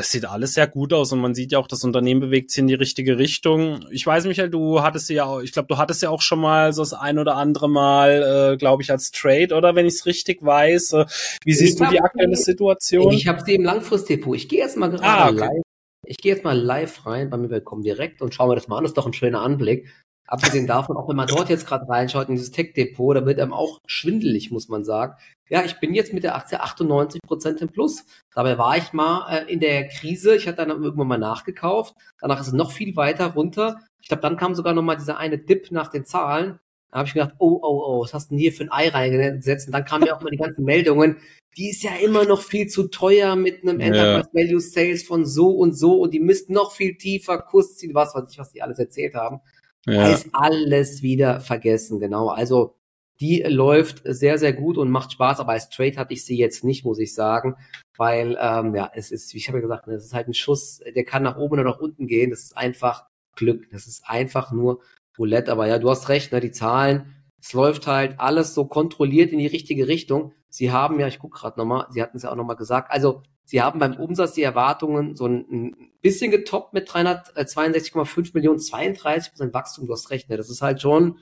das 0.00 0.10
sieht 0.10 0.24
alles 0.24 0.54
sehr 0.54 0.66
gut 0.66 0.94
aus 0.94 1.12
und 1.12 1.20
man 1.20 1.34
sieht 1.34 1.52
ja 1.52 1.58
auch, 1.58 1.66
das 1.66 1.84
Unternehmen 1.84 2.20
bewegt 2.20 2.50
sich 2.50 2.60
in 2.60 2.68
die 2.68 2.74
richtige 2.74 3.18
Richtung. 3.18 3.84
Ich 3.90 4.06
weiß, 4.06 4.24
Michael, 4.24 4.48
du 4.48 4.80
hattest 4.80 5.10
ja 5.10 5.24
auch, 5.24 5.40
ich 5.40 5.52
glaube, 5.52 5.68
du 5.68 5.76
hattest 5.76 6.02
ja 6.02 6.08
auch 6.08 6.22
schon 6.22 6.40
mal 6.40 6.72
so 6.72 6.80
das 6.82 6.94
ein 6.94 7.18
oder 7.18 7.36
andere 7.36 7.68
Mal, 7.68 8.52
äh, 8.52 8.56
glaube 8.56 8.82
ich, 8.82 8.90
als 8.90 9.10
Trade, 9.10 9.54
oder 9.54 9.74
wenn 9.74 9.84
ich 9.84 9.94
es 9.94 10.06
richtig 10.06 10.42
weiß. 10.42 10.92
Äh, 10.94 11.04
wie 11.44 11.52
siehst 11.52 11.80
ich 11.80 11.86
du 11.86 11.92
die 11.92 12.00
aktuelle 12.00 12.36
Situation? 12.36 13.12
Ich 13.12 13.26
habe 13.26 13.42
sie 13.44 13.54
im 13.56 13.64
Langfristdepot. 13.64 14.36
Ich 14.36 14.48
gehe 14.48 14.60
jetzt 14.60 14.78
mal 14.78 14.88
gerade 14.88 15.04
ah, 15.04 15.28
okay. 15.28 15.40
live 15.40 15.69
ich 16.10 16.16
gehe 16.16 16.34
jetzt 16.34 16.42
mal 16.42 16.58
live 16.58 17.06
rein 17.06 17.30
bei 17.30 17.36
mir 17.36 17.48
bei 17.48 17.62
direkt 17.82 18.20
und 18.20 18.34
schaue 18.34 18.48
mir 18.48 18.56
das 18.56 18.66
mal 18.66 18.76
an. 18.76 18.82
Das 18.82 18.90
ist 18.90 18.98
doch 18.98 19.06
ein 19.06 19.12
schöner 19.12 19.42
Anblick. 19.42 19.88
Abgesehen 20.26 20.66
davon, 20.66 20.96
auch 20.96 21.08
wenn 21.08 21.14
man 21.16 21.28
dort 21.28 21.48
jetzt 21.48 21.66
gerade 21.66 21.88
reinschaut 21.88 22.28
in 22.28 22.34
dieses 22.34 22.50
Tech-Depot, 22.50 23.16
da 23.16 23.26
wird 23.26 23.38
einem 23.38 23.52
auch 23.52 23.78
schwindelig, 23.86 24.50
muss 24.50 24.68
man 24.68 24.84
sagen. 24.84 25.14
Ja, 25.48 25.64
ich 25.64 25.78
bin 25.78 25.94
jetzt 25.94 26.12
mit 26.12 26.24
der 26.24 26.34
Aktie 26.34 26.60
98 26.60 27.20
Prozent 27.22 27.60
im 27.62 27.68
Plus. 27.68 28.04
Dabei 28.34 28.58
war 28.58 28.76
ich 28.76 28.92
mal 28.92 29.28
äh, 29.30 29.52
in 29.52 29.60
der 29.60 29.86
Krise. 29.86 30.34
Ich 30.34 30.48
hatte 30.48 30.66
dann 30.66 30.82
irgendwann 30.82 31.06
mal 31.06 31.18
nachgekauft. 31.18 31.94
Danach 32.20 32.40
ist 32.40 32.48
es 32.48 32.52
noch 32.52 32.72
viel 32.72 32.96
weiter 32.96 33.34
runter. 33.34 33.80
Ich 34.02 34.08
glaube, 34.08 34.22
dann 34.22 34.36
kam 34.36 34.56
sogar 34.56 34.72
noch 34.74 34.82
mal 34.82 34.96
dieser 34.96 35.16
eine 35.16 35.38
Dip 35.38 35.70
nach 35.70 35.88
den 35.88 36.04
Zahlen. 36.04 36.58
Da 36.90 36.98
habe 36.98 37.06
ich 37.06 37.14
gedacht, 37.14 37.34
oh, 37.38 37.60
oh, 37.62 37.82
oh, 37.86 38.02
was 38.02 38.14
hast 38.14 38.30
du 38.30 38.34
denn 38.34 38.40
hier 38.40 38.52
für 38.52 38.64
ein 38.64 38.72
Ei 38.72 38.88
reingesetzt? 38.88 39.68
Und 39.68 39.72
dann 39.72 39.84
kamen 39.84 40.06
ja 40.06 40.16
auch 40.16 40.22
mal 40.22 40.30
die 40.30 40.36
ganzen 40.36 40.64
Meldungen, 40.64 41.16
die 41.56 41.70
ist 41.70 41.82
ja 41.82 41.92
immer 42.02 42.24
noch 42.24 42.42
viel 42.42 42.68
zu 42.68 42.88
teuer 42.88 43.36
mit 43.36 43.62
einem 43.62 43.80
Enterprise 43.80 44.30
Value 44.32 44.60
Sales 44.60 45.02
von 45.02 45.26
so 45.26 45.50
und 45.50 45.76
so 45.76 46.00
und 46.00 46.14
die 46.14 46.20
misst 46.20 46.50
noch 46.50 46.72
viel 46.72 46.96
tiefer, 46.96 47.38
Kursziel, 47.38 47.94
was 47.94 48.14
weiß 48.14 48.24
ich, 48.30 48.38
was 48.38 48.52
die 48.52 48.62
alles 48.62 48.78
erzählt 48.78 49.14
haben. 49.14 49.40
Ja. 49.86 50.04
Da 50.04 50.12
ist 50.12 50.28
alles 50.32 51.02
wieder 51.02 51.40
vergessen, 51.40 52.00
genau. 52.00 52.28
Also 52.28 52.76
die 53.20 53.42
läuft 53.42 54.02
sehr, 54.04 54.38
sehr 54.38 54.52
gut 54.52 54.78
und 54.78 54.90
macht 54.90 55.12
Spaß, 55.12 55.40
aber 55.40 55.52
als 55.52 55.68
Trade 55.68 55.96
hatte 55.96 56.14
ich 56.14 56.24
sie 56.24 56.38
jetzt 56.38 56.64
nicht, 56.64 56.84
muss 56.84 56.98
ich 56.98 57.14
sagen, 57.14 57.56
weil 57.96 58.38
ähm, 58.40 58.74
ja, 58.74 58.90
es 58.94 59.10
ist, 59.10 59.34
wie 59.34 59.38
ich 59.38 59.48
habe 59.48 59.58
ja 59.58 59.62
gesagt, 59.62 59.86
es 59.88 60.06
ist 60.06 60.14
halt 60.14 60.28
ein 60.28 60.34
Schuss, 60.34 60.80
der 60.94 61.04
kann 61.04 61.22
nach 61.22 61.36
oben 61.36 61.54
oder 61.54 61.64
nach 61.64 61.80
unten 61.80 62.06
gehen. 62.06 62.30
Das 62.30 62.40
ist 62.40 62.56
einfach 62.56 63.04
Glück. 63.36 63.68
Das 63.70 63.86
ist 63.86 64.04
einfach 64.06 64.52
nur 64.52 64.80
Roulette. 65.20 65.52
Aber 65.52 65.68
ja, 65.68 65.78
du 65.78 65.88
hast 65.88 66.08
recht, 66.08 66.32
ne, 66.32 66.40
die 66.40 66.50
Zahlen 66.50 67.14
es 67.40 67.52
läuft 67.52 67.86
halt 67.86 68.20
alles 68.20 68.54
so 68.54 68.66
kontrolliert 68.66 69.32
in 69.32 69.38
die 69.38 69.46
richtige 69.46 69.88
Richtung. 69.88 70.32
Sie 70.48 70.70
haben 70.70 71.00
ja, 71.00 71.06
ich 71.06 71.18
gucke 71.18 71.38
gerade 71.38 71.58
nochmal, 71.58 71.86
Sie 71.90 72.02
hatten 72.02 72.16
es 72.16 72.24
ja 72.24 72.30
auch 72.30 72.36
nochmal 72.36 72.56
gesagt, 72.56 72.90
also 72.90 73.22
Sie 73.44 73.62
haben 73.62 73.80
beim 73.80 73.96
Umsatz 73.96 74.34
die 74.34 74.42
Erwartungen 74.42 75.16
so 75.16 75.26
ein, 75.26 75.76
bisschen 76.02 76.30
getoppt 76.30 76.72
mit 76.72 76.88
362,5 76.88 78.30
Millionen, 78.32 78.58
32 78.58 79.32
Prozent 79.32 79.52
Wachstum, 79.52 79.86
du 79.86 79.92
hast 79.92 80.08
recht, 80.08 80.30
ne? 80.30 80.38
Das 80.38 80.48
ist 80.48 80.62
halt 80.62 80.80
schon, 80.80 81.18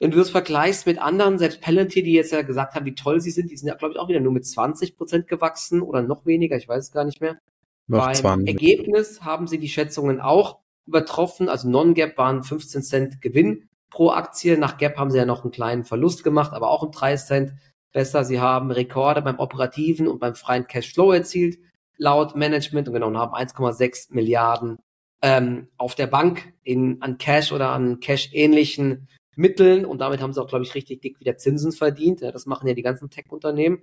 wenn 0.00 0.10
du 0.10 0.18
das 0.18 0.30
vergleichst 0.30 0.84
mit 0.86 0.98
anderen, 0.98 1.38
selbst 1.38 1.60
Palantir, 1.60 2.02
die 2.02 2.14
jetzt 2.14 2.32
ja 2.32 2.42
gesagt 2.42 2.74
haben, 2.74 2.86
wie 2.86 2.96
toll 2.96 3.20
sie 3.20 3.30
sind, 3.30 3.52
die 3.52 3.56
sind 3.56 3.68
ja, 3.68 3.76
glaube 3.76 3.94
ich, 3.94 4.00
auch 4.00 4.08
wieder 4.08 4.18
nur 4.18 4.32
mit 4.32 4.44
20 4.44 4.96
Prozent 4.96 5.28
gewachsen 5.28 5.80
oder 5.80 6.02
noch 6.02 6.26
weniger, 6.26 6.56
ich 6.56 6.66
weiß 6.66 6.86
es 6.86 6.90
gar 6.90 7.04
nicht 7.04 7.20
mehr. 7.20 7.38
Noch 7.86 8.06
Beim 8.06 8.14
20. 8.14 8.48
Ergebnis 8.48 9.20
haben 9.22 9.46
sie 9.46 9.58
die 9.58 9.68
Schätzungen 9.68 10.20
auch 10.20 10.59
übertroffen. 10.86 11.48
Also 11.48 11.68
Non-Gap 11.68 12.16
waren 12.18 12.42
15 12.42 12.82
Cent 12.82 13.20
Gewinn 13.20 13.68
pro 13.90 14.10
Aktie. 14.10 14.56
Nach 14.56 14.78
Gap 14.78 14.96
haben 14.96 15.10
sie 15.10 15.18
ja 15.18 15.26
noch 15.26 15.42
einen 15.42 15.52
kleinen 15.52 15.84
Verlust 15.84 16.24
gemacht, 16.24 16.52
aber 16.52 16.70
auch 16.70 16.82
um 16.82 16.92
3 16.92 17.16
Cent 17.16 17.52
besser. 17.92 18.24
Sie 18.24 18.40
haben 18.40 18.70
Rekorde 18.70 19.22
beim 19.22 19.38
operativen 19.38 20.08
und 20.08 20.20
beim 20.20 20.34
freien 20.34 20.66
Cashflow 20.66 21.12
erzielt, 21.12 21.58
laut 21.96 22.36
Management, 22.36 22.88
und 22.88 22.94
genau, 22.94 23.08
und 23.08 23.18
haben 23.18 23.34
1,6 23.34 24.14
Milliarden 24.14 24.78
ähm, 25.22 25.68
auf 25.76 25.94
der 25.94 26.06
Bank 26.06 26.52
in, 26.62 27.02
an 27.02 27.18
Cash 27.18 27.52
oder 27.52 27.70
an 27.70 28.00
Cash-ähnlichen 28.00 29.08
Mitteln. 29.36 29.84
Und 29.84 29.98
damit 29.98 30.22
haben 30.22 30.32
sie 30.32 30.42
auch, 30.42 30.48
glaube 30.48 30.64
ich, 30.64 30.74
richtig 30.74 31.02
dick 31.02 31.20
wieder 31.20 31.36
Zinsen 31.36 31.72
verdient. 31.72 32.20
Ja, 32.20 32.32
das 32.32 32.46
machen 32.46 32.68
ja 32.68 32.74
die 32.74 32.82
ganzen 32.82 33.10
Tech-Unternehmen. 33.10 33.82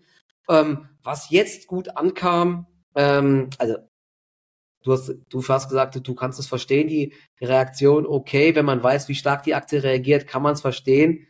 Ähm, 0.50 0.88
was 1.04 1.30
jetzt 1.30 1.68
gut 1.68 1.96
ankam, 1.98 2.68
ähm, 2.96 3.50
also 3.58 3.76
du 4.84 4.94
hast, 4.94 5.16
du 5.30 5.48
hast 5.48 5.70
gesagt, 5.70 6.00
du 6.08 6.16
kannst 6.16 6.40
es 6.40 6.48
verstehen, 6.48 6.88
die 6.88 7.14
Reaktion, 7.42 8.06
okay, 8.06 8.56
wenn 8.56 8.66
man 8.66 8.82
weiß, 8.84 9.08
wie 9.10 9.16
stark 9.16 9.44
die 9.44 9.56
Aktie 9.56 9.84
reagiert, 9.84 10.28
kann 10.28 10.42
man 10.42 10.54
es 10.54 10.62
verstehen. 10.62 11.28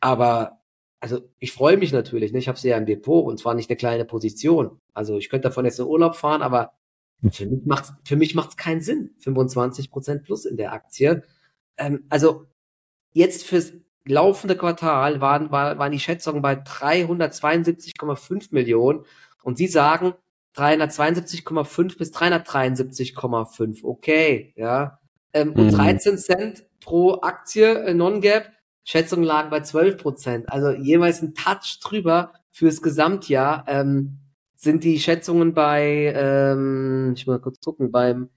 Aber 0.00 0.62
also 1.00 1.20
ich 1.40 1.52
freue 1.52 1.76
mich 1.76 1.92
natürlich, 1.92 2.32
ne? 2.32 2.38
ich 2.38 2.48
habe 2.48 2.58
sie 2.58 2.68
ja 2.68 2.76
im 2.76 2.86
Depot 2.86 3.24
und 3.26 3.38
zwar 3.38 3.54
nicht 3.54 3.68
eine 3.68 3.76
kleine 3.76 4.04
Position. 4.04 4.80
Also 4.94 5.18
ich 5.18 5.28
könnte 5.28 5.48
davon 5.48 5.64
jetzt 5.64 5.80
in 5.80 5.86
Urlaub 5.86 6.14
fahren, 6.14 6.42
aber 6.42 6.74
für 7.30 7.46
mich 7.46 7.64
mich 8.10 8.34
macht's 8.34 8.56
keinen 8.56 8.80
Sinn. 8.80 9.14
25 9.20 9.90
Prozent 9.90 10.24
plus 10.24 10.44
in 10.44 10.56
der 10.56 10.72
Aktie. 10.72 11.22
Ähm, 11.76 12.04
also 12.08 12.46
jetzt 13.12 13.44
fürs 13.44 13.72
laufende 14.04 14.56
Quartal 14.56 15.20
waren, 15.20 15.50
war, 15.50 15.78
waren 15.78 15.92
die 15.92 16.00
Schätzungen 16.00 16.42
bei 16.42 16.54
372,5 16.54 18.48
Millionen 18.50 19.04
und 19.42 19.58
Sie 19.58 19.68
sagen 19.68 20.14
372,5 20.56 21.98
bis 21.98 22.12
373,5. 22.12 23.84
Okay, 23.84 24.52
ja. 24.56 24.98
Ähm, 25.32 25.48
mhm. 25.50 25.54
Und 25.54 25.70
13 25.72 26.18
Cent 26.18 26.64
pro 26.80 27.20
Aktie 27.22 27.66
äh, 27.66 27.94
Non-Gap 27.94 28.50
Schätzungen 28.84 29.24
lagen 29.24 29.50
bei 29.50 29.60
12 29.60 29.96
Prozent. 29.96 30.52
Also 30.52 30.70
jeweils 30.70 31.22
ein 31.22 31.34
Touch 31.34 31.78
drüber 31.80 32.32
fürs 32.50 32.82
Gesamtjahr 32.82 33.64
ähm, 33.68 34.18
sind 34.56 34.84
die 34.84 34.98
Schätzungen 34.98 35.54
bei, 35.54 36.12
ähm, 36.14 37.12
ich 37.16 37.26
muss 37.26 37.36
mal 37.36 37.40
kurz 37.40 37.60
gucken, 37.60 37.90
beim 37.90 38.30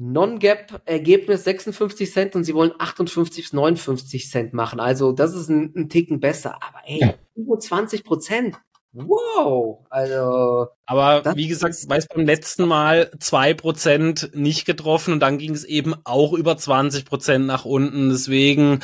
Non-Gap-Ergebnis 0.00 1.42
56 1.42 2.12
Cent 2.12 2.36
und 2.36 2.44
sie 2.44 2.54
wollen 2.54 2.72
58 2.78 3.44
bis 3.44 3.52
59 3.52 4.30
Cent 4.30 4.54
machen. 4.54 4.78
Also 4.78 5.10
das 5.10 5.34
ist 5.34 5.48
ein, 5.48 5.72
ein 5.76 5.88
Ticken 5.88 6.20
besser. 6.20 6.54
Aber 6.62 6.80
ey, 6.86 7.00
ja. 7.00 7.14
25 7.34 8.04
Prozent. 8.04 8.56
Wow, 8.92 9.84
also. 9.90 10.68
Aber 10.86 11.36
wie 11.36 11.48
gesagt, 11.48 11.74
weiß 11.86 12.06
beim 12.08 12.24
letzten 12.24 12.64
Mal 12.64 13.10
zwei 13.20 13.52
Prozent 13.52 14.30
nicht 14.32 14.64
getroffen 14.64 15.12
und 15.12 15.20
dann 15.20 15.36
ging 15.36 15.52
es 15.52 15.64
eben 15.64 15.94
auch 16.04 16.32
über 16.32 16.56
20 16.56 17.04
Prozent 17.04 17.44
nach 17.44 17.66
unten. 17.66 18.08
Deswegen 18.08 18.80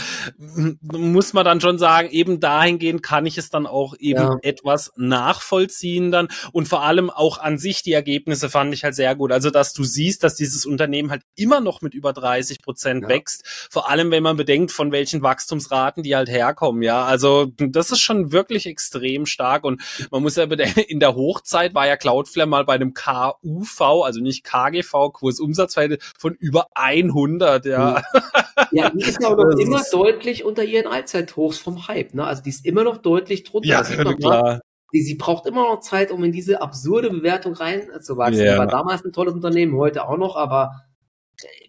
muss 0.83 1.33
man 1.33 1.47
dann 1.47 1.63
schon 1.63 1.79
sagen, 1.79 2.11
eben 2.11 2.41
dahingehend 2.41 3.03
kann 3.03 3.25
ich 3.25 3.39
es 3.39 3.49
dann 3.49 3.67
auch 3.67 3.95
eben 3.99 4.21
ja. 4.21 4.37
etwas 4.43 4.93
nachvollziehen 4.97 6.11
dann. 6.11 6.29
Und 6.53 6.69
vor 6.69 6.83
allem 6.83 7.09
auch 7.09 7.39
an 7.39 7.57
sich 7.57 7.83
die 7.83 7.95
Ergebnisse 7.95 8.51
fand 8.51 8.75
ich 8.75 8.85
halt 8.85 8.95
sehr 8.95 9.17
gut. 9.17 9.33
Also, 9.33 9.49
dass 9.49 9.73
du 9.73 9.85
siehst, 9.85 10.23
dass 10.23 10.35
dieses 10.35 10.67
Unternehmen 10.67 11.11
halt 11.11 11.23
immer 11.37 11.63
noch 11.63 11.81
mit 11.81 11.95
über 11.95 12.13
30 12.13 12.61
Prozent 12.61 13.05
ja. 13.05 13.09
wächst. 13.09 13.69
Vor 13.71 13.89
allem, 13.89 14.11
wenn 14.11 14.23
man 14.23 14.37
bedenkt, 14.37 14.73
von 14.73 14.93
welchen 14.93 15.23
Wachstumsraten 15.23 16.03
die 16.03 16.15
halt 16.15 16.29
herkommen. 16.29 16.83
Ja, 16.83 17.07
also 17.07 17.47
das 17.57 17.91
ist 17.91 18.01
schon 18.01 18.31
wirklich 18.31 18.67
extrem 18.67 19.25
stark 19.25 19.65
und 19.65 19.81
man 20.11 20.23
muss 20.23 20.37
ja 20.37 20.47
bedenken, 20.47 20.81
in 20.81 21.01
der 21.01 21.15
Hochzeit 21.15 21.75
war 21.75 21.87
ja 21.87 21.97
Cloudflare 21.97 22.49
mal 22.49 22.65
bei 22.65 22.75
einem 22.75 22.95
KUV, 22.95 23.81
also 24.05 24.21
nicht 24.21 24.45
KGV, 24.45 25.13
Kursumsatzwerte 25.13 25.99
von 26.19 26.35
über 26.35 26.67
100, 26.75 27.67
ja. 27.67 28.03
Ja, 28.73 28.91
die 28.91 29.05
ist 29.05 29.25
aber 29.25 29.45
noch 29.45 29.59
immer 29.59 29.83
deutlich 29.91 30.45
unter 30.45 30.65
ihren 30.65 30.87
Allzeithochs 30.87 31.59
vom 31.59 31.89
Hype, 31.89 32.15
ne? 32.15 32.25
Also 32.25 32.43
die 32.43 32.51
ist 32.51 32.65
immer 32.65 32.85
noch 32.85 32.99
deutlich 32.99 33.45
drunter. 33.45 33.69
Ja, 33.69 33.83
klar. 33.83 34.61
Sie, 34.93 35.03
sie 35.03 35.17
braucht 35.17 35.47
immer 35.47 35.65
noch 35.65 35.81
Zeit, 35.81 36.13
um 36.13 36.23
in 36.23 36.31
diese 36.31 36.63
absurde 36.63 37.11
Bewertung 37.11 37.55
reinzuwachsen. 37.55 38.45
Ja. 38.45 38.59
War 38.59 38.69
damals 38.69 39.05
ein 39.05 39.13
tolles 39.13 39.35
Unternehmen, 39.35 39.77
heute 39.77 40.07
auch 40.07 40.17
noch, 40.17 40.37
aber 40.37 40.83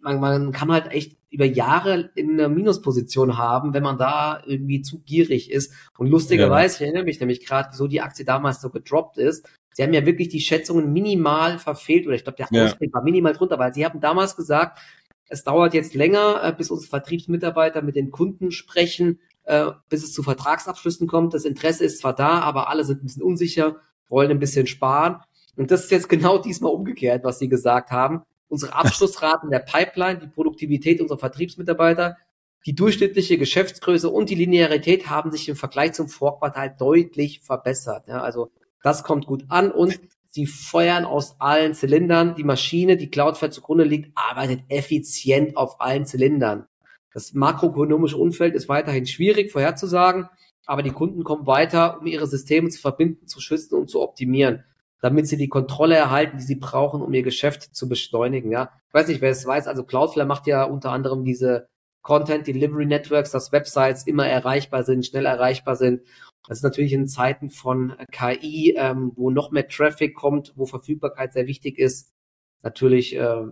man, 0.01 0.19
man 0.19 0.51
kann 0.51 0.71
halt 0.71 0.91
echt 0.91 1.17
über 1.29 1.45
Jahre 1.45 2.11
in 2.15 2.31
einer 2.31 2.47
Minusposition 2.47 3.37
haben, 3.37 3.73
wenn 3.73 3.83
man 3.83 3.97
da 3.97 4.41
irgendwie 4.45 4.81
zu 4.81 4.99
gierig 4.99 5.51
ist. 5.51 5.73
Und 5.97 6.07
lustigerweise, 6.07 6.75
ja. 6.75 6.77
ich 6.77 6.81
erinnere 6.81 7.03
mich 7.03 7.19
nämlich 7.19 7.45
gerade, 7.45 7.69
wieso 7.71 7.87
die 7.87 8.01
Aktie 8.01 8.23
damals 8.23 8.61
so 8.61 8.69
gedroppt 8.69 9.17
ist. 9.17 9.47
Sie 9.73 9.83
haben 9.83 9.93
ja 9.93 10.05
wirklich 10.05 10.29
die 10.29 10.39
Schätzungen 10.39 10.93
minimal 10.93 11.59
verfehlt, 11.59 12.07
oder 12.07 12.15
ich 12.15 12.23
glaube, 12.23 12.37
der 12.37 12.47
ja. 12.51 12.65
Ausblick 12.65 12.93
war 12.93 13.03
minimal 13.03 13.33
drunter, 13.33 13.59
weil 13.59 13.73
sie 13.73 13.85
haben 13.85 13.99
damals 13.99 14.37
gesagt, 14.37 14.79
es 15.27 15.43
dauert 15.43 15.73
jetzt 15.73 15.93
länger, 15.93 16.41
äh, 16.41 16.53
bis 16.53 16.71
unsere 16.71 16.89
Vertriebsmitarbeiter 16.89 17.81
mit 17.81 17.97
den 17.97 18.11
Kunden 18.11 18.51
sprechen, 18.51 19.19
äh, 19.43 19.71
bis 19.89 20.03
es 20.03 20.13
zu 20.13 20.23
Vertragsabschlüssen 20.23 21.07
kommt. 21.07 21.33
Das 21.33 21.43
Interesse 21.43 21.83
ist 21.83 21.99
zwar 21.99 22.15
da, 22.15 22.39
aber 22.39 22.69
alle 22.69 22.85
sind 22.85 23.03
ein 23.03 23.07
bisschen 23.07 23.23
unsicher, 23.23 23.77
wollen 24.07 24.31
ein 24.31 24.39
bisschen 24.39 24.67
sparen. 24.67 25.17
Und 25.57 25.71
das 25.71 25.83
ist 25.83 25.91
jetzt 25.91 26.07
genau 26.09 26.37
diesmal 26.37 26.71
umgekehrt, 26.71 27.25
was 27.25 27.39
sie 27.39 27.49
gesagt 27.49 27.91
haben 27.91 28.21
unsere 28.47 28.73
Abschlussraten 28.73 29.49
der 29.49 29.59
Pipeline, 29.59 30.19
die 30.19 30.27
Produktivität 30.27 31.01
unserer 31.01 31.19
Vertriebsmitarbeiter, 31.19 32.17
die 32.65 32.73
durchschnittliche 32.73 33.37
Geschäftsgröße 33.37 34.09
und 34.09 34.29
die 34.29 34.35
Linearität 34.35 35.09
haben 35.09 35.31
sich 35.31 35.47
im 35.49 35.55
Vergleich 35.55 35.93
zum 35.93 36.07
Vorquartal 36.07 36.75
deutlich 36.77 37.41
verbessert. 37.41 38.07
Ja, 38.07 38.21
also 38.21 38.51
das 38.81 39.03
kommt 39.03 39.27
gut 39.27 39.45
an 39.49 39.71
und 39.71 39.99
sie 40.29 40.47
feuern 40.47 41.05
aus 41.05 41.39
allen 41.39 41.75
Zylindern. 41.75 42.35
Die 42.35 42.43
Maschine, 42.43 42.97
die 42.97 43.09
Cloudflare 43.09 43.51
zugrunde 43.51 43.83
liegt, 43.83 44.11
arbeitet 44.15 44.61
effizient 44.69 45.57
auf 45.57 45.79
allen 45.79 46.05
Zylindern. 46.05 46.65
Das 47.13 47.33
makroökonomische 47.33 48.17
Umfeld 48.17 48.55
ist 48.55 48.67
weiterhin 48.67 49.05
schwierig 49.05 49.51
vorherzusagen, 49.51 50.27
aber 50.65 50.81
die 50.81 50.91
Kunden 50.91 51.23
kommen 51.23 51.45
weiter, 51.45 51.99
um 52.01 52.07
ihre 52.07 52.27
Systeme 52.27 52.69
zu 52.69 52.81
verbinden, 52.81 53.27
zu 53.27 53.39
schützen 53.39 53.75
und 53.75 53.89
zu 53.89 54.01
optimieren 54.01 54.63
damit 55.01 55.27
sie 55.27 55.37
die 55.37 55.49
Kontrolle 55.49 55.95
erhalten, 55.95 56.37
die 56.37 56.43
sie 56.43 56.55
brauchen, 56.55 57.01
um 57.01 57.13
ihr 57.13 57.23
Geschäft 57.23 57.75
zu 57.75 57.87
beschleunigen. 57.87 58.51
Ja, 58.51 58.71
ich 58.87 58.93
weiß 58.93 59.07
nicht, 59.07 59.21
wer 59.21 59.31
es 59.31 59.45
weiß. 59.45 59.67
Also 59.67 59.83
Cloudflare 59.83 60.27
macht 60.27 60.47
ja 60.47 60.63
unter 60.63 60.91
anderem 60.91 61.23
diese 61.23 61.67
Content 62.01 62.45
Delivery 62.47 62.85
Networks, 62.85 63.31
dass 63.31 63.51
Websites 63.51 64.05
immer 64.05 64.27
erreichbar 64.27 64.83
sind, 64.83 65.05
schnell 65.05 65.25
erreichbar 65.25 65.75
sind. 65.75 66.01
Das 66.47 66.59
ist 66.59 66.63
natürlich 66.63 66.93
in 66.93 67.07
Zeiten 67.07 67.49
von 67.49 67.95
KI, 68.11 68.75
ähm, 68.77 69.11
wo 69.15 69.31
noch 69.31 69.51
mehr 69.51 69.67
Traffic 69.67 70.15
kommt, 70.15 70.53
wo 70.55 70.65
Verfügbarkeit 70.65 71.33
sehr 71.33 71.47
wichtig 71.47 71.79
ist. 71.79 72.13
Natürlich, 72.61 73.15
äh, 73.15 73.45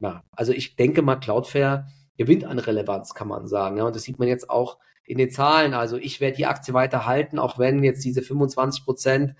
ja, 0.00 0.22
also 0.32 0.52
ich 0.52 0.76
denke 0.76 1.00
mal, 1.00 1.16
Cloudflare 1.16 1.86
gewinnt 2.18 2.44
an 2.44 2.58
Relevanz, 2.58 3.14
kann 3.14 3.28
man 3.28 3.46
sagen. 3.48 3.78
Ja, 3.78 3.84
und 3.84 3.96
das 3.96 4.02
sieht 4.02 4.18
man 4.18 4.28
jetzt 4.28 4.50
auch 4.50 4.78
in 5.04 5.18
den 5.18 5.30
Zahlen. 5.30 5.74
Also 5.74 5.96
ich 5.96 6.20
werde 6.20 6.36
die 6.36 6.46
Aktie 6.46 6.74
weiter 6.74 7.06
halten, 7.06 7.38
auch 7.38 7.58
wenn 7.58 7.82
jetzt 7.82 8.04
diese 8.04 8.22
25 8.22 8.84
Prozent 8.84 9.34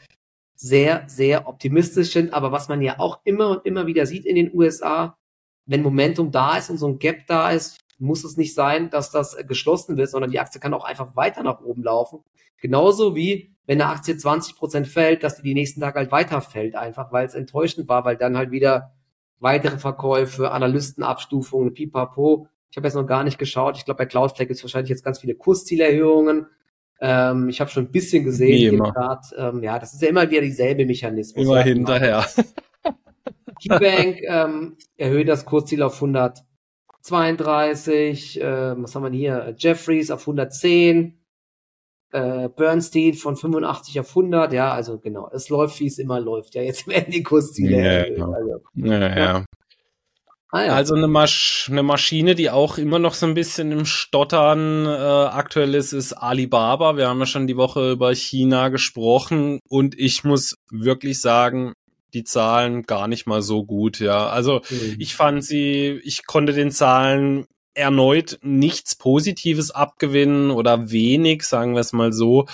sehr, 0.55 1.05
sehr 1.09 1.49
optimistisch 1.49 2.13
sind. 2.13 2.33
Aber 2.33 2.53
was 2.53 2.69
man 2.69 2.83
ja 2.83 2.99
auch 2.99 3.21
immer 3.25 3.49
und 3.51 3.67
immer 3.67 3.87
wieder 3.87 4.07
sieht 4.07 4.25
in 4.25 4.37
den 4.37 4.55
USA, 4.55 5.17
wenn 5.67 5.83
Momentum 5.83 6.31
da 6.31 6.57
ist 6.57 6.71
und 6.71 6.79
so 6.79 6.89
ein 6.89 6.99
Gap 6.99 7.27
da 7.27 7.51
ist, 7.51 7.79
muss 7.99 8.25
es 8.25 8.37
nicht 8.37 8.55
sein, 8.55 8.91
dass 8.91 9.11
das 9.11 9.37
geschlossen 9.47 9.97
wird, 9.97 10.11
sondern 10.11 10.31
die 10.31 10.41
Aktie 10.41 10.61
kann 10.61 10.75
auch 10.75 10.85
einfach 10.85 11.17
weiter 11.17 11.43
nach 11.43 11.61
oben 11.61 11.83
laufen. 11.83 12.21
Genauso 12.61 13.15
wie 13.15 13.55
wenn 13.67 13.81
eine 13.81 13.91
Aktie 13.91 14.17
20 14.17 14.57
Prozent 14.57 14.87
fällt, 14.87 15.23
dass 15.23 15.37
die 15.37 15.43
die 15.43 15.55
nächsten 15.55 15.81
Tage 15.81 15.99
halt 15.99 16.13
weiter 16.13 16.41
fällt, 16.41 16.75
einfach 16.75 17.13
weil 17.13 17.27
es 17.27 17.35
enttäuschend 17.35 17.89
war, 17.89 18.05
weil 18.05 18.17
dann 18.17 18.37
halt 18.37 18.51
wieder 18.51 18.93
weitere 19.39 19.79
Verkäufe, 19.79 20.51
Analystenabstufungen, 20.51 21.73
pipapo. 21.73 22.49
Ich 22.71 22.77
habe 22.77 22.87
jetzt 22.87 22.95
noch 22.95 23.07
gar 23.07 23.25
nicht 23.25 23.39
geschaut. 23.39 23.77
Ich 23.77 23.85
glaube, 23.85 23.99
bei 23.99 24.07
Cloudflare 24.07 24.47
gibt 24.47 24.59
es 24.59 24.65
wahrscheinlich 24.65 24.91
jetzt 24.91 25.05
ganz 25.05 25.21
viele 25.21 25.35
Kurszielerhöhungen. 25.35 26.47
Ähm, 27.01 27.49
ich 27.49 27.61
habe 27.61 27.71
schon 27.71 27.85
ein 27.85 27.93
bisschen 27.93 28.25
gesehen. 28.25 28.79
Grad, 28.79 29.27
ähm, 29.37 29.63
ja, 29.63 29.79
das 29.79 29.95
ist 29.95 30.03
ja 30.03 30.09
immer 30.09 30.29
wieder 30.31 30.41
dieselbe 30.41 30.87
Mechanismus. 30.87 31.45
Immer 31.45 31.63
hinterher. 31.63 32.27
KeyBank 33.61 34.21
ähm, 34.29 34.77
erhöht 34.97 35.29
das 35.29 35.45
Kursziel 35.45 35.83
auf 35.83 35.97
132, 35.97 38.41
äh, 38.41 38.83
was 38.83 38.95
haben 38.95 39.03
wir 39.05 39.11
hier? 39.11 39.55
Jeffries 39.59 40.11
auf 40.11 40.23
110, 40.23 41.21
äh, 42.13 42.49
Bernstein 42.49 43.13
von 43.15 43.37
85 43.37 44.01
auf 44.01 44.09
100, 44.11 44.53
ja, 44.53 44.73
also 44.73 44.99
genau, 44.99 45.31
es 45.33 45.49
läuft, 45.49 45.81
wie 45.81 45.87
es 45.87 45.99
immer 45.99 46.21
läuft. 46.21 46.55
Ja, 46.55 46.63
jetzt 46.63 46.87
werden 46.89 47.11
die 47.11 47.23
Kursziele 47.23 47.77
ja, 47.77 47.85
erhöht. 47.85 48.17
Genau. 48.17 48.33
Also, 48.33 48.61
ja, 48.75 49.01
ja. 49.01 49.19
ja. 49.19 49.45
Ah, 50.55 50.67
ja. 50.67 50.75
Also 50.75 50.95
eine, 50.95 51.09
Masch 51.09 51.67
eine 51.69 51.83
Maschine, 51.83 52.37
die 52.37 52.49
auch 52.49 52.79
immer 52.79 53.01
noch 53.01 53.15
so 53.15 53.27
ein 53.27 53.35
bisschen 53.35 53.73
im 53.73 53.85
Stottern 53.85 54.87
äh, 54.87 54.89
aktuell 54.89 55.75
ist, 55.75 55.93
ist 55.93 56.13
Alibaba. 56.13 56.97
Wir 56.97 57.09
haben 57.09 57.19
ja 57.19 57.27
schon 57.27 57.49
die 57.49 57.57
Woche 57.57 57.91
über 57.91 58.15
China 58.15 58.69
gesprochen 58.69 59.59
und 59.69 59.99
ich 59.99 60.23
muss 60.23 60.55
wirklich 60.71 61.21
sagen, 61.21 61.73
die 62.13 62.23
Zahlen 62.23 62.85
gar 62.85 63.09
nicht 63.09 63.27
mal 63.27 63.43
so 63.43 63.65
gut, 63.65 63.99
ja. 63.99 64.29
Also 64.29 64.61
mhm. 64.71 64.95
ich 65.01 65.17
fand 65.17 65.45
sie, 65.45 66.01
ich 66.05 66.25
konnte 66.25 66.53
den 66.53 66.71
Zahlen 66.71 67.47
erneut 67.75 68.39
nichts 68.41 68.95
Positives 68.95 69.73
abgewinnen 69.73 70.53
oder 70.53 70.93
wenig, 70.93 71.43
sagen 71.43 71.75
wir 71.75 71.81
es 71.81 71.93
mal 71.93 72.13
so. 72.13 72.47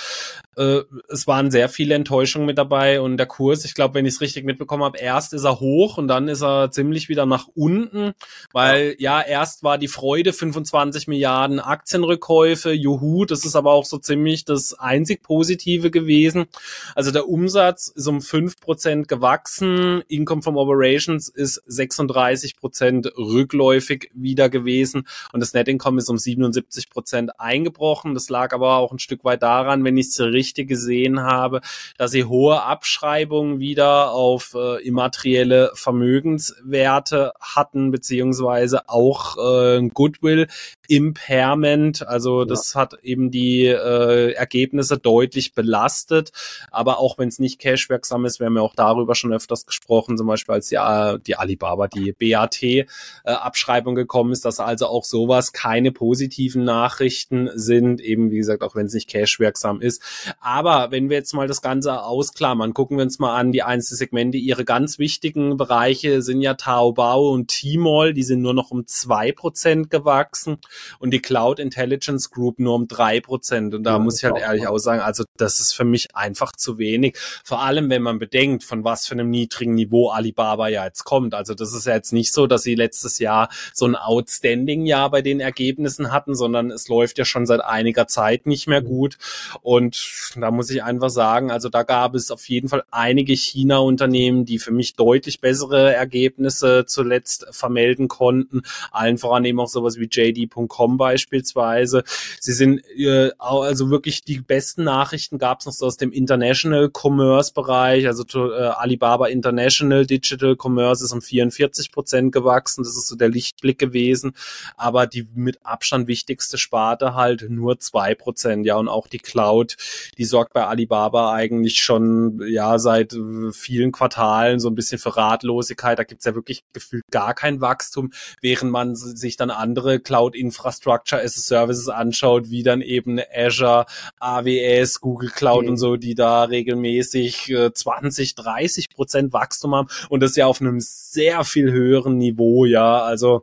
Äh, 0.57 0.81
es 1.09 1.27
waren 1.27 1.51
sehr 1.51 1.69
viele 1.69 1.95
Enttäuschungen 1.95 2.47
mit 2.47 2.59
dabei 2.59 3.01
und 3.01 3.17
der 3.17 3.27
Kurs, 3.27 3.65
ich 3.65 3.75
glaube, 3.75 3.95
wenn 3.95 4.07
ich 4.07 4.15
es 4.15 4.21
richtig 4.21 4.45
mitbekommen 4.45 4.83
habe, 4.83 4.99
erst 4.99 5.33
ist 5.33 5.45
er 5.45 5.61
hoch 5.61 5.99
und 5.99 6.09
dann 6.09 6.29
ist 6.29 6.43
er 6.43 6.71
ziemlich 6.71 7.09
wieder 7.09 7.27
nach 7.27 7.49
unten, 7.55 8.13
weil 8.53 8.97
ja, 8.99 9.21
ja 9.21 9.27
erst 9.27 9.63
war 9.63 9.79
die 9.79 9.89
Freude 9.89 10.33
25 10.33 11.09
Milliarden 11.09 11.61
Aktienrückkäufe, 11.61 12.73
juhu, 12.73 13.25
das 13.25 13.45
ist 13.45 13.57
aber 13.57 13.73
auch 13.73 13.85
so 13.85 13.99
ziemlich 13.99 14.45
das 14.45 14.75
einzig 14.75 15.23
Positive 15.23 15.91
gewesen. 15.91 16.47
Also 16.95 17.11
der 17.11 17.29
Umsatz 17.29 17.89
ist 17.89 18.07
um 18.07 18.21
fünf 18.21 18.61
Prozent 18.61 19.09
gewachsen, 19.09 20.03
Income 20.09 20.43
from 20.43 20.57
Operations 20.57 21.29
ist 21.29 21.63
36 21.67 22.57
Prozent 22.57 23.11
rückläufig 23.17 24.11
wieder 24.15 24.49
gewesen 24.49 25.07
und 25.33 25.41
das 25.41 25.55
Net 25.55 25.69
Income 25.69 25.99
ist 25.99 26.09
um 26.09 26.19
77 26.19 26.91
Prozent 26.91 27.41
eingebrochen. 27.41 28.15
Das 28.15 28.29
lag 28.29 28.53
aber 28.53 28.77
auch 28.77 28.93
ein 28.93 28.99
Stück 28.99 29.25
weit 29.25 29.43
daran, 29.43 29.85
wenn 29.85 29.97
ich 29.97 30.09
es 30.09 30.21
richtig 30.41 30.69
gesehen 30.69 31.21
habe, 31.21 31.61
dass 31.99 32.11
sie 32.13 32.25
hohe 32.25 32.63
Abschreibungen 32.63 33.61
wieder 33.61 34.11
auf 34.13 34.55
äh, 34.55 34.83
immaterielle 34.83 35.71
Vermögenswerte 35.75 37.33
hatten, 37.41 37.91
beziehungsweise 37.91 38.89
auch 38.89 39.37
äh, 39.37 39.89
Goodwill 39.93 40.47
Impairment. 40.89 42.07
Also 42.07 42.45
das 42.45 42.75
ja. 42.75 42.81
hat 42.81 42.95
eben 43.03 43.31
die 43.31 43.67
äh, 43.67 44.33
Ergebnisse 44.33 44.99
deutlich 44.99 45.55
belastet. 45.55 46.33
Aber 46.71 46.99
auch 46.99 47.19
wenn 47.19 47.29
es 47.29 47.39
nicht 47.39 47.61
cashwirksam 47.61 48.25
ist, 48.25 48.41
wir 48.41 48.47
haben 48.47 48.57
ja 48.57 48.63
auch 48.63 48.75
darüber 48.75 49.15
schon 49.15 49.33
öfters 49.33 49.67
gesprochen, 49.67 50.19
zum 50.19 50.27
Beispiel 50.27 50.55
als 50.55 50.69
die, 50.69 50.77
äh, 50.77 51.19
die 51.25 51.37
Alibaba, 51.37 51.87
die 51.87 52.13
BAT-Abschreibung 52.13 53.95
äh, 53.97 54.01
gekommen 54.01 54.33
ist, 54.33 54.45
dass 54.45 54.59
also 54.59 54.87
auch 54.87 55.05
sowas 55.05 55.53
keine 55.53 55.93
positiven 55.93 56.65
Nachrichten 56.65 57.51
sind, 57.55 58.01
eben 58.01 58.31
wie 58.31 58.39
gesagt, 58.39 58.63
auch 58.63 58.75
wenn 58.75 58.87
es 58.87 58.95
nicht 58.95 59.09
cashwirksam 59.09 59.81
ist. 59.81 60.03
Aber 60.41 60.91
wenn 60.91 61.09
wir 61.09 61.17
jetzt 61.17 61.35
mal 61.35 61.49
das 61.49 61.63
Ganze 61.63 62.03
ausklammern, 62.03 62.75
gucken 62.75 62.97
wir 62.97 63.05
uns 63.05 63.19
mal 63.19 63.37
an 63.37 63.53
die 63.53 63.63
einzelnen 63.63 63.99
Segmente. 63.99 64.39
Ihre 64.39 64.65
ganz 64.65 64.99
wichtigen 64.99 65.57
Bereiche 65.57 66.23
sind 66.23 66.41
ja 66.41 66.55
Taobao 66.55 67.31
und 67.31 67.49
Tmall, 67.49 68.15
die 68.15 68.23
sind 68.23 68.43
nur 68.43 68.55
noch 68.55 68.71
um 68.71 68.87
zwei 68.87 69.33
Prozent 69.33 69.91
gewachsen 69.91 70.59
und 70.99 71.13
die 71.13 71.21
Cloud 71.21 71.59
Intelligence 71.59 72.31
Group 72.31 72.59
nur 72.59 72.75
um 72.75 72.89
drei 72.89 73.21
Prozent. 73.21 73.75
Und 73.75 73.85
da 73.85 73.93
ja, 73.93 73.99
muss 73.99 74.19
ich 74.19 74.25
halt 74.25 74.39
ehrlich 74.39 74.67
auch 74.67 74.79
sagen, 74.79 75.01
also 75.01 75.25
das 75.37 75.61
ist 75.61 75.73
für 75.73 75.85
mich 75.85 76.15
einfach 76.15 76.53
zu 76.53 76.79
wenig. 76.79 77.17
Vor 77.45 77.63
allem, 77.63 77.91
wenn 77.91 78.03
man 78.03 78.19
bedenkt, 78.19 78.65
von 78.65 78.85
was 78.85 79.07
für 79.07 79.15
einem 79.15 79.31
niedrigen 79.31 79.75
Niveau 79.75 80.11
Alibaba 80.11 80.69
ja 80.69 80.85
jetzt 80.85 81.05
kommt. 81.05 81.35
Also 81.35 81.55
das 81.55 81.75
ist 81.75 81.87
ja 81.87 81.95
jetzt 81.95 82.13
nicht 82.13 82.33
so, 82.33 82.47
dass 82.47 82.63
sie 82.63 82.75
letztes 82.75 83.19
Jahr 83.19 83.49
so 83.73 83.87
ein 83.87 83.97
outstanding 83.97 84.87
Jahr 84.87 85.11
bei 85.11 85.23
den 85.23 85.41
Ergebnissen 85.41 86.13
hatten, 86.13 86.35
sondern 86.35 86.71
es 86.71 86.89
läuft 86.89 87.19
ja 87.19 87.25
schon 87.25 87.47
seit 87.47 87.61
einiger 87.61 88.07
Zeit 88.07 88.47
nicht 88.47 88.67
mehr 88.67 88.83
gut. 88.83 89.19
Und 89.63 89.97
da 90.37 90.51
muss 90.51 90.71
ich 90.71 90.83
einfach 90.83 91.11
sagen, 91.11 91.51
also 91.51 91.69
da 91.69 91.83
gab 91.83 92.15
es 92.15 92.31
auf 92.31 92.49
jeden 92.49 92.69
Fall 92.69 92.85
einige 92.91 93.35
China-Unternehmen, 93.35 94.45
die 94.45 94.59
für 94.59 94.73
mich 94.73 94.95
deutlich 94.95 95.41
bessere 95.41 95.93
Ergebnisse 95.95 96.85
zuletzt 96.87 97.47
vermelden 97.51 98.09
konnten. 98.09 98.63
Allen 98.93 99.19
voran 99.19 99.45
eben 99.45 99.61
auch 99.61 99.69
sowas 99.69 99.99
wie 99.99 100.09
JD.com 100.11 100.97
beispielsweise. 100.97 102.05
Sie 102.41 102.53
sind 102.53 102.83
äh, 102.97 103.31
also 103.39 103.91
wirklich 103.91 104.23
die 104.23 104.41
besten 104.41 104.85
Nachrichten 104.85 105.39
gab 105.39 105.61
es 105.61 105.67
noch 105.67 105.73
so 105.73 105.87
aus 105.87 105.97
dem 105.97 106.13
International 106.13 106.91
Commerce 106.91 107.53
Bereich, 107.53 108.07
also 108.07 108.25
äh, 108.51 108.63
Alibaba 108.63 109.27
International 109.27 110.07
Digital 110.07 110.57
Commerce 110.57 111.05
ist 111.05 111.13
um 111.13 111.23
44 111.23 111.93
Prozent 111.93 112.33
gewachsen. 112.33 112.83
Das 112.83 112.97
ist 112.97 113.09
so 113.09 113.17
der 113.17 113.29
Lichtblick 113.29 113.79
gewesen. 113.79 114.33
Aber 114.77 115.07
die 115.07 115.27
mit 115.35 115.59
Abstand 115.65 116.07
wichtigste 116.07 116.59
Sparte 116.59 117.15
halt 117.15 117.47
nur 117.49 117.79
zwei 117.79 118.15
Prozent. 118.15 118.67
Ja, 118.67 118.77
und 118.77 118.89
auch 118.89 119.09
die 119.09 119.19
Cloud, 119.19 119.77
die 120.19 120.25
sorgt 120.25 120.53
bei 120.53 120.67
Alibaba 120.67 121.33
eigentlich 121.33 121.83
schon 121.83 122.41
ja 122.49 122.79
seit 122.79 123.13
äh, 123.15 123.53
vielen 123.53 123.93
Quartalen 123.93 124.61
so 124.61 124.69
ein 124.69 124.75
bisschen 124.75 124.99
für 124.99 125.17
Ratlosigkeit. 125.17 125.99
Da 125.99 126.05
gibt's 126.05 126.25
ja 126.25 126.35
wirklich 126.35 126.63
gefühlt 126.73 127.05
gar 127.11 127.35
kein 127.35 127.61
Wachstum, 127.61 128.13
während 128.41 128.71
man 128.71 128.95
sich 128.95 129.37
dann 129.37 129.51
andere 129.51 130.01
Cloud 130.01 130.35
Infrastructure 130.35 131.21
as 131.23 131.37
a 131.37 131.41
Services 131.41 131.89
anschaut, 131.89 132.51
wie 132.51 132.63
dann 132.63 132.83
eben 132.83 133.21
Azure, 133.35 133.87
AWS, 134.19 135.01
Google 135.01 135.31
Cloud 135.31 135.65
mhm. 135.65 135.71
und 135.71 135.77
so, 135.77 135.97
die 135.97 136.15
da 136.15 136.45
regelmäßig 136.45 137.51
äh, 137.51 137.73
20, 137.73 138.35
30 138.35 138.91
Prozent 138.91 139.33
Wachstum 139.33 139.75
haben 139.75 139.89
und 140.09 140.21
das 140.21 140.37
ja 140.37 140.47
auf 140.47 140.61
einem 140.61 140.81
sehr 140.81 141.45
viel 141.45 141.71
höheren 141.71 142.19
Niveau, 142.19 142.65
ja. 142.65 143.03
Also 143.03 143.43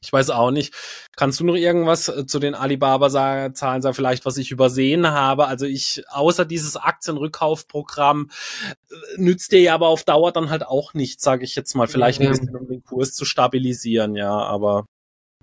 ich 0.00 0.12
weiß 0.12 0.30
auch 0.30 0.50
nicht. 0.50 0.74
Kannst 1.16 1.40
du 1.40 1.44
noch 1.44 1.56
irgendwas 1.56 2.08
äh, 2.08 2.26
zu 2.26 2.38
den 2.38 2.54
Alibaba-Zahlen 2.54 3.82
sagen, 3.82 3.94
vielleicht 3.94 4.26
was 4.26 4.36
ich 4.36 4.50
übersehen 4.50 5.08
habe? 5.08 5.46
Also 5.46 5.66
ich, 5.66 6.04
außer 6.08 6.44
dieses 6.44 6.76
Aktienrückkaufprogramm, 6.76 8.30
äh, 8.62 8.94
nützt 9.16 9.52
dir 9.52 9.60
ja 9.60 9.74
aber 9.74 9.88
auf 9.88 10.04
Dauer 10.04 10.32
dann 10.32 10.50
halt 10.50 10.64
auch 10.66 10.94
nichts, 10.94 11.24
sage 11.24 11.44
ich 11.44 11.56
jetzt 11.56 11.74
mal. 11.74 11.88
Vielleicht 11.88 12.20
ein 12.20 12.28
bisschen, 12.28 12.54
um 12.54 12.68
den 12.68 12.82
Kurs 12.84 13.12
zu 13.12 13.24
stabilisieren, 13.24 14.14
ja, 14.14 14.32
aber. 14.32 14.86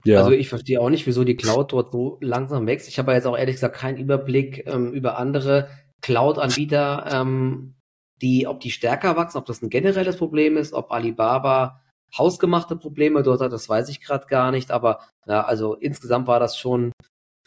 Ja. 0.06 0.20
Also 0.20 0.32
ich 0.32 0.50
verstehe 0.50 0.80
auch 0.80 0.90
nicht, 0.90 1.08
wieso 1.08 1.24
die 1.24 1.36
Cloud 1.36 1.74
dort 1.74 1.92
so 1.92 2.18
langsam 2.22 2.68
wächst. 2.68 2.88
Ich 2.88 3.00
habe 3.00 3.12
jetzt 3.14 3.26
auch 3.26 3.38
ehrlich 3.38 3.56
gesagt 3.56 3.76
keinen 3.76 3.98
Überblick 3.98 4.66
ähm, 4.68 4.94
über 4.94 5.18
andere 5.18 5.68
Cloud-Anbieter, 6.02 7.10
ähm, 7.12 7.76
die, 8.22 8.48
ob 8.48 8.60
die 8.60 8.72
stärker 8.72 9.18
wachsen, 9.18 9.40
ob 9.40 9.48
das 9.48 9.62
ein 9.62 9.70
generelles 9.70 10.16
Problem 10.16 10.58
ist, 10.58 10.74
ob 10.74 10.92
Alibaba 10.92 11.82
hausgemachte 12.18 12.76
Probleme 12.76 13.24
dort 13.24 13.42
hat, 13.42 13.52
das 13.52 13.70
weiß 13.70 13.90
ich 13.90 14.02
gerade 14.02 14.28
gar 14.28 14.52
nicht. 14.52 14.72
Aber 14.72 15.00
ja, 15.26 15.44
also 15.44 15.76
insgesamt 15.76 16.28
war 16.28 16.40
das 16.40 16.58
schon 16.58 16.92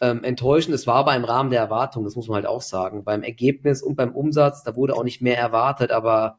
ähm, 0.01 0.25
enttäuschend. 0.25 0.75
Es 0.75 0.87
war 0.87 0.97
aber 0.97 1.17
im 1.17 1.25
Rahmen 1.25 1.51
der 1.51 1.61
Erwartung, 1.61 2.05
das 2.05 2.17
muss 2.17 2.29
man 2.29 2.37
halt 2.37 2.47
auch 2.47 2.63
sagen. 2.63 3.05
Beim 3.05 3.23
Ergebnis 3.23 3.83
und 3.83 3.97
beim 3.97 4.15
Umsatz, 4.15 4.63
da 4.63 4.77
wurde 4.77 4.95
auch 4.95 5.05
nicht 5.05 5.23
mehr 5.23 5.39
erwartet, 5.39 5.91
aber 5.91 6.39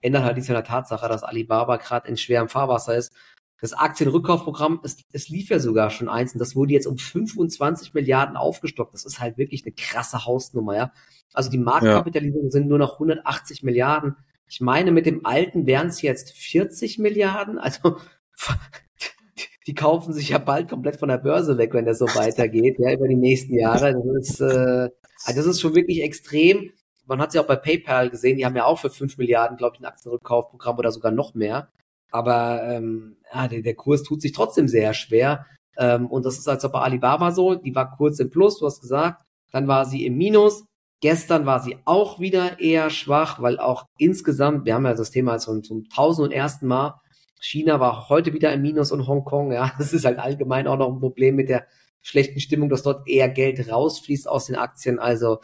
ändert 0.00 0.24
halt 0.24 0.36
nichts 0.36 0.50
an 0.50 0.56
der 0.56 0.64
Tatsache, 0.64 1.08
dass 1.08 1.22
Alibaba 1.22 1.76
gerade 1.76 2.08
in 2.08 2.16
schwerem 2.16 2.48
Fahrwasser 2.48 2.96
ist. 2.96 3.12
Das 3.60 3.74
Aktienrückkaufprogramm, 3.74 4.80
es, 4.82 4.96
es 5.12 5.28
lief 5.28 5.48
ja 5.48 5.60
sogar 5.60 5.90
schon 5.90 6.08
eins 6.08 6.32
und 6.32 6.40
das 6.40 6.56
wurde 6.56 6.72
jetzt 6.72 6.88
um 6.88 6.98
25 6.98 7.94
Milliarden 7.94 8.36
aufgestockt. 8.36 8.92
Das 8.92 9.04
ist 9.04 9.20
halt 9.20 9.38
wirklich 9.38 9.64
eine 9.64 9.72
krasse 9.72 10.24
Hausnummer, 10.24 10.76
ja. 10.76 10.92
Also 11.32 11.48
die 11.48 11.58
Marktkapitalisierung 11.58 12.46
ja. 12.46 12.50
sind 12.50 12.66
nur 12.66 12.78
noch 12.78 12.94
180 12.94 13.62
Milliarden. 13.62 14.16
Ich 14.52 14.60
meine, 14.60 14.92
mit 14.92 15.06
dem 15.06 15.24
alten 15.24 15.66
wären 15.66 15.86
es 15.86 16.02
jetzt 16.02 16.32
40 16.32 16.98
Milliarden. 16.98 17.58
Also 17.58 17.96
die 19.66 19.74
kaufen 19.74 20.12
sich 20.12 20.28
ja 20.28 20.36
bald 20.36 20.68
komplett 20.68 20.96
von 20.96 21.08
der 21.08 21.16
Börse 21.16 21.56
weg, 21.56 21.72
wenn 21.72 21.86
das 21.86 21.98
so 21.98 22.04
weitergeht, 22.04 22.76
ja, 22.78 22.92
über 22.92 23.08
die 23.08 23.16
nächsten 23.16 23.54
Jahre. 23.54 23.94
Das 23.94 24.28
ist, 24.28 24.40
äh, 24.42 24.90
also 25.24 25.40
das 25.40 25.46
ist 25.46 25.62
schon 25.62 25.74
wirklich 25.74 26.02
extrem. 26.02 26.70
Man 27.06 27.18
hat 27.18 27.28
es 27.28 27.34
ja 27.34 27.40
auch 27.40 27.46
bei 27.46 27.56
PayPal 27.56 28.10
gesehen, 28.10 28.36
die 28.36 28.44
haben 28.44 28.54
ja 28.54 28.66
auch 28.66 28.78
für 28.78 28.90
5 28.90 29.16
Milliarden, 29.16 29.56
glaube 29.56 29.76
ich, 29.76 29.80
ein 29.80 29.86
Aktienrückkaufprogramm 29.86 30.76
oder 30.76 30.92
sogar 30.92 31.12
noch 31.12 31.32
mehr. 31.32 31.70
Aber 32.10 32.62
ähm, 32.62 33.16
ja, 33.32 33.48
der, 33.48 33.62
der 33.62 33.74
Kurs 33.74 34.02
tut 34.02 34.20
sich 34.20 34.32
trotzdem 34.32 34.68
sehr 34.68 34.92
schwer. 34.92 35.46
Ähm, 35.78 36.08
und 36.08 36.26
das 36.26 36.36
ist 36.36 36.46
also 36.46 36.68
bei 36.68 36.80
Alibaba 36.80 37.32
so, 37.32 37.54
die 37.54 37.74
war 37.74 37.96
kurz 37.96 38.20
im 38.20 38.28
Plus, 38.28 38.58
du 38.58 38.66
hast 38.66 38.82
gesagt, 38.82 39.24
dann 39.50 39.66
war 39.66 39.86
sie 39.86 40.04
im 40.04 40.18
Minus, 40.18 40.66
Gestern 41.02 41.46
war 41.46 41.60
sie 41.60 41.78
auch 41.84 42.20
wieder 42.20 42.60
eher 42.60 42.88
schwach, 42.88 43.42
weil 43.42 43.58
auch 43.58 43.86
insgesamt, 43.98 44.64
wir 44.64 44.74
haben 44.74 44.86
ja 44.86 44.94
das 44.94 45.10
Thema 45.10 45.38
zum, 45.38 45.64
zum 45.64 45.88
tausend 45.88 46.28
und 46.28 46.32
ersten 46.32 46.68
Mal, 46.68 47.00
China 47.40 47.80
war 47.80 48.08
heute 48.08 48.32
wieder 48.32 48.52
im 48.52 48.62
Minus 48.62 48.92
und 48.92 49.08
Hongkong, 49.08 49.50
ja, 49.50 49.72
das 49.78 49.92
ist 49.92 50.04
halt 50.04 50.20
allgemein 50.20 50.68
auch 50.68 50.78
noch 50.78 50.92
ein 50.92 51.00
Problem 51.00 51.34
mit 51.34 51.48
der 51.48 51.66
schlechten 52.02 52.38
Stimmung, 52.38 52.68
dass 52.68 52.84
dort 52.84 53.08
eher 53.08 53.28
Geld 53.28 53.68
rausfließt 53.68 54.28
aus 54.28 54.46
den 54.46 54.54
Aktien. 54.54 55.00
Also 55.00 55.40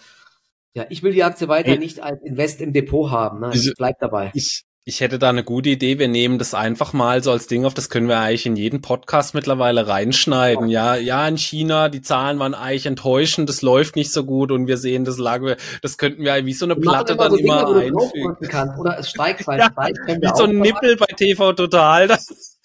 ja, 0.75 0.87
ich 0.91 1.03
will 1.03 1.13
die 1.13 1.25
Aktie 1.25 1.49
weiter 1.49 1.71
hey, 1.71 1.79
nicht 1.79 2.01
als 2.01 2.23
Invest 2.23 2.61
im 2.61 2.73
Depot 2.73 3.11
haben. 3.11 3.41
Ne? 3.41 3.51
Ich 3.53 3.75
bleib 3.77 3.99
dabei. 3.99 4.31
Ich, 4.35 4.65
ich 4.89 5.03
hätte 5.03 5.19
da 5.19 5.29
eine 5.29 5.45
gute 5.45 5.69
Idee. 5.69 5.99
Wir 5.99 6.09
nehmen 6.09 6.39
das 6.39 6.55
einfach 6.55 6.95
mal 6.95 7.23
so 7.23 7.31
als 7.31 7.47
Ding 7.47 7.67
auf. 7.67 7.75
Das 7.75 7.91
können 7.91 8.09
wir 8.09 8.21
eigentlich 8.21 8.47
in 8.47 8.57
jeden 8.57 8.81
Podcast 8.81 9.35
mittlerweile 9.35 9.87
reinschneiden. 9.87 10.71
Ja, 10.71 10.97
ja, 10.97 11.29
in 11.29 11.37
China, 11.37 11.91
die 11.91 12.01
Zahlen 12.01 12.39
waren 12.39 12.55
eigentlich 12.55 12.87
enttäuschend. 12.87 13.51
Das 13.51 13.61
läuft 13.61 13.97
nicht 13.97 14.11
so 14.11 14.25
gut 14.25 14.51
und 14.51 14.67
wir 14.67 14.79
sehen, 14.79 15.05
das 15.05 15.19
lag, 15.19 15.43
das 15.83 15.99
könnten 15.99 16.25
wir 16.25 16.47
wie 16.47 16.55
so 16.55 16.65
eine 16.65 16.75
Platte 16.75 17.17
dann 17.17 17.33
so 17.33 17.37
immer 17.37 17.67
Dinge, 17.67 17.81
einfügen. 17.81 18.79
Oder 18.79 18.99
es 18.99 19.11
steigt, 19.11 19.47
weil 19.47 19.59
ja, 19.59 19.71
steigt, 19.71 19.99
wie 20.07 20.31
so 20.35 20.45
ein 20.45 20.59
Nippel 20.59 20.97
bei 20.97 21.13
TV 21.15 21.53
Total. 21.53 22.09
Das 22.09 22.59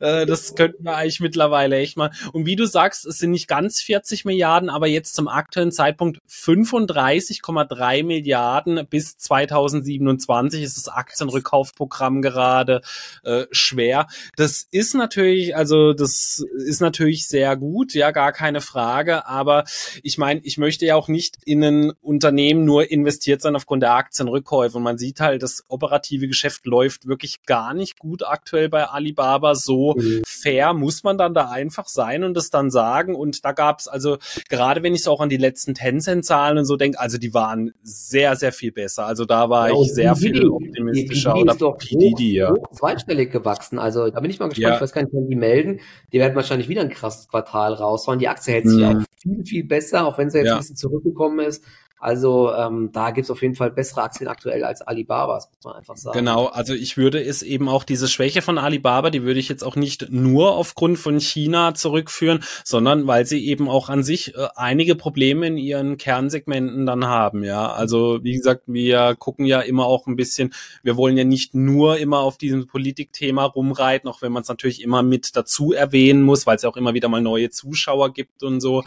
äh, 0.00 0.26
das 0.26 0.54
könnten 0.54 0.84
wir 0.84 0.96
eigentlich 0.96 1.20
mittlerweile 1.20 1.76
echt 1.76 1.96
mal. 1.96 2.10
Und 2.32 2.46
wie 2.46 2.56
du 2.56 2.66
sagst, 2.66 3.06
es 3.06 3.18
sind 3.18 3.30
nicht 3.30 3.48
ganz 3.48 3.80
40 3.80 4.24
Milliarden, 4.24 4.70
aber 4.70 4.86
jetzt 4.86 5.14
zum 5.14 5.28
aktuellen 5.28 5.72
Zeitpunkt 5.72 6.20
35,3 6.28 8.04
Milliarden 8.04 8.86
bis 8.88 9.16
2027 9.18 10.62
ist 10.62 10.76
das 10.76 10.88
Aktienrückkaufprogramm 10.88 12.22
gerade 12.22 12.80
äh, 13.24 13.46
schwer. 13.50 14.06
Das 14.36 14.66
ist 14.70 14.94
natürlich, 14.94 15.56
also 15.56 15.92
das 15.92 16.44
ist 16.66 16.80
natürlich 16.80 17.26
sehr 17.26 17.56
gut, 17.56 17.94
ja, 17.94 18.10
gar 18.10 18.32
keine 18.32 18.60
Frage. 18.60 19.26
Aber 19.26 19.64
ich 20.02 20.18
meine, 20.18 20.40
ich 20.44 20.58
möchte 20.58 20.86
ja 20.86 20.96
auch 20.96 21.08
nicht 21.08 21.38
in 21.44 21.64
ein 21.64 21.92
Unternehmen 22.00 22.64
nur 22.64 22.90
investiert 22.90 23.42
sein 23.42 23.56
aufgrund 23.56 23.82
der 23.82 23.94
Aktienrückkäufe. 23.94 24.76
Und 24.76 24.82
man 24.82 24.98
sieht 24.98 25.20
halt, 25.20 25.42
das 25.42 25.64
operative 25.68 26.28
Geschäft 26.28 26.66
läuft 26.66 27.06
wirklich 27.06 27.42
gar 27.44 27.74
nicht 27.74 27.98
gut 27.98 28.24
aktuell 28.24 28.68
bei 28.68 28.84
Alibaba 28.84 29.54
so 29.64 29.94
mhm. 29.96 30.22
fair 30.26 30.74
muss 30.74 31.02
man 31.02 31.18
dann 31.18 31.34
da 31.34 31.50
einfach 31.50 31.88
sein 31.88 32.24
und 32.24 32.36
es 32.36 32.50
dann 32.50 32.70
sagen. 32.70 33.14
Und 33.14 33.44
da 33.44 33.52
gab's 33.52 33.88
also, 33.88 34.18
gerade 34.48 34.82
wenn 34.82 34.94
ich 34.94 35.02
so 35.02 35.10
auch 35.10 35.20
an 35.20 35.28
die 35.28 35.36
letzten 35.36 35.74
Tencent-Zahlen 35.74 36.58
und 36.58 36.64
so 36.64 36.76
denke, 36.76 37.00
also 37.00 37.18
die 37.18 37.34
waren 37.34 37.72
sehr, 37.82 38.36
sehr 38.36 38.52
viel 38.52 38.72
besser. 38.72 39.06
Also 39.06 39.24
da 39.24 39.48
war 39.50 39.70
ja, 39.70 39.80
ich 39.80 39.92
sehr 39.92 40.16
viel 40.16 40.48
optimistischer. 40.48 41.36
Oder 41.36 41.54
PDD, 41.54 42.34
ja. 42.34 42.54
zweistellig 42.72 43.32
gewachsen. 43.32 43.78
Also 43.78 44.10
da 44.10 44.20
bin 44.20 44.30
ich 44.30 44.38
mal 44.38 44.48
gespannt. 44.48 44.70
Ja. 44.70 44.74
Ich 44.76 44.80
weiß 44.80 44.92
gar 44.92 45.02
nicht, 45.02 45.12
wann 45.12 45.28
die 45.28 45.36
melden. 45.36 45.80
Die 46.12 46.18
werden 46.18 46.34
wahrscheinlich 46.34 46.68
wieder 46.68 46.82
ein 46.82 46.90
krasses 46.90 47.28
Quartal 47.28 47.74
raushauen. 47.74 48.18
Die 48.18 48.28
Aktie 48.28 48.54
hält 48.54 48.68
sich 48.68 48.80
mhm. 48.80 48.98
auch 48.98 49.02
viel, 49.20 49.44
viel 49.44 49.64
besser, 49.64 50.06
auch 50.06 50.18
wenn 50.18 50.30
sie 50.30 50.38
jetzt 50.38 50.46
ja. 50.46 50.54
ein 50.54 50.58
bisschen 50.60 50.76
zurückgekommen 50.76 51.40
ist. 51.46 51.64
Also 52.04 52.52
ähm, 52.52 52.90
da 52.92 53.12
gibt's 53.12 53.30
auf 53.30 53.40
jeden 53.40 53.54
Fall 53.54 53.70
bessere 53.70 54.02
Aktien 54.02 54.28
aktuell 54.28 54.62
als 54.62 54.82
Alibabas, 54.82 55.48
muss 55.54 55.64
man 55.64 55.76
einfach 55.76 55.96
sagen. 55.96 56.18
Genau, 56.18 56.48
also 56.48 56.74
ich 56.74 56.98
würde 56.98 57.18
es 57.24 57.40
eben 57.40 57.66
auch 57.66 57.82
diese 57.82 58.08
Schwäche 58.08 58.42
von 58.42 58.58
Alibaba, 58.58 59.08
die 59.08 59.22
würde 59.22 59.40
ich 59.40 59.48
jetzt 59.48 59.64
auch 59.64 59.74
nicht 59.74 60.10
nur 60.10 60.54
aufgrund 60.54 60.98
von 60.98 61.18
China 61.18 61.72
zurückführen, 61.72 62.44
sondern 62.62 63.06
weil 63.06 63.24
sie 63.24 63.46
eben 63.46 63.70
auch 63.70 63.88
an 63.88 64.02
sich 64.02 64.34
äh, 64.34 64.48
einige 64.54 64.96
Probleme 64.96 65.46
in 65.46 65.56
ihren 65.56 65.96
Kernsegmenten 65.96 66.84
dann 66.84 67.06
haben. 67.06 67.42
Ja, 67.42 67.72
also 67.72 68.18
wie 68.22 68.34
gesagt, 68.34 68.64
wir 68.66 69.16
gucken 69.18 69.46
ja 69.46 69.62
immer 69.62 69.86
auch 69.86 70.06
ein 70.06 70.16
bisschen, 70.16 70.52
wir 70.82 70.98
wollen 70.98 71.16
ja 71.16 71.24
nicht 71.24 71.54
nur 71.54 71.96
immer 71.96 72.18
auf 72.18 72.36
diesem 72.36 72.66
Politikthema 72.66 73.46
rumreiten, 73.46 74.10
auch 74.10 74.20
wenn 74.20 74.30
man 74.30 74.42
es 74.42 74.48
natürlich 74.50 74.82
immer 74.82 75.02
mit 75.02 75.36
dazu 75.36 75.72
erwähnen 75.72 76.22
muss, 76.22 76.46
weil 76.46 76.56
es 76.56 76.62
ja 76.64 76.68
auch 76.68 76.76
immer 76.76 76.92
wieder 76.92 77.08
mal 77.08 77.22
neue 77.22 77.48
Zuschauer 77.48 78.12
gibt 78.12 78.42
und 78.42 78.60
so. 78.60 78.82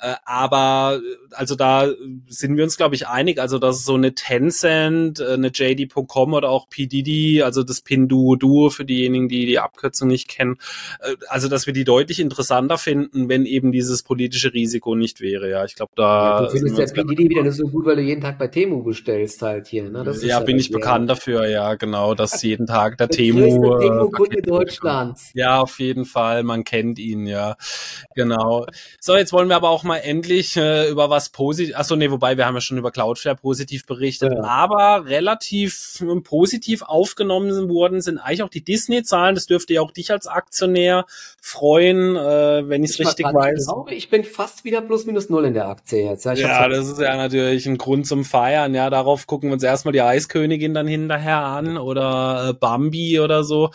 Äh, 0.00 0.14
aber 0.24 1.00
also 1.30 1.54
da 1.54 1.92
sind 2.26 2.55
wir 2.56 2.64
uns, 2.64 2.76
glaube 2.76 2.94
ich, 2.94 3.08
einig. 3.08 3.40
Also, 3.40 3.58
dass 3.58 3.84
so 3.84 3.94
eine 3.94 4.14
Tencent, 4.14 5.20
äh, 5.20 5.34
eine 5.34 5.48
JD.com 5.48 6.34
oder 6.34 6.48
auch 6.48 6.68
PDD, 6.68 7.42
also 7.42 7.62
das 7.62 7.80
Pinduo-Duo 7.80 8.70
für 8.70 8.84
diejenigen, 8.84 9.28
die 9.28 9.46
die 9.46 9.58
Abkürzung 9.58 10.08
nicht 10.08 10.28
kennen, 10.28 10.56
äh, 11.00 11.14
also, 11.28 11.48
dass 11.48 11.66
wir 11.66 11.72
die 11.72 11.84
deutlich 11.84 12.20
interessanter 12.20 12.78
finden, 12.78 13.28
wenn 13.28 13.46
eben 13.46 13.72
dieses 13.72 14.02
politische 14.02 14.54
Risiko 14.54 14.94
nicht 14.94 15.20
wäre. 15.20 15.50
Ja, 15.50 15.64
ich 15.64 15.74
glaube, 15.74 15.92
da. 15.96 16.40
Ja, 16.40 16.46
du 16.46 16.50
findest 16.50 16.78
der 16.78 16.86
PDD 16.86 17.30
wieder 17.30 17.42
nicht 17.42 17.56
so 17.56 17.66
gut, 17.66 17.86
weil 17.86 17.96
du 17.96 18.02
jeden 18.02 18.20
Tag 18.20 18.38
bei 18.38 18.48
Temu 18.48 18.82
bestellst 18.82 19.42
halt 19.42 19.66
hier. 19.66 19.90
Ne? 19.90 20.04
Ja, 20.22 20.40
bin 20.40 20.58
ich 20.58 20.70
bekannt 20.70 21.10
dafür, 21.10 21.46
ja, 21.46 21.74
genau, 21.74 22.14
dass 22.14 22.42
jeden 22.42 22.66
Tag 22.66 22.98
der, 22.98 23.08
Temu. 23.16 23.78
Äh, 23.78 23.86
Temu-Kunde 23.86 24.42
Deutschlands. 24.42 25.30
Ja, 25.34 25.60
auf 25.60 25.78
jeden 25.78 26.04
Fall. 26.04 26.42
Man 26.42 26.64
kennt 26.64 26.98
ihn, 26.98 27.26
ja. 27.26 27.56
Genau. 28.14 28.66
So, 29.00 29.16
jetzt 29.16 29.32
wollen 29.32 29.48
wir 29.48 29.56
aber 29.56 29.70
auch 29.70 29.84
mal 29.84 29.98
endlich 29.98 30.56
äh, 30.56 30.88
über 30.88 31.10
was 31.10 31.30
positiv. 31.30 31.76
Achso, 31.76 31.96
nee, 31.96 32.10
wobei 32.10 32.36
wir 32.36 32.45
haben 32.46 32.54
ja 32.54 32.60
schon 32.60 32.78
über 32.78 32.90
Cloudflare 32.90 33.36
positiv 33.36 33.86
berichtet, 33.86 34.32
ja. 34.34 34.42
aber 34.44 35.06
relativ 35.06 35.98
ähm, 36.00 36.22
positiv 36.22 36.82
aufgenommen 36.82 37.68
worden 37.68 38.00
sind 38.00 38.18
eigentlich 38.18 38.42
auch 38.42 38.48
die 38.48 38.64
Disney-Zahlen. 38.64 39.34
Das 39.34 39.46
dürfte 39.46 39.74
ja 39.74 39.82
auch 39.82 39.90
dich 39.90 40.10
als 40.10 40.26
Aktionär 40.26 41.04
freuen, 41.40 42.16
äh, 42.16 42.68
wenn 42.68 42.84
ich 42.84 42.90
es 42.92 42.98
richtig 42.98 43.26
weiß. 43.26 43.60
Ich 43.60 43.66
glaube, 43.66 43.94
ich 43.94 44.10
bin 44.10 44.24
fast 44.24 44.64
wieder 44.64 44.80
plus 44.80 45.06
minus 45.06 45.28
null 45.28 45.44
in 45.44 45.54
der 45.54 45.68
Aktie 45.68 46.04
jetzt. 46.04 46.24
Ja, 46.24 46.34
ja 46.34 46.68
das 46.68 46.88
ist 46.88 47.00
ja 47.00 47.16
natürlich 47.16 47.66
ein 47.66 47.78
Grund 47.78 48.06
zum 48.06 48.24
Feiern. 48.24 48.74
Ja, 48.74 48.90
darauf 48.90 49.26
gucken 49.26 49.50
wir 49.50 49.54
uns 49.54 49.62
erstmal 49.62 49.92
die 49.92 50.02
Eiskönigin 50.02 50.74
dann 50.74 50.86
hinterher 50.86 51.38
an 51.38 51.76
oder 51.78 52.50
äh, 52.50 52.52
Bambi 52.54 53.20
oder 53.20 53.44
so. 53.44 53.70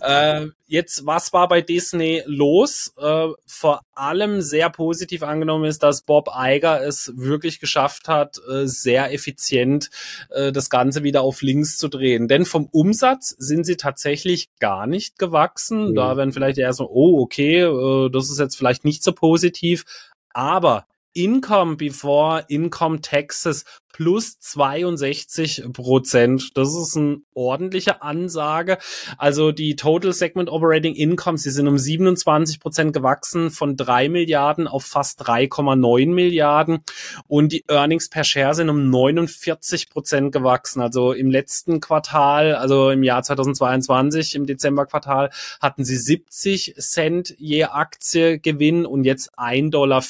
Äh, 0.00 0.48
Jetzt, 0.66 1.04
was 1.04 1.32
war 1.34 1.46
bei 1.46 1.60
Disney 1.60 2.22
los? 2.26 2.94
Äh, 2.96 3.28
vor 3.46 3.82
allem 3.94 4.40
sehr 4.40 4.70
positiv 4.70 5.22
angenommen 5.22 5.66
ist, 5.66 5.82
dass 5.82 6.02
Bob 6.02 6.30
Iger 6.34 6.82
es 6.82 7.12
wirklich 7.16 7.60
geschafft 7.60 8.03
hat, 8.08 8.40
äh, 8.48 8.66
sehr 8.66 9.12
effizient 9.12 9.90
äh, 10.30 10.52
das 10.52 10.70
Ganze 10.70 11.02
wieder 11.02 11.22
auf 11.22 11.42
links 11.42 11.76
zu 11.78 11.88
drehen. 11.88 12.28
Denn 12.28 12.44
vom 12.44 12.66
Umsatz 12.70 13.34
sind 13.38 13.64
sie 13.64 13.76
tatsächlich 13.76 14.48
gar 14.58 14.86
nicht 14.86 15.18
gewachsen. 15.18 15.90
Mhm. 15.90 15.94
Da 15.94 16.16
werden 16.16 16.32
vielleicht 16.32 16.58
eher 16.58 16.72
so, 16.72 16.88
oh, 16.90 17.20
okay, 17.22 17.60
äh, 17.60 18.10
das 18.10 18.30
ist 18.30 18.38
jetzt 18.38 18.56
vielleicht 18.56 18.84
nicht 18.84 19.02
so 19.02 19.12
positiv. 19.12 19.84
Aber 20.32 20.86
Income 21.14 21.76
before 21.76 22.44
Income 22.48 23.00
Taxes 23.00 23.64
plus 23.94 24.40
62 24.40 25.66
Prozent. 25.72 26.56
Das 26.56 26.74
ist 26.74 26.96
eine 26.96 27.18
ordentliche 27.32 28.02
Ansage. 28.02 28.78
Also 29.18 29.52
die 29.52 29.76
Total 29.76 30.12
Segment 30.12 30.50
Operating 30.50 30.96
Income, 30.96 31.38
sie 31.38 31.50
sind 31.50 31.68
um 31.68 31.78
27 31.78 32.58
Prozent 32.58 32.92
gewachsen 32.92 33.52
von 33.52 33.76
3 33.76 34.08
Milliarden 34.08 34.66
auf 34.66 34.84
fast 34.84 35.22
3,9 35.22 36.08
Milliarden 36.08 36.80
und 37.28 37.52
die 37.52 37.64
Earnings 37.68 38.08
per 38.08 38.24
Share 38.24 38.54
sind 38.54 38.68
um 38.68 38.90
49 38.90 39.90
Prozent 39.90 40.32
gewachsen. 40.32 40.80
Also 40.80 41.12
im 41.12 41.30
letzten 41.30 41.78
Quartal, 41.78 42.56
also 42.56 42.90
im 42.90 43.04
Jahr 43.04 43.22
2022, 43.22 44.34
im 44.34 44.44
Dezemberquartal, 44.44 45.30
hatten 45.60 45.84
sie 45.84 45.96
70 45.96 46.74
Cent 46.78 47.32
je 47.38 47.64
Aktie 47.66 48.40
Gewinn 48.40 48.86
und 48.86 49.04
jetzt 49.04 49.38
1,04 49.38 49.70
Dollar 49.70 50.02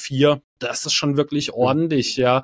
das 0.59 0.85
ist 0.85 0.93
schon 0.93 1.17
wirklich 1.17 1.53
ordentlich, 1.53 2.17
ja. 2.17 2.43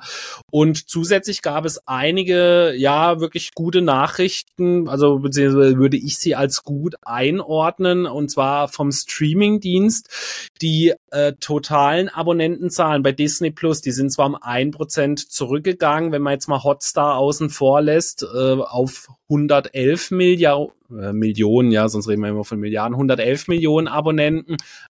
Und 0.50 0.88
zusätzlich 0.88 1.31
gab 1.40 1.64
es 1.64 1.86
einige, 1.88 2.74
ja, 2.76 3.20
wirklich 3.20 3.54
gute 3.54 3.80
Nachrichten, 3.80 4.88
also 4.88 5.20
beziehungsweise 5.20 5.78
würde 5.78 5.96
ich 5.96 6.18
sie 6.18 6.34
als 6.34 6.64
gut 6.64 6.96
einordnen, 7.02 8.04
und 8.04 8.30
zwar 8.30 8.68
vom 8.68 8.92
Streamingdienst. 8.92 10.50
Die 10.60 10.92
äh, 11.10 11.32
totalen 11.40 12.10
Abonnentenzahlen 12.10 13.02
bei 13.02 13.12
Disney 13.12 13.50
Plus, 13.50 13.80
die 13.80 13.92
sind 13.92 14.12
zwar 14.12 14.26
um 14.26 14.36
ein 14.38 14.72
Prozent 14.72 15.32
zurückgegangen, 15.32 16.12
wenn 16.12 16.22
man 16.22 16.34
jetzt 16.34 16.48
mal 16.48 16.62
Hotstar 16.62 17.16
außen 17.16 17.48
vor 17.48 17.80
lässt, 17.80 18.22
äh, 18.22 18.26
auf 18.26 19.08
111 19.30 20.10
Milliarden, 20.10 20.74
äh, 20.90 21.12
Millionen, 21.12 21.70
ja, 21.70 21.88
sonst 21.88 22.08
reden 22.08 22.22
wir 22.22 22.28
immer 22.28 22.44
von 22.44 22.60
Milliarden, 22.60 22.94
111 22.94 23.48
Millionen 23.48 23.88
Abonnenten, 23.88 24.56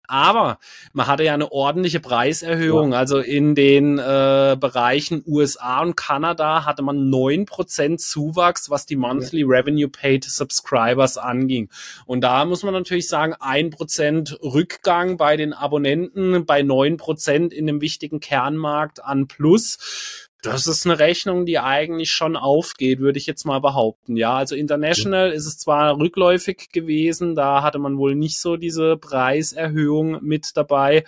aber 0.08 0.58
man 0.92 1.06
hatte 1.06 1.24
ja 1.24 1.34
eine 1.34 1.52
ordentliche 1.52 2.00
Preiserhöhung. 2.00 2.92
Ja. 2.92 2.98
Also 2.98 3.18
in 3.18 3.54
den 3.54 3.98
äh, 3.98 4.56
Bereichen 4.58 5.22
USA 5.26 5.80
und 5.80 5.96
Kanada 5.96 6.64
hatte 6.64 6.82
man 6.82 7.08
neun 7.08 7.46
Prozent 7.46 8.00
Zuwachs, 8.00 8.70
was 8.70 8.86
die 8.86 8.96
Monthly 8.96 9.40
ja. 9.40 9.46
Revenue 9.48 9.88
Paid 9.88 10.24
Subscribers 10.24 11.18
anging. 11.18 11.70
Und 12.06 12.22
da 12.22 12.44
muss 12.44 12.62
man 12.62 12.74
natürlich 12.74 13.08
sagen, 13.08 13.34
ein 13.40 13.70
Prozent 13.70 14.38
Rückgang 14.42 15.16
bei 15.16 15.36
den 15.36 15.52
Abonnenten, 15.52 16.44
bei 16.46 16.62
neun 16.62 16.96
Prozent 16.96 17.52
in 17.52 17.66
dem 17.66 17.80
wichtigen 17.80 18.20
Kernmarkt 18.20 19.04
an 19.04 19.28
Plus 19.28 20.30
das 20.42 20.66
ist 20.66 20.85
eine 20.87 20.98
Rechnung, 20.98 21.46
die 21.46 21.61
eigentlich 21.61 22.11
schon 22.11 22.37
aufgeht, 22.37 22.98
würde 22.98 23.18
ich 23.18 23.26
jetzt 23.26 23.44
mal 23.44 23.61
behaupten. 23.61 24.16
Ja, 24.16 24.35
also 24.35 24.57
international 24.57 25.31
ist 25.31 25.46
es 25.46 25.57
zwar 25.57 25.96
rückläufig 25.96 26.70
gewesen, 26.72 27.37
da 27.37 27.62
hatte 27.62 27.78
man 27.78 27.96
wohl 27.96 28.16
nicht 28.16 28.38
so 28.38 28.57
diese 28.57 28.96
Preiserhöhung 28.96 30.18
mit 30.22 30.57
dabei, 30.57 31.05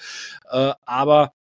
äh, 0.50 0.72
aber 0.86 1.32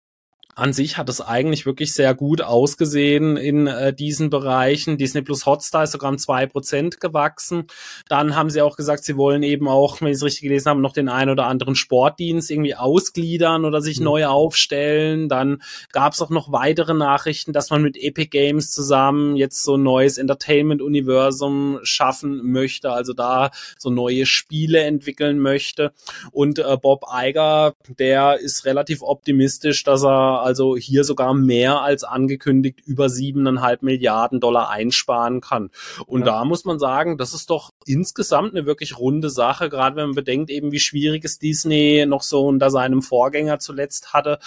an 0.55 0.75
sich 0.75 0.99
hat 0.99 1.09
es 1.09 1.23
eigentlich 1.23 1.65
wirklich 1.65 1.95
sehr 1.95 2.15
gut 2.15 2.43
ausgesehen 2.43 3.39
in 3.39 3.67
äh, 3.67 3.95
diesen 3.95 4.29
Bereichen. 4.29 4.99
Disney 4.99 5.23
Plus 5.23 5.47
Hotstar 5.47 5.85
ist 5.85 5.93
sogar 5.93 6.11
um 6.11 6.19
zwei 6.19 6.45
Prozent 6.47 7.01
gewachsen. 7.01 7.65
Dann 8.09 8.37
haben 8.37 8.51
sie 8.51 8.61
auch 8.61 8.77
gesagt, 8.77 9.05
sie 9.05 9.17
wollen 9.17 9.43
eben 9.43 9.67
auch, 9.67 10.03
wenn 10.03 10.09
ich 10.09 10.17
es 10.17 10.23
richtig 10.23 10.43
gelesen 10.43 10.69
habe, 10.69 10.81
noch 10.81 10.93
den 10.93 11.09
einen 11.09 11.31
oder 11.31 11.47
anderen 11.47 11.75
Sportdienst 11.75 12.51
irgendwie 12.51 12.75
ausgliedern 12.75 13.65
oder 13.65 13.81
sich 13.81 13.99
mhm. 13.99 14.05
neu 14.05 14.27
aufstellen. 14.27 15.31
Dann 15.31 15.63
gab 15.91 16.13
es 16.13 16.21
auch 16.21 16.29
noch 16.29 16.53
weitere 16.53 16.93
Nachrichten, 16.93 17.55
dass 17.55 17.71
man 17.71 17.81
mit 17.81 17.97
Epic 17.97 18.29
Games 18.29 18.71
zusammen 18.73 19.37
jetzt 19.37 19.63
so 19.63 19.77
ein 19.77 19.83
neues 19.83 20.19
Entertainment-Universum 20.19 21.79
schaffen 21.83 22.53
möchte, 22.53 22.93
also 22.93 23.15
da 23.15 23.51
so 23.79 23.89
neue 23.89 24.27
Spiele 24.27 24.81
entwickeln 24.81 25.39
möchte. 25.39 25.93
Und 26.31 26.59
äh, 26.59 26.77
Bob 26.77 27.05
Iger, 27.11 27.75
der 27.99 28.39
ist 28.39 28.67
relativ 28.67 29.01
optimistisch, 29.01 29.83
dass 29.85 30.05
er 30.05 30.42
also 30.43 30.77
hier 30.77 31.05
sogar 31.05 31.35
mehr 31.35 31.81
als 31.81 32.05
angekündigt 32.05 32.81
über 32.85 33.09
siebeneinhalb 33.09 33.83
Milliarden 33.83 34.41
Dollar 34.41 34.71
einsparen 34.71 35.41
kann. 35.41 35.71
Und 36.07 36.21
ja. 36.21 36.27
da 36.27 36.45
muss 36.45 36.65
man 36.65 36.79
sagen, 36.79 37.19
das 37.19 37.33
ist 37.35 37.51
doch 37.51 37.71
insgesamt 37.87 38.55
eine 38.55 38.67
wirklich 38.67 38.99
runde 38.99 39.31
Sache, 39.31 39.69
gerade 39.69 39.97
wenn 39.97 40.07
man 40.07 40.15
bedenkt 40.15 40.51
eben, 40.51 40.73
wie 40.73 40.81
schwierig 40.81 41.25
es 41.25 41.39
Disney 41.39 42.05
noch 42.07 42.23
so 42.23 42.47
unter 42.47 42.71
seinem 42.71 43.03
Vorgänger 43.03 43.59
zuletzt 43.59 44.13
hatte. 44.13 44.39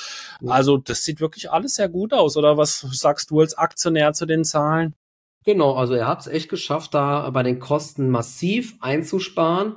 Also 0.45 0.77
das 0.77 1.03
sieht 1.03 1.19
wirklich 1.19 1.51
alles 1.51 1.75
sehr 1.75 1.89
gut 1.89 2.13
aus. 2.13 2.37
Oder 2.37 2.57
was 2.57 2.79
sagst 2.91 3.31
du 3.31 3.39
als 3.39 3.57
Aktionär 3.57 4.13
zu 4.13 4.25
den 4.25 4.43
Zahlen? 4.43 4.93
Genau, 5.45 5.75
also 5.75 5.93
er 5.93 6.07
hat 6.07 6.21
es 6.21 6.27
echt 6.27 6.49
geschafft, 6.49 6.95
da 6.95 7.29
bei 7.29 7.43
den 7.43 7.59
Kosten 7.59 8.09
massiv 8.09 8.75
einzusparen. 8.79 9.75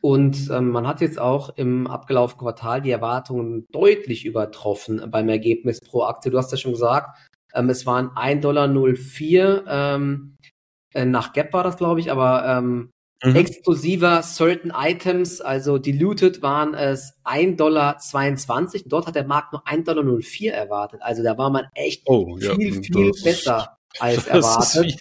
Und 0.00 0.48
ähm, 0.50 0.70
man 0.70 0.86
hat 0.86 1.00
jetzt 1.00 1.18
auch 1.18 1.50
im 1.56 1.86
abgelaufenen 1.86 2.40
Quartal 2.40 2.80
die 2.80 2.90
Erwartungen 2.90 3.66
deutlich 3.70 4.24
übertroffen 4.24 5.10
beim 5.10 5.28
Ergebnis 5.28 5.80
pro 5.80 6.04
Aktie. 6.04 6.30
Du 6.30 6.38
hast 6.38 6.50
ja 6.52 6.56
schon 6.56 6.72
gesagt, 6.72 7.18
ähm, 7.54 7.68
es 7.68 7.84
waren 7.84 8.08
1,04 8.10 8.40
Dollar, 8.40 9.94
ähm, 9.94 10.36
äh, 10.94 11.04
nach 11.04 11.32
Gap 11.32 11.52
war 11.52 11.64
das, 11.64 11.76
glaube 11.76 12.00
ich, 12.00 12.10
aber 12.10 12.46
ähm, 12.46 12.90
mhm. 13.22 13.36
exklusiver 13.36 14.22
Certain 14.22 14.72
Items, 14.74 15.42
also 15.42 15.76
diluted 15.76 16.40
waren 16.42 16.74
es 16.74 17.14
1,22 17.24 17.56
Dollar. 17.56 17.96
Dort 18.86 19.06
hat 19.06 19.14
der 19.16 19.26
Markt 19.26 19.52
nur 19.52 19.66
1,04 19.66 19.84
Dollar 19.84 20.56
erwartet. 20.56 21.02
Also 21.02 21.22
da 21.22 21.36
war 21.36 21.50
man 21.50 21.66
echt 21.74 22.02
oh, 22.06 22.36
viel, 22.36 22.74
ja, 22.74 22.82
viel 22.82 23.10
besser 23.22 23.76
als 23.98 24.26
erwartet. 24.26 25.00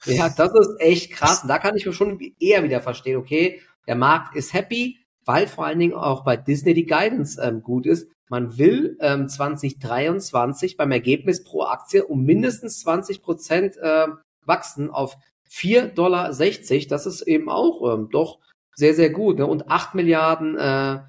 Viel, 0.00 0.16
ja. 0.16 0.26
ja, 0.26 0.34
das 0.36 0.52
ist 0.54 0.80
echt 0.80 1.12
krass. 1.12 1.42
Und 1.42 1.48
da 1.48 1.58
kann 1.58 1.76
ich 1.76 1.86
mir 1.86 1.92
schon 1.92 2.18
eher 2.40 2.64
wieder 2.64 2.80
verstehen, 2.80 3.16
okay, 3.16 3.60
der 3.86 3.96
Markt 3.96 4.36
ist 4.36 4.52
happy. 4.52 4.98
weil 5.24 5.46
vor 5.46 5.64
allen 5.66 5.78
Dingen 5.78 5.94
auch 5.94 6.24
bei 6.24 6.36
Disney 6.36 6.74
die 6.74 6.86
Guidance 6.86 7.40
ähm, 7.40 7.62
gut 7.62 7.86
ist. 7.86 8.08
Man 8.28 8.58
will 8.58 8.96
ähm, 9.00 9.28
2023 9.28 10.76
beim 10.76 10.90
Ergebnis 10.90 11.44
pro 11.44 11.62
Aktie 11.62 12.04
um 12.04 12.24
mindestens 12.24 12.80
20 12.80 13.22
Prozent 13.22 13.76
äh, 13.76 14.08
wachsen 14.44 14.90
auf 14.90 15.16
4,60 15.48 15.94
Dollar. 15.94 16.28
Das 16.88 17.06
ist 17.06 17.22
eben 17.22 17.48
auch 17.48 17.94
ähm, 17.94 18.08
doch 18.10 18.40
sehr, 18.74 18.94
sehr 18.94 19.10
gut. 19.10 19.38
Ne? 19.38 19.46
Und 19.46 19.70
8 19.70 19.94
Milliarden 19.94 20.58
äh, 20.58 21.00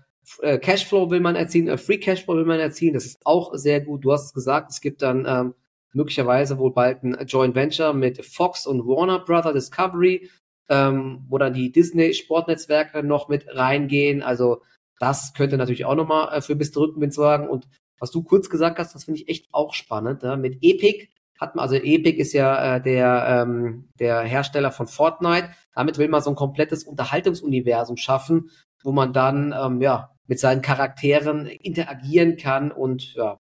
äh, 0.41 0.57
Cashflow 0.57 1.09
will 1.09 1.19
man 1.19 1.35
erzielen, 1.35 1.67
äh, 1.67 1.77
Free 1.77 1.97
Cashflow 1.97 2.35
will 2.35 2.45
man 2.45 2.59
erzielen. 2.59 2.93
Das 2.93 3.05
ist 3.05 3.19
auch 3.25 3.55
sehr 3.55 3.81
gut. 3.81 4.03
Du 4.03 4.11
hast 4.11 4.25
es 4.25 4.33
gesagt, 4.33 4.71
es 4.71 4.81
gibt 4.81 5.01
dann 5.01 5.25
ähm, 5.27 5.53
möglicherweise 5.93 6.57
wohl 6.57 6.73
bald 6.73 7.03
ein 7.03 7.17
Joint 7.25 7.55
Venture 7.55 7.93
mit 7.93 8.25
Fox 8.25 8.65
und 8.65 8.85
Warner 8.85 9.19
Brother 9.19 9.53
Discovery, 9.53 10.29
ähm, 10.73 11.25
wo 11.29 11.37
dann 11.37 11.53
die 11.53 11.71
Disney 11.71 12.13
Sportnetzwerke 12.13 13.03
noch 13.03 13.29
mit 13.29 13.45
reingehen. 13.47 14.23
Also 14.23 14.61
das 14.99 15.33
könnte 15.33 15.57
natürlich 15.57 15.85
auch 15.85 15.95
nochmal 15.95 16.35
äh, 16.35 16.41
für 16.41 16.55
bis 16.55 16.75
Rückenwind 16.75 17.13
sorgen. 17.13 17.47
Und 17.47 17.67
was 17.99 18.11
du 18.11 18.23
kurz 18.23 18.49
gesagt 18.49 18.79
hast, 18.79 18.95
das 18.95 19.03
finde 19.03 19.21
ich 19.21 19.29
echt 19.29 19.47
auch 19.51 19.73
spannend. 19.73 20.23
Ja? 20.23 20.35
Mit 20.35 20.57
Epic 20.61 21.09
hat 21.39 21.55
man, 21.55 21.63
also 21.63 21.75
Epic 21.75 22.19
ist 22.19 22.33
ja 22.33 22.75
äh, 22.75 22.81
der, 22.81 23.45
ähm, 23.45 23.89
der 23.99 24.21
Hersteller 24.21 24.71
von 24.71 24.87
Fortnite. 24.87 25.49
Damit 25.75 25.97
will 25.97 26.07
man 26.07 26.21
so 26.21 26.31
ein 26.31 26.35
komplettes 26.35 26.83
Unterhaltungsuniversum 26.83 27.97
schaffen, 27.97 28.49
wo 28.83 28.91
man 28.91 29.13
dann 29.13 29.53
ähm, 29.57 29.81
ja 29.81 30.09
mit 30.25 30.39
seinen 30.39 30.61
Charakteren 30.61 31.47
interagieren 31.47 32.37
kann 32.37 32.71
und 32.71 33.13
ja. 33.13 33.37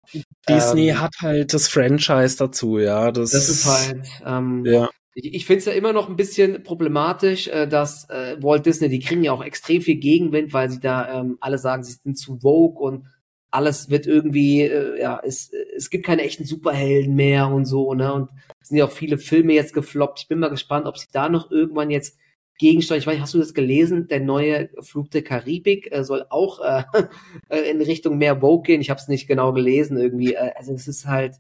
Disney 0.47 0.89
ähm, 0.89 1.01
hat 1.01 1.15
halt 1.21 1.53
das 1.53 1.67
Franchise 1.67 2.37
dazu, 2.37 2.77
ja. 2.77 3.11
Das, 3.11 3.31
das 3.31 3.49
ist 3.49 3.65
halt, 3.65 4.05
ähm, 4.25 4.63
ja. 4.65 4.87
Ich, 5.17 5.33
ich 5.33 5.45
finde 5.47 5.59
es 5.59 5.65
ja 5.65 5.73
immer 5.73 5.93
noch 5.93 6.09
ein 6.09 6.15
bisschen 6.15 6.61
problematisch, 6.63 7.47
äh, 7.47 7.67
dass 7.67 8.07
äh, 8.09 8.37
Walt 8.41 8.65
Disney, 8.67 8.87
die 8.87 8.99
kriegen 8.99 9.23
ja 9.23 9.31
auch 9.31 9.43
extrem 9.43 9.81
viel 9.81 9.95
Gegenwind, 9.97 10.53
weil 10.53 10.69
sie 10.69 10.79
da 10.79 11.21
ähm, 11.21 11.37
alle 11.41 11.57
sagen, 11.57 11.83
sie 11.83 11.93
sind 11.93 12.17
zu 12.17 12.39
Vogue 12.39 12.79
und 12.85 13.07
alles 13.49 13.89
wird 13.89 14.05
irgendwie, 14.05 14.61
äh, 14.61 14.99
ja, 15.01 15.19
es, 15.23 15.51
es 15.75 15.89
gibt 15.89 16.05
keine 16.05 16.21
echten 16.21 16.45
Superhelden 16.45 17.15
mehr 17.15 17.47
und 17.47 17.65
so, 17.65 17.93
ne? 17.95 18.13
Und 18.13 18.29
es 18.61 18.69
sind 18.69 18.77
ja 18.77 18.85
auch 18.85 18.91
viele 18.91 19.17
Filme 19.17 19.53
jetzt 19.53 19.73
gefloppt. 19.73 20.19
Ich 20.21 20.27
bin 20.27 20.37
mal 20.39 20.49
gespannt, 20.49 20.85
ob 20.85 20.97
sie 20.97 21.07
da 21.11 21.29
noch 21.29 21.49
irgendwann 21.49 21.89
jetzt 21.89 22.17
gegensteuern. 22.59 22.99
Ich 22.99 23.07
weiß, 23.07 23.19
hast 23.19 23.33
du 23.33 23.39
das 23.39 23.53
gelesen? 23.55 24.07
Der 24.07 24.19
neue 24.19 24.69
Flug 24.81 25.09
der 25.11 25.23
Karibik 25.23 25.91
äh, 25.91 26.03
soll 26.03 26.25
auch 26.29 26.59
äh, 26.59 26.83
in 27.71 27.81
Richtung 27.81 28.17
mehr 28.19 28.39
Vogue 28.41 28.63
gehen. 28.63 28.81
Ich 28.81 28.91
habe 28.91 28.99
es 28.99 29.07
nicht 29.07 29.27
genau 29.27 29.53
gelesen 29.53 29.97
irgendwie. 29.97 30.35
Äh, 30.35 30.51
also 30.55 30.73
es 30.73 30.87
ist 30.87 31.07
halt, 31.07 31.35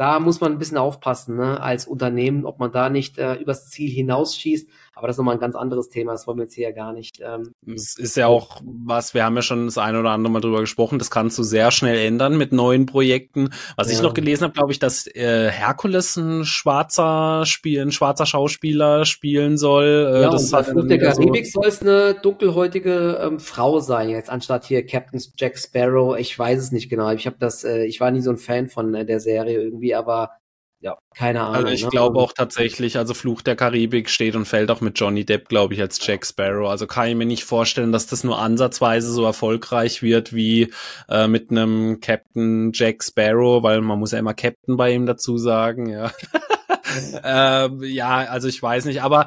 da 0.00 0.18
muss 0.18 0.40
man 0.40 0.52
ein 0.52 0.58
bisschen 0.58 0.78
aufpassen, 0.78 1.36
ne, 1.36 1.60
als 1.60 1.86
Unternehmen, 1.86 2.46
ob 2.46 2.58
man 2.58 2.72
da 2.72 2.88
nicht 2.88 3.18
äh, 3.18 3.34
übers 3.34 3.68
Ziel 3.68 3.90
hinausschießt. 3.90 4.66
Aber 5.00 5.06
das 5.06 5.14
ist 5.14 5.18
nochmal 5.18 5.36
ein 5.36 5.40
ganz 5.40 5.56
anderes 5.56 5.88
Thema, 5.88 6.12
das 6.12 6.26
wollen 6.26 6.36
wir 6.36 6.44
jetzt 6.44 6.52
hier 6.52 6.68
ja 6.68 6.74
gar 6.74 6.92
nicht. 6.92 7.22
Ähm, 7.24 7.54
es 7.66 7.98
ist 7.98 8.18
ja 8.18 8.26
auch 8.26 8.60
was, 8.62 9.14
wir 9.14 9.24
haben 9.24 9.34
ja 9.34 9.40
schon 9.40 9.64
das 9.64 9.78
eine 9.78 9.98
oder 9.98 10.10
andere 10.10 10.30
Mal 10.30 10.40
drüber 10.40 10.60
gesprochen, 10.60 10.98
das 10.98 11.10
kannst 11.10 11.38
du 11.38 11.42
sehr 11.42 11.70
schnell 11.70 11.98
ändern 11.98 12.36
mit 12.36 12.52
neuen 12.52 12.84
Projekten. 12.84 13.48
Was 13.76 13.88
ja. 13.88 13.94
ich 13.94 14.02
noch 14.02 14.12
gelesen 14.12 14.44
habe, 14.44 14.52
glaube 14.52 14.72
ich, 14.72 14.78
dass 14.78 15.06
äh, 15.06 15.50
Herkules 15.50 16.18
ein 16.18 16.44
schwarzer 16.44 17.46
Spiel, 17.46 17.80
ein 17.80 17.92
schwarzer 17.92 18.26
Schauspieler 18.26 19.06
spielen 19.06 19.56
soll. 19.56 19.86
Äh, 19.86 20.20
ja, 20.20 20.30
das 20.30 20.52
und 20.52 20.88
bei 20.88 20.98
der 20.98 21.12
Karibik 21.12 21.46
so 21.46 21.62
soll 21.62 21.68
es 21.68 21.80
eine 21.80 22.16
dunkelhäutige 22.20 23.20
ähm, 23.22 23.40
Frau 23.40 23.80
sein, 23.80 24.10
jetzt 24.10 24.28
anstatt 24.28 24.66
hier 24.66 24.84
Captain 24.84 25.18
Jack 25.34 25.56
Sparrow. 25.56 26.18
Ich 26.18 26.38
weiß 26.38 26.60
es 26.60 26.72
nicht 26.72 26.90
genau. 26.90 27.10
Ich 27.12 27.24
habe 27.24 27.36
das, 27.40 27.64
äh, 27.64 27.86
ich 27.86 28.00
war 28.00 28.10
nie 28.10 28.20
so 28.20 28.28
ein 28.28 28.36
Fan 28.36 28.68
von 28.68 28.94
äh, 28.94 29.06
der 29.06 29.20
Serie 29.20 29.62
irgendwie, 29.62 29.94
aber 29.94 30.32
ja, 30.82 30.96
keine 31.14 31.42
Ahnung. 31.42 31.56
Also 31.56 31.68
ich 31.68 31.84
ne? 31.84 31.90
glaube 31.90 32.18
auch 32.18 32.32
tatsächlich, 32.32 32.96
also 32.96 33.12
Fluch 33.12 33.42
der 33.42 33.54
Karibik 33.54 34.08
steht 34.08 34.34
und 34.34 34.46
fällt 34.46 34.70
auch 34.70 34.80
mit 34.80 34.98
Johnny 34.98 35.26
Depp, 35.26 35.48
glaube 35.48 35.74
ich, 35.74 35.80
als 35.80 36.04
Jack 36.04 36.24
Sparrow. 36.24 36.70
Also 36.70 36.86
kann 36.86 37.08
ich 37.08 37.14
mir 37.16 37.26
nicht 37.26 37.44
vorstellen, 37.44 37.92
dass 37.92 38.06
das 38.06 38.24
nur 38.24 38.38
ansatzweise 38.38 39.12
so 39.12 39.24
erfolgreich 39.24 40.02
wird 40.02 40.32
wie 40.34 40.72
äh, 41.10 41.28
mit 41.28 41.50
einem 41.50 42.00
Captain 42.00 42.72
Jack 42.72 43.04
Sparrow, 43.04 43.62
weil 43.62 43.82
man 43.82 43.98
muss 43.98 44.12
ja 44.12 44.18
immer 44.18 44.32
Captain 44.32 44.78
bei 44.78 44.92
ihm 44.92 45.04
dazu 45.04 45.36
sagen, 45.36 45.90
ja. 45.90 46.10
äh, 47.24 47.86
ja, 47.86 48.18
also 48.28 48.48
ich 48.48 48.62
weiß 48.62 48.84
nicht, 48.86 49.02
aber 49.02 49.26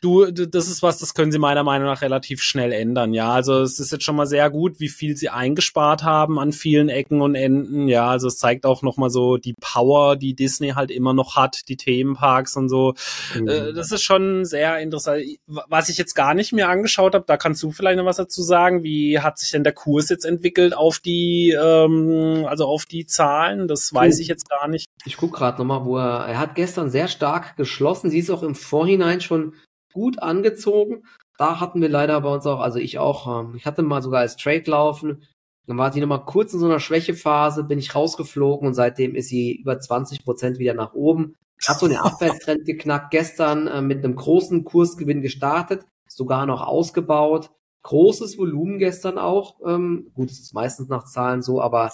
du, 0.00 0.30
das 0.30 0.68
ist 0.68 0.82
was, 0.82 0.98
das 0.98 1.14
können 1.14 1.32
sie 1.32 1.38
meiner 1.38 1.64
Meinung 1.64 1.86
nach 1.86 2.02
relativ 2.02 2.42
schnell 2.42 2.72
ändern. 2.72 3.14
Ja, 3.14 3.30
also 3.32 3.60
es 3.60 3.78
ist 3.78 3.92
jetzt 3.92 4.04
schon 4.04 4.16
mal 4.16 4.26
sehr 4.26 4.50
gut, 4.50 4.80
wie 4.80 4.88
viel 4.88 5.16
sie 5.16 5.28
eingespart 5.28 6.02
haben 6.02 6.38
an 6.38 6.52
vielen 6.52 6.88
Ecken 6.88 7.20
und 7.20 7.34
Enden. 7.34 7.88
Ja, 7.88 8.08
also 8.08 8.28
es 8.28 8.38
zeigt 8.38 8.66
auch 8.66 8.82
noch 8.82 8.96
mal 8.96 9.10
so 9.10 9.36
die 9.36 9.54
Power, 9.60 10.16
die 10.16 10.34
Disney 10.34 10.70
halt 10.70 10.90
immer 10.90 11.12
noch 11.12 11.36
hat, 11.36 11.68
die 11.68 11.76
Themenparks 11.76 12.56
und 12.56 12.68
so. 12.68 12.94
Mhm. 13.34 13.48
Äh, 13.48 13.72
das 13.72 13.92
ist 13.92 14.02
schon 14.02 14.44
sehr 14.44 14.78
interessant. 14.78 15.24
Was 15.46 15.88
ich 15.88 15.98
jetzt 15.98 16.14
gar 16.14 16.34
nicht 16.34 16.52
mehr 16.52 16.68
angeschaut 16.68 17.14
habe, 17.14 17.24
da 17.26 17.36
kannst 17.36 17.62
du 17.62 17.70
vielleicht 17.70 17.98
noch 17.98 18.06
was 18.06 18.16
dazu 18.16 18.42
sagen. 18.42 18.82
Wie 18.82 19.20
hat 19.20 19.38
sich 19.38 19.50
denn 19.50 19.64
der 19.64 19.72
Kurs 19.72 20.08
jetzt 20.08 20.24
entwickelt 20.24 20.76
auf 20.76 20.98
die, 20.98 21.56
ähm, 21.60 22.44
also 22.46 22.66
auf 22.66 22.86
die 22.86 23.06
Zahlen? 23.06 23.68
Das 23.68 23.92
weiß 23.92 24.18
ich 24.20 24.28
jetzt 24.28 24.48
gar 24.48 24.68
nicht. 24.68 24.86
Ich 25.04 25.16
guck 25.16 25.32
gerade 25.32 25.58
noch 25.58 25.64
mal, 25.64 25.84
wo 25.84 25.96
er, 25.96 26.26
er 26.26 26.38
hat 26.38 26.54
gestern 26.54 26.90
sehr 26.90 26.99
stark 27.08 27.56
geschlossen. 27.56 28.10
Sie 28.10 28.18
ist 28.18 28.30
auch 28.30 28.42
im 28.42 28.54
Vorhinein 28.54 29.20
schon 29.20 29.54
gut 29.92 30.20
angezogen. 30.22 31.04
Da 31.38 31.60
hatten 31.60 31.80
wir 31.80 31.88
leider 31.88 32.20
bei 32.20 32.32
uns 32.32 32.46
auch, 32.46 32.60
also 32.60 32.78
ich 32.78 32.98
auch, 32.98 33.40
ähm, 33.40 33.54
ich 33.56 33.66
hatte 33.66 33.82
mal 33.82 34.02
sogar 34.02 34.20
als 34.20 34.36
Trade 34.36 34.70
laufen. 34.70 35.24
Dann 35.66 35.78
war 35.78 35.92
sie 35.92 36.00
nochmal 36.00 36.24
kurz 36.24 36.52
in 36.52 36.58
so 36.58 36.66
einer 36.66 36.80
Schwächephase, 36.80 37.64
bin 37.64 37.78
ich 37.78 37.94
rausgeflogen 37.94 38.66
und 38.66 38.74
seitdem 38.74 39.14
ist 39.14 39.28
sie 39.28 39.56
über 39.56 39.78
20 39.78 40.24
Prozent 40.24 40.58
wieder 40.58 40.74
nach 40.74 40.94
oben. 40.94 41.36
Hat 41.66 41.78
so 41.78 41.86
einen 41.86 41.96
Abwärtstrend 41.96 42.64
geknackt, 42.64 43.10
gestern 43.10 43.66
äh, 43.66 43.82
mit 43.82 44.04
einem 44.04 44.16
großen 44.16 44.64
Kursgewinn 44.64 45.22
gestartet, 45.22 45.84
sogar 46.08 46.46
noch 46.46 46.60
ausgebaut. 46.62 47.50
Großes 47.82 48.36
Volumen 48.36 48.78
gestern 48.78 49.18
auch. 49.18 49.60
Ähm, 49.64 50.10
gut, 50.14 50.30
es 50.30 50.40
ist 50.40 50.54
meistens 50.54 50.88
nach 50.88 51.04
Zahlen 51.04 51.42
so, 51.42 51.60
aber 51.62 51.90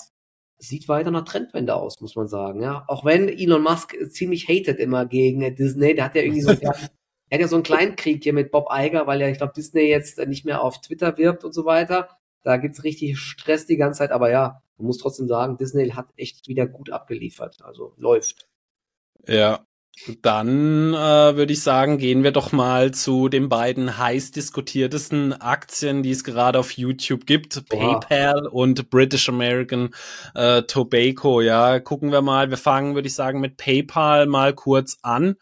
sieht 0.59 0.89
weiter 0.89 1.11
nach 1.11 1.25
Trendwende 1.25 1.75
aus, 1.75 2.01
muss 2.01 2.17
man 2.17 2.29
sagen. 2.29 2.63
Ja, 2.63 2.85
auch 2.89 3.05
wenn 3.05 3.29
Elon 3.29 3.63
Musk 3.63 3.95
ziemlich 4.11 4.49
hatet 4.49 4.79
immer 4.79 5.07
gegen 5.07 5.55
Disney, 5.55 5.95
der 5.95 6.07
hat 6.07 6.15
ja 6.15 6.23
irgendwie 6.23 6.43
so 6.43 6.53
Er 7.29 7.39
hat 7.39 7.43
ja 7.43 7.49
so 7.49 7.57
einen 7.57 7.65
kleinen 7.65 7.97
Krieg 7.97 8.23
hier 8.23 8.33
mit 8.33 8.53
Bob 8.53 8.69
Iger, 8.71 9.07
weil 9.09 9.21
ja, 9.21 9.29
ich 9.29 9.39
glaube, 9.39 9.53
Disney 9.57 9.89
jetzt 9.89 10.19
nicht 10.27 10.45
mehr 10.45 10.63
auf 10.63 10.81
Twitter 10.81 11.19
wirbt 11.19 11.45
und 11.45 11.53
so 11.53 11.65
weiter. 11.65 12.09
Da 12.45 12.57
gibt's 12.57 12.85
richtig 12.85 13.19
Stress 13.19 13.67
die 13.67 13.77
ganze 13.77 13.99
Zeit, 13.99 14.13
aber 14.13 14.31
ja, 14.31 14.63
man 14.79 14.87
muss 14.87 14.99
trotzdem 14.99 15.27
sagen, 15.27 15.57
Disney 15.57 15.91
hat 15.91 16.07
echt 16.17 16.47
wieder 16.47 16.67
gut 16.67 16.91
abgeliefert. 16.91 17.63
Also 17.63 17.95
läuft. 17.97 18.49
Ja, 19.27 19.67
dann 20.23 20.95
äh, 20.95 21.37
würde 21.37 21.53
ich 21.53 21.63
sagen, 21.63 21.99
gehen 21.99 22.23
wir 22.23 22.31
doch 22.31 22.53
mal 22.53 22.93
zu 22.93 23.29
den 23.29 23.49
beiden 23.49 23.99
heiß 23.99 24.31
diskutiertesten 24.31 25.33
Aktien, 25.33 26.03
die 26.03 26.11
es 26.11 26.23
gerade 26.23 26.59
auf 26.59 26.73
YouTube 26.73 27.27
gibt. 27.27 27.69
Boah. 27.69 28.01
PayPal 28.01 28.47
und 28.47 28.91
British 28.91 29.29
American 29.29 29.91
äh, 30.35 30.63
Tobacco. 30.63 31.41
Ja, 31.41 31.81
gucken 31.81 32.13
wir 32.13 32.23
mal. 32.23 32.51
Wir 32.51 32.57
fangen, 32.57 32.95
würde 32.95 33.09
ich 33.09 33.15
sagen, 33.15 33.41
mit 33.41 33.57
PayPal 33.57 34.27
mal 34.27 34.55
kurz 34.55 34.99
an. 35.03 35.37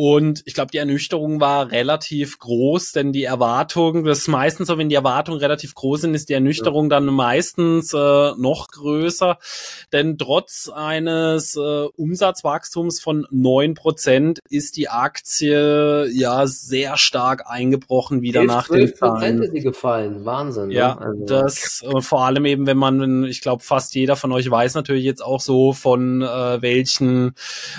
Und 0.00 0.42
ich 0.44 0.54
glaube, 0.54 0.70
die 0.70 0.76
Ernüchterung 0.78 1.40
war 1.40 1.72
relativ 1.72 2.38
groß, 2.38 2.92
denn 2.92 3.12
die 3.12 3.24
Erwartung, 3.24 4.04
das 4.04 4.18
ist 4.18 4.28
meistens 4.28 4.68
so, 4.68 4.78
wenn 4.78 4.88
die 4.88 4.94
Erwartungen 4.94 5.40
relativ 5.40 5.74
groß 5.74 6.02
sind, 6.02 6.14
ist 6.14 6.28
die 6.28 6.34
Ernüchterung 6.34 6.84
ja. 6.84 7.00
dann 7.00 7.06
meistens 7.06 7.92
äh, 7.92 7.96
noch 7.96 8.68
größer. 8.68 9.38
Denn 9.92 10.16
trotz 10.16 10.70
eines 10.72 11.56
äh, 11.56 11.86
Umsatzwachstums 11.96 13.00
von 13.00 13.26
neun 13.32 13.74
Prozent 13.74 14.38
ist 14.48 14.76
die 14.76 14.88
Aktie 14.88 16.06
ja 16.12 16.46
sehr 16.46 16.96
stark 16.96 17.50
eingebrochen 17.50 18.22
wieder 18.22 18.44
nach 18.44 18.68
den 18.68 18.94
Zahlen. 18.94 19.42
ist 19.42 19.50
sie 19.50 19.62
gefallen, 19.62 20.24
Wahnsinn. 20.24 20.68
Ne? 20.68 20.74
Ja, 20.74 20.94
ne? 20.94 21.06
also. 21.06 21.24
das 21.24 21.82
äh, 21.82 22.00
vor 22.02 22.24
allem 22.24 22.44
eben, 22.44 22.68
wenn 22.68 22.78
man, 22.78 23.24
ich 23.24 23.40
glaube, 23.40 23.64
fast 23.64 23.96
jeder 23.96 24.14
von 24.14 24.30
euch 24.30 24.48
weiß 24.48 24.76
natürlich 24.76 25.02
jetzt 25.02 25.24
auch 25.24 25.40
so 25.40 25.72
von 25.72 26.22
äh, 26.22 26.62
welchen, 26.62 27.34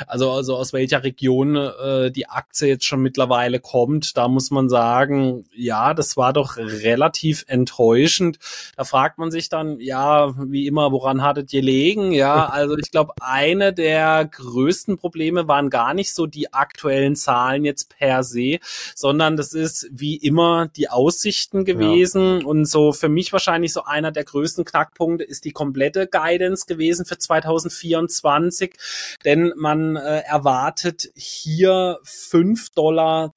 also 0.06 0.32
also 0.32 0.58
aus 0.58 0.74
welcher 0.74 1.02
Region 1.06 1.56
äh, 1.56 2.09
die 2.12 2.28
Aktie 2.28 2.68
jetzt 2.68 2.86
schon 2.86 3.01
mittlerweile 3.01 3.60
kommt, 3.60 4.18
da 4.18 4.28
muss 4.28 4.51
man 4.51 4.70
sagen, 4.70 5.45
ja, 5.53 5.93
das 5.93 6.18
war 6.18 6.34
doch 6.34 6.57
relativ 6.57 7.45
enttäuschend. 7.47 8.39
Da 8.76 8.84
fragt 8.84 9.18
man 9.18 9.32
sich 9.32 9.49
dann, 9.49 9.80
ja, 9.80 10.34
wie 10.38 10.68
immer, 10.68 10.91
woran 10.91 11.24
hattet 11.24 11.53
ihr 11.53 11.62
legen? 11.62 12.12
Ja, 12.12 12.45
also 12.49 12.78
ich 12.78 12.91
glaube, 12.91 13.14
eine 13.22 13.74
der 13.74 14.26
größten 14.26 14.97
Probleme 14.97 15.47
waren 15.47 15.70
gar 15.70 15.93
nicht 15.93 16.14
so 16.14 16.26
die 16.26 16.53
aktuellen 16.53 17.16
Zahlen 17.16 17.66
jetzt 17.66 17.89
per 17.97 18.24
se, 18.24 18.60
sondern 18.95 19.38
das 19.38 19.53
ist 19.53 19.88
wie 19.91 20.16
immer 20.16 20.68
die 20.68 20.89
Aussichten 20.89 21.66
gewesen 21.66 22.41
ja. 22.41 22.45
und 22.45 22.66
so 22.66 22.93
für 22.93 23.10
mich 23.10 23.32
wahrscheinlich 23.32 23.74
so 23.74 23.84
einer 23.84 24.12
der 24.12 24.24
größten 24.24 24.66
Knackpunkte 24.66 25.24
ist 25.24 25.45
die 25.45 25.51
komplette 25.51 26.07
Guidance 26.07 26.66
gewesen 26.66 27.05
für 27.05 27.18
2024, 27.18 28.74
denn 29.26 29.53
man 29.55 29.95
äh, 29.95 30.20
erwartet 30.20 31.12
hier 31.16 31.99
5,10 32.06 32.74
Dollar 32.76 33.32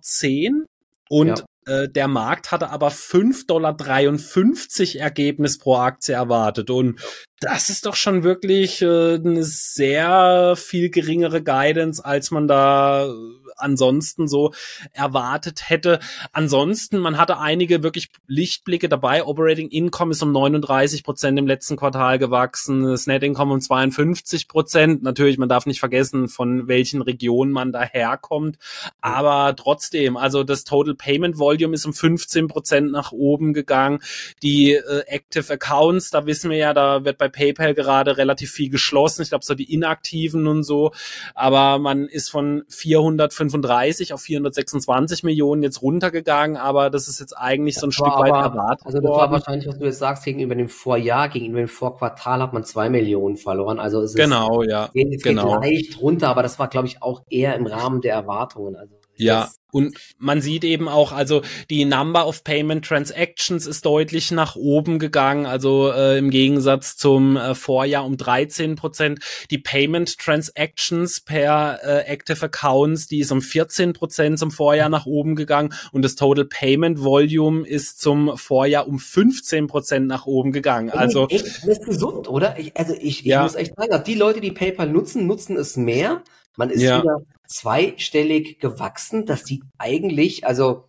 und 1.09 1.39
ja. 1.39 1.45
Äh, 1.65 1.89
der 1.89 2.09
Markt 2.09 2.51
hatte 2.51 2.71
aber 2.71 2.89
5,53 2.89 3.47
Dollar 3.47 5.01
Ergebnis 5.01 5.59
pro 5.59 5.77
Aktie 5.77 6.15
erwartet. 6.15 6.71
Und 6.71 7.01
das 7.43 7.71
ist 7.71 7.87
doch 7.87 7.97
schon 7.97 8.23
wirklich 8.23 8.83
äh, 8.83 9.15
eine 9.15 9.43
sehr 9.43 10.55
viel 10.57 10.91
geringere 10.91 11.43
Guidance, 11.43 12.05
als 12.05 12.31
man 12.31 12.47
da 12.47 13.13
ansonsten 13.57 14.29
so 14.29 14.53
erwartet 14.93 15.69
hätte. 15.69 16.01
Ansonsten, 16.33 16.99
man 16.99 17.19
hatte 17.19 17.39
einige 17.39 17.83
wirklich 17.83 18.11
Lichtblicke 18.27 18.89
dabei. 18.89 19.25
Operating 19.25 19.69
Income 19.69 20.13
ist 20.13 20.23
um 20.23 20.33
39 20.33 21.05
Prozent 21.05 21.39
im 21.39 21.47
letzten 21.47 21.77
Quartal 21.77 22.19
gewachsen, 22.19 22.83
das 22.83 23.07
Net 23.07 23.23
Income 23.23 23.55
um 23.55 23.61
52 23.61 24.49
Prozent. 24.49 25.03
Natürlich, 25.03 25.39
man 25.39 25.49
darf 25.49 25.67
nicht 25.67 25.81
vergessen, 25.81 26.29
von 26.29 26.69
welchen 26.69 27.03
Regionen 27.03 27.53
man 27.53 27.73
daherkommt. 27.73 28.59
Aber 29.01 29.55
trotzdem, 29.57 30.17
also 30.17 30.45
das 30.45 30.65
Total 30.65 30.95
Payment 30.95 31.39
Volume 31.39 31.75
ist 31.75 31.87
um 31.87 31.93
15 31.95 32.49
Prozent 32.49 32.93
nach 32.93 33.13
oben 33.13 33.53
gegangen. 33.53 34.01
Die 34.43 34.73
äh, 34.73 35.03
Active 35.07 35.53
Accounts, 35.53 36.11
da 36.11 36.27
wissen 36.27 36.51
wir 36.51 36.59
ja, 36.59 36.75
da 36.75 37.05
wird 37.05 37.19
bei 37.19 37.29
PayPal 37.33 37.75
gerade 37.75 38.17
relativ 38.17 38.53
viel 38.53 38.71
geschlossen. 38.71 39.23
Ich 39.23 39.31
glaube, 39.31 39.45
so 39.45 39.55
die 39.55 39.73
inaktiven 39.73 40.47
und 40.47 40.63
so. 40.63 40.93
Aber 41.35 41.79
man 41.79 42.07
ist 42.07 42.31
von 42.31 42.65
435 42.69 44.13
auf 44.13 44.21
426 44.21 45.23
Millionen 45.23 45.63
jetzt 45.63 45.83
runtergegangen. 45.83 46.57
Aber 46.57 46.91
das 46.91 47.09
ist 47.09 47.21
jetzt 47.21 47.37
eigentlich 47.37 47.77
so 47.77 47.87
ein 47.87 47.93
Stück 47.93 48.07
weit 48.07 48.29
erwartet. 48.29 48.87
Also 48.87 49.01
das 49.01 49.11
war 49.11 49.31
wahrscheinlich, 49.31 49.67
was 49.67 49.79
du 49.79 49.87
jetzt 49.87 49.99
sagst, 49.99 50.25
gegenüber 50.25 50.55
dem 50.55 50.69
Vorjahr, 50.69 51.29
gegenüber 51.29 51.61
dem 51.61 51.69
Vorquartal 51.69 52.43
hat 52.43 52.53
man 52.53 52.65
zwei 52.65 52.89
Millionen 52.89 53.37
verloren. 53.37 53.79
Also 53.79 54.01
es 54.03 54.11
ist 54.11 54.17
genau, 54.17 54.63
ja, 54.63 54.89
geht, 54.93 55.23
genau. 55.23 55.61
geht 55.61 55.71
leicht 55.71 56.01
runter, 56.01 56.29
aber 56.29 56.43
das 56.43 56.59
war, 56.59 56.69
glaube 56.69 56.87
ich, 56.87 57.03
auch 57.03 57.23
eher 57.29 57.55
im 57.57 57.67
Rahmen 57.67 58.01
der 58.01 58.15
Erwartungen. 58.15 58.77
Also 58.77 58.95
ja, 59.17 59.51
und 59.73 59.97
man 60.19 60.43
sieht 60.43 60.65
eben 60.65 60.87
auch, 60.87 61.13
also 61.13 61.41
die 61.71 61.87
Number 61.87 62.29
of 62.29 62.45
Payment 62.45 62.85
Transactions 62.85 63.67
ist 63.67 63.87
deutlich 63.87 64.31
nach 64.31 64.55
oben 64.55 64.99
gegangen, 64.99 65.47
also 65.47 65.91
äh, 65.91 66.19
im 66.19 66.29
Gegensatz 66.29 66.97
zum 66.97 67.39
äh, 67.39 67.55
Vorjahr 67.55 68.05
um 68.05 68.19
13 68.19 68.77
Prozent. 68.77 69.21
Die 69.51 69.57
Payment 69.57 70.19
Transactions 70.19 71.23
per 71.23 71.81
äh, 71.83 72.05
Active 72.07 72.45
Accounts, 72.45 73.07
die 73.07 73.21
ist 73.21 73.33
um 73.33 73.41
14 73.41 73.95
Prozent 73.95 74.39
zum 74.39 74.51
Vorjahr 74.51 74.91
nach 74.91 75.07
oben 75.07 75.37
gegangen 75.37 75.73
und 75.91 76.03
das 76.03 76.17
Total 76.17 76.45
Payment 76.45 77.03
Volume 77.03 77.67
ist 77.67 77.99
zum 77.99 78.37
Vorjahr 78.37 78.87
um 78.87 78.99
15 78.99 79.69
Prozent 79.69 80.07
nach 80.07 80.27
oben 80.27 80.53
gegangen. 80.53 80.91
Also 80.91 81.29
echt, 81.29 81.47
das 81.47 81.65
ist 81.79 81.85
gesund, 81.87 82.29
oder? 82.29 82.59
Ich, 82.59 82.77
also 82.77 82.93
ich, 82.93 83.21
ich 83.21 83.25
ja. 83.25 83.43
muss 83.43 83.55
echt 83.55 83.75
sagen, 83.75 84.05
die 84.07 84.15
Leute, 84.15 84.43
die 84.43 84.53
PayPal 84.53 84.89
nutzen, 84.89 85.27
nutzen 85.27 85.57
es 85.57 85.79
mehr. 85.79 86.23
Man 86.57 86.69
ist 86.69 86.83
ja. 86.83 87.01
wieder 87.01 87.23
zweistellig 87.53 88.59
gewachsen. 88.59 89.27
Das 89.27 89.45
sieht 89.45 89.63
eigentlich, 89.79 90.47
also 90.47 90.85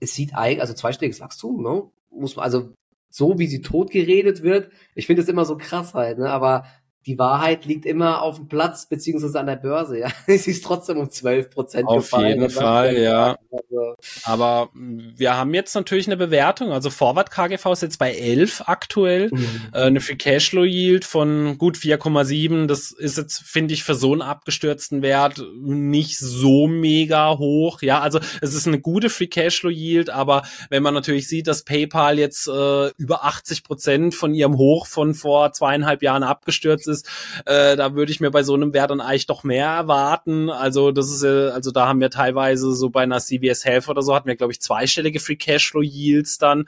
es 0.00 0.14
sieht 0.14 0.34
eigentlich, 0.34 0.60
also 0.60 0.74
zweistelliges 0.74 1.20
Wachstum, 1.20 1.62
ne? 1.62 1.90
muss 2.10 2.36
man, 2.36 2.44
also 2.44 2.72
so 3.10 3.38
wie 3.38 3.46
sie 3.46 3.62
tot 3.62 3.90
geredet 3.90 4.42
wird. 4.42 4.70
Ich 4.94 5.06
finde 5.06 5.22
es 5.22 5.28
immer 5.28 5.44
so 5.44 5.56
krass 5.56 5.94
halt, 5.94 6.18
ne? 6.18 6.30
aber 6.30 6.66
die 7.06 7.18
Wahrheit 7.18 7.64
liegt 7.64 7.86
immer 7.86 8.22
auf 8.22 8.36
dem 8.36 8.48
Platz 8.48 8.86
beziehungsweise 8.86 9.38
an 9.40 9.46
der 9.46 9.56
Börse. 9.56 9.98
Ja, 9.98 10.08
sie 10.26 10.50
ist 10.50 10.64
trotzdem 10.64 10.98
um 10.98 11.10
12 11.10 11.50
Prozent 11.50 11.88
gefallen. 11.88 12.24
Auf 12.24 12.40
jeden 12.40 12.50
Fall, 12.50 12.98
ja. 12.98 13.38
Also. 13.50 13.96
Aber 14.24 14.70
wir 14.74 15.36
haben 15.36 15.54
jetzt 15.54 15.74
natürlich 15.74 16.06
eine 16.06 16.16
Bewertung. 16.16 16.72
Also 16.72 16.90
Forward 16.90 17.30
KGV 17.30 17.66
ist 17.72 17.82
jetzt 17.82 17.98
bei 17.98 18.12
11 18.12 18.64
aktuell. 18.66 19.30
Mhm. 19.32 19.60
Äh, 19.72 19.78
eine 19.82 20.00
Free 20.00 20.16
Cashflow 20.16 20.64
Yield 20.64 21.04
von 21.04 21.56
gut 21.56 21.76
4,7. 21.76 22.66
Das 22.66 22.90
ist 22.90 23.16
jetzt, 23.16 23.38
finde 23.38 23.74
ich, 23.74 23.84
für 23.84 23.94
so 23.94 24.12
einen 24.12 24.22
abgestürzten 24.22 25.00
Wert 25.00 25.42
nicht 25.62 26.18
so 26.18 26.66
mega 26.66 27.38
hoch. 27.38 27.80
Ja, 27.80 28.00
also 28.00 28.20
es 28.40 28.54
ist 28.54 28.66
eine 28.66 28.80
gute 28.80 29.08
Free 29.08 29.28
Cashflow 29.28 29.70
Yield, 29.70 30.10
aber 30.10 30.42
wenn 30.68 30.82
man 30.82 30.94
natürlich 30.94 31.28
sieht, 31.28 31.46
dass 31.46 31.64
PayPal 31.64 32.18
jetzt 32.18 32.48
äh, 32.48 32.88
über 32.96 33.24
80 33.24 33.64
Prozent 33.64 34.14
von 34.14 34.34
ihrem 34.34 34.58
Hoch 34.58 34.86
von 34.86 35.14
vor 35.14 35.52
zweieinhalb 35.52 36.02
Jahren 36.02 36.22
abgestürzt 36.22 36.87
ist, 36.88 37.08
äh, 37.46 37.76
da 37.76 37.94
würde 37.94 38.10
ich 38.10 38.20
mir 38.20 38.30
bei 38.30 38.42
so 38.42 38.54
einem 38.54 38.72
Wert 38.72 38.90
dann 38.90 39.00
eigentlich 39.00 39.26
doch 39.26 39.44
mehr 39.44 39.66
erwarten. 39.66 40.50
Also 40.50 40.90
das 40.92 41.10
ist 41.10 41.22
äh, 41.22 41.50
also 41.50 41.70
da 41.70 41.86
haben 41.86 42.00
wir 42.00 42.10
teilweise 42.10 42.74
so 42.74 42.90
bei 42.90 43.02
einer 43.02 43.20
CVS 43.20 43.64
Health 43.64 43.88
oder 43.88 44.02
so 44.02 44.14
hatten 44.14 44.28
wir 44.28 44.36
glaube 44.36 44.52
ich 44.52 44.60
zweistellige 44.60 45.20
Free 45.20 45.36
Cashflow 45.36 45.82
Yields 45.82 46.38
dann. 46.38 46.66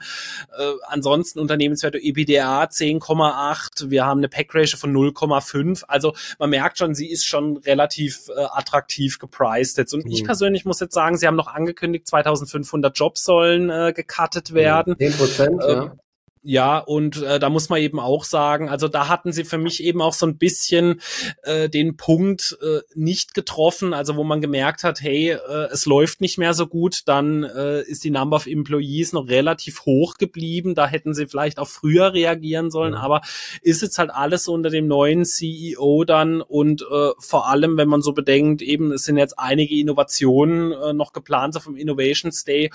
Äh, 0.57 0.71
ansonsten 0.87 1.39
Unternehmenswerte 1.39 1.97
EBITDA 1.97 2.63
10,8. 2.65 3.89
Wir 3.89 4.05
haben 4.05 4.19
eine 4.19 4.29
Pack 4.29 4.53
Ratio 4.53 4.77
von 4.77 4.93
0,5. 4.93 5.83
Also 5.87 6.13
man 6.39 6.49
merkt 6.49 6.77
schon, 6.77 6.95
sie 6.95 7.09
ist 7.09 7.25
schon 7.25 7.57
relativ 7.57 8.29
äh, 8.29 8.41
attraktiv 8.51 9.19
gepriced 9.19 9.77
jetzt. 9.77 9.93
Und 9.93 10.05
mhm. 10.05 10.11
ich 10.11 10.23
persönlich 10.23 10.65
muss 10.65 10.79
jetzt 10.79 10.93
sagen, 10.93 11.17
sie 11.17 11.27
haben 11.27 11.35
noch 11.35 11.47
angekündigt, 11.47 12.07
2500 12.07 12.97
Jobs 12.97 13.23
sollen 13.23 13.69
äh, 13.69 13.93
gecuttet 13.95 14.53
werden. 14.53 14.95
10 14.97 15.13
Prozent, 15.13 15.63
äh, 15.63 15.73
ja. 15.73 15.95
Ja, 16.43 16.79
und 16.79 17.21
äh, 17.21 17.39
da 17.39 17.51
muss 17.51 17.69
man 17.69 17.81
eben 17.81 17.99
auch 17.99 18.23
sagen, 18.23 18.67
also 18.67 18.87
da 18.87 19.07
hatten 19.07 19.31
sie 19.31 19.43
für 19.43 19.59
mich 19.59 19.83
eben 19.83 20.01
auch 20.01 20.13
so 20.13 20.25
ein 20.25 20.39
bisschen 20.39 20.99
äh, 21.43 21.69
den 21.69 21.97
Punkt 21.97 22.57
äh, 22.63 22.79
nicht 22.95 23.35
getroffen, 23.35 23.93
also 23.93 24.15
wo 24.15 24.23
man 24.23 24.41
gemerkt 24.41 24.83
hat, 24.83 25.01
hey, 25.01 25.33
äh, 25.33 25.67
es 25.71 25.85
läuft 25.85 26.19
nicht 26.19 26.39
mehr 26.39 26.55
so 26.55 26.65
gut, 26.65 27.03
dann 27.05 27.43
äh, 27.43 27.83
ist 27.83 28.03
die 28.03 28.09
Number 28.09 28.37
of 28.37 28.47
Employees 28.47 29.13
noch 29.13 29.27
relativ 29.27 29.85
hoch 29.85 30.15
geblieben, 30.15 30.73
da 30.73 30.87
hätten 30.87 31.13
sie 31.13 31.27
vielleicht 31.27 31.59
auch 31.59 31.67
früher 31.67 32.13
reagieren 32.13 32.71
sollen, 32.71 32.93
ja. 32.93 33.01
aber 33.01 33.21
ist 33.61 33.83
jetzt 33.83 33.99
halt 33.99 34.09
alles 34.09 34.47
unter 34.47 34.71
dem 34.71 34.87
neuen 34.87 35.25
CEO 35.25 36.05
dann. 36.05 36.41
Und 36.41 36.81
äh, 36.81 37.11
vor 37.19 37.49
allem, 37.49 37.77
wenn 37.77 37.87
man 37.87 38.01
so 38.01 38.13
bedenkt, 38.13 38.63
eben 38.63 38.91
es 38.91 39.03
sind 39.03 39.17
jetzt 39.17 39.37
einige 39.37 39.75
Innovationen 39.75 40.71
äh, 40.71 40.93
noch 40.93 41.13
geplant 41.13 41.55
auf 41.55 41.65
dem 41.65 41.75
Innovations 41.75 42.43
Day, 42.45 42.71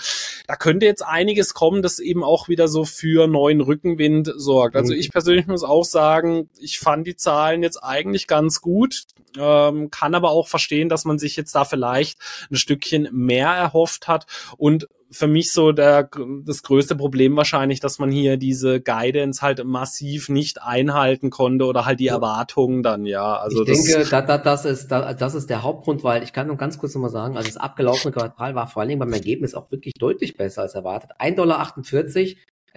da 0.46 0.54
könnte 0.54 0.86
jetzt 0.86 1.04
einiges 1.04 1.52
kommen, 1.52 1.82
das 1.82 1.98
eben 1.98 2.22
auch 2.22 2.48
wieder 2.48 2.68
so 2.68 2.84
für 2.84 3.26
neuen 3.26 3.55
neuen 3.56 3.60
Rückenwind 3.60 4.32
sorgt. 4.36 4.76
Also 4.76 4.92
mhm. 4.92 5.00
ich 5.00 5.10
persönlich 5.10 5.46
muss 5.46 5.64
auch 5.64 5.84
sagen, 5.84 6.48
ich 6.58 6.78
fand 6.78 7.06
die 7.06 7.16
Zahlen 7.16 7.62
jetzt 7.62 7.82
eigentlich 7.82 8.26
ganz 8.26 8.60
gut, 8.60 9.04
ähm, 9.38 9.90
kann 9.90 10.14
aber 10.14 10.30
auch 10.30 10.48
verstehen, 10.48 10.88
dass 10.88 11.04
man 11.04 11.18
sich 11.18 11.36
jetzt 11.36 11.54
da 11.54 11.64
vielleicht 11.64 12.18
ein 12.50 12.56
Stückchen 12.56 13.08
mehr 13.12 13.48
erhofft 13.48 14.08
hat 14.08 14.26
und 14.56 14.88
für 15.10 15.28
mich 15.28 15.52
so 15.52 15.72
der, 15.72 16.08
das 16.44 16.62
größte 16.62 16.96
Problem 16.96 17.36
wahrscheinlich, 17.36 17.80
dass 17.80 17.98
man 17.98 18.10
hier 18.10 18.36
diese 18.36 18.80
Guidance 18.80 19.40
halt 19.40 19.64
massiv 19.64 20.28
nicht 20.28 20.62
einhalten 20.62 21.30
konnte 21.30 21.66
oder 21.66 21.86
halt 21.86 22.00
die 22.00 22.08
Erwartungen 22.08 22.82
dann, 22.82 23.06
ja. 23.06 23.36
Also 23.36 23.64
ich 23.64 23.84
denke, 23.84 24.08
da, 24.10 24.22
da, 24.22 24.38
das, 24.38 24.64
ist, 24.64 24.88
da, 24.88 25.14
das 25.14 25.34
ist 25.34 25.48
der 25.48 25.62
Hauptgrund, 25.62 26.02
weil 26.02 26.22
ich 26.22 26.32
kann 26.32 26.48
nur 26.48 26.56
ganz 26.56 26.78
kurz 26.78 26.94
nochmal 26.94 27.10
sagen, 27.10 27.36
also 27.36 27.48
das 27.48 27.56
abgelaufene 27.56 28.12
Quartal 28.12 28.54
war 28.54 28.66
vor 28.66 28.80
allen 28.80 28.88
Dingen 28.88 28.98
beim 28.98 29.12
Ergebnis 29.12 29.54
auch 29.54 29.70
wirklich 29.70 29.94
deutlich 29.98 30.36
besser 30.36 30.62
als 30.62 30.74
erwartet. 30.74 31.12
1,48 31.20 31.34
Dollar 31.36 31.72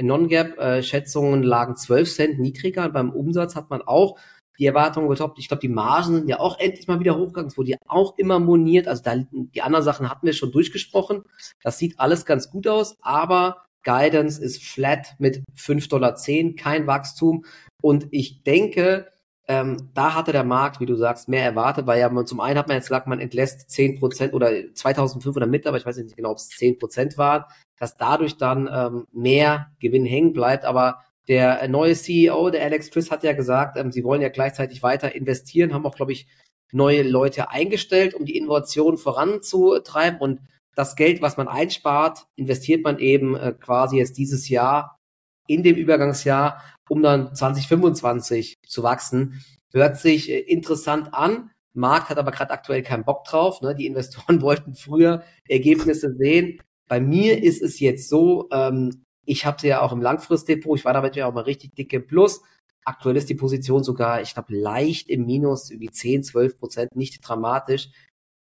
Non-Gap-Schätzungen 0.02 1.44
lagen 1.44 1.76
12 1.76 2.14
Cent 2.14 2.40
niedriger. 2.40 2.90
Beim 2.90 3.12
Umsatz 3.12 3.56
hat 3.56 3.70
man 3.70 3.82
auch 3.82 4.18
die 4.58 4.66
Erwartungen 4.66 5.10
getoppt. 5.10 5.40
Ich 5.40 5.48
glaube, 5.48 5.62
die 5.62 5.70
Margen 5.70 6.16
sind 6.16 6.30
ja 6.30 6.40
auch 6.40 6.60
endlich 6.60 6.88
mal 6.88 7.00
wieder 7.00 7.18
hochgegangen. 7.18 7.48
Es 7.48 7.58
wurde 7.58 7.72
ja 7.72 7.78
auch 7.88 8.18
immer 8.18 8.40
moniert. 8.40 8.88
Also 8.88 9.04
da, 9.04 9.16
die 9.32 9.62
anderen 9.62 9.86
Sachen 9.86 10.10
hatten 10.10 10.26
wir 10.26 10.34
schon 10.34 10.52
durchgesprochen. 10.52 11.24
Das 11.64 11.78
sieht 11.78 12.00
alles 12.00 12.26
ganz 12.26 12.50
gut 12.50 12.68
aus, 12.68 12.98
aber 13.02 13.64
Guidance 13.84 14.44
ist 14.44 14.62
flat 14.64 15.16
mit 15.20 15.44
5,10 15.58 15.90
Dollar, 15.90 16.16
kein 16.58 16.88
Wachstum. 16.88 17.46
Und 17.82 18.08
ich 18.12 18.44
denke, 18.44 19.08
ähm, 19.50 19.90
da 19.96 20.14
hatte 20.14 20.32
der 20.32 20.44
Markt, 20.44 20.80
wie 20.80 20.86
du 20.86 20.96
sagst, 20.96 21.28
mehr 21.28 21.44
erwartet, 21.44 21.88
weil 21.88 22.00
ja 22.00 22.08
man 22.08 22.28
zum 22.28 22.40
einen 22.40 22.60
hat 22.60 22.68
man 22.68 22.78
jetzt 22.78 22.86
gesagt, 22.86 23.08
man 23.08 23.20
entlässt 23.20 23.72
10 23.72 24.00
Prozent 24.00 24.34
oder 24.36 24.52
2500 24.76 25.50
Mitarbeiter, 25.50 25.82
ich 25.82 25.88
weiß 25.88 25.98
nicht 25.98 26.16
genau, 26.16 26.30
ob 26.30 26.38
es 26.38 26.50
10 26.50 26.78
Prozent 26.78 27.18
waren, 27.18 27.46
dass 27.80 27.98
dadurch 27.98 28.38
dann 28.38 28.70
ähm, 28.72 29.08
mehr 29.12 29.72
Gewinn 29.80 30.06
hängen 30.06 30.34
bleibt. 30.34 30.66
Aber 30.66 31.00
der 31.28 31.68
neue 31.68 31.96
CEO, 31.96 32.52
der 32.52 32.64
Alex 32.64 32.92
Chris, 32.92 33.10
hat 33.10 33.24
ja 33.24 33.34
gesagt, 33.34 33.76
ähm, 33.76 33.92
sie 33.92 34.04
wollen 34.04 34.22
ja 34.22 34.30
gleichzeitig 34.30 34.84
weiter 34.84 35.16
investieren, 35.16 35.74
haben 35.74 35.86
auch, 35.88 35.96
glaube 35.96 36.12
ich, 36.12 36.28
neue 36.72 37.02
Leute 37.02 37.50
eingestellt, 37.50 38.14
um 38.14 38.26
die 38.26 38.38
Innovation 38.38 39.00
voranzutreiben. 39.00 40.20
Und 40.20 40.42
das 40.76 40.96
Geld, 40.96 41.24
was 41.24 41.38
man 41.38 41.48
einspart, 41.48 42.28
investiert 42.36 42.84
man 42.84 43.00
eben 43.00 43.36
äh, 43.36 43.54
quasi 43.60 43.98
jetzt 43.98 44.20
dieses 44.20 44.48
Jahr 44.48 45.00
in 45.48 45.64
dem 45.64 45.76
Übergangsjahr, 45.76 46.62
um 46.90 47.02
dann 47.02 47.34
2025 47.34 48.60
zu 48.68 48.84
wachsen. 48.84 49.44
Hört 49.72 49.98
sich 49.98 50.30
äh, 50.30 50.40
interessant 50.40 51.14
an. 51.14 51.52
Markt 51.74 52.10
hat 52.10 52.18
aber 52.18 52.32
gerade 52.32 52.52
aktuell 52.52 52.84
keinen 52.84 53.06
Bock 53.06 53.24
drauf. 53.26 53.62
Ne? 53.62 53.76
Die 53.76 53.86
Investoren 53.86 54.42
wollten 54.42 54.76
früher 54.76 55.24
Ergebnisse 55.48 56.14
sehen. 56.18 56.60
Bei 56.88 57.00
mir 57.00 57.42
ist 57.44 57.62
es 57.62 57.80
jetzt 57.80 58.10
so, 58.10 58.50
ähm, 58.52 59.06
ich 59.26 59.46
habe 59.46 59.62
sie 59.62 59.68
ja 59.68 59.82
auch 59.82 59.94
im 59.94 60.02
Langfristdepot, 60.02 60.80
ich 60.80 60.86
war 60.86 60.94
damit 60.94 61.16
ja 61.16 61.28
auch 61.28 61.34
mal 61.34 61.42
richtig 61.42 61.76
dicke 61.76 62.00
Plus. 62.00 62.42
Aktuell 62.84 63.18
ist 63.18 63.30
die 63.30 63.36
Position 63.36 63.84
sogar, 63.84 64.22
ich 64.22 64.34
glaube, 64.34 64.56
leicht 64.56 65.10
im 65.10 65.26
Minus, 65.26 65.70
irgendwie 65.70 65.92
10, 65.92 66.24
12 66.24 66.58
Prozent, 66.58 66.96
nicht 66.96 67.20
dramatisch. 67.22 67.90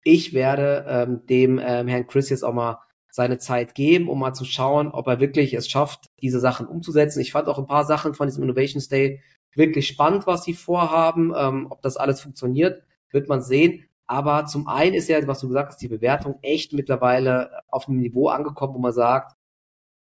Ich 0.05 0.33
werde 0.33 0.87
ähm, 0.89 1.27
dem 1.27 1.59
ähm, 1.63 1.89
Herrn 1.89 2.07
Chris 2.07 2.31
jetzt 2.31 2.45
auch 2.45 2.55
mal 2.55 2.79
seine 3.19 3.39
Zeit 3.39 3.75
geben, 3.75 4.09
um 4.09 4.21
mal 4.21 4.33
zu 4.33 4.45
schauen, 4.45 4.93
ob 4.93 5.09
er 5.09 5.19
wirklich 5.19 5.53
es 5.53 5.69
schafft, 5.69 6.07
diese 6.23 6.39
Sachen 6.39 6.69
umzusetzen. 6.69 7.21
Ich 7.21 7.33
fand 7.33 7.49
auch 7.49 7.59
ein 7.59 7.67
paar 7.67 7.85
Sachen 7.85 8.15
von 8.15 8.29
diesem 8.29 8.45
Innovations 8.45 8.89
Day 8.89 9.21
wirklich 9.55 9.89
spannend, 9.89 10.29
was 10.29 10.45
sie 10.45 10.55
vorhaben. 10.55 11.35
Ähm, 11.37 11.67
ob 11.69 11.83
das 11.83 11.97
alles 11.97 12.21
funktioniert, 12.21 12.85
wird 13.11 13.29
man 13.29 13.43
sehen. 13.43 13.85
Aber 14.07 14.47
zum 14.47 14.69
einen 14.69 14.95
ist 14.95 15.09
ja, 15.09 15.27
was 15.27 15.41
du 15.41 15.49
gesagt 15.49 15.71
hast, 15.71 15.83
die 15.83 15.89
Bewertung 15.89 16.39
echt 16.43 16.73
mittlerweile 16.73 17.51
auf 17.67 17.89
einem 17.89 17.99
Niveau 17.99 18.29
angekommen, 18.29 18.75
wo 18.75 18.79
man 18.79 18.93
sagt, 18.93 19.37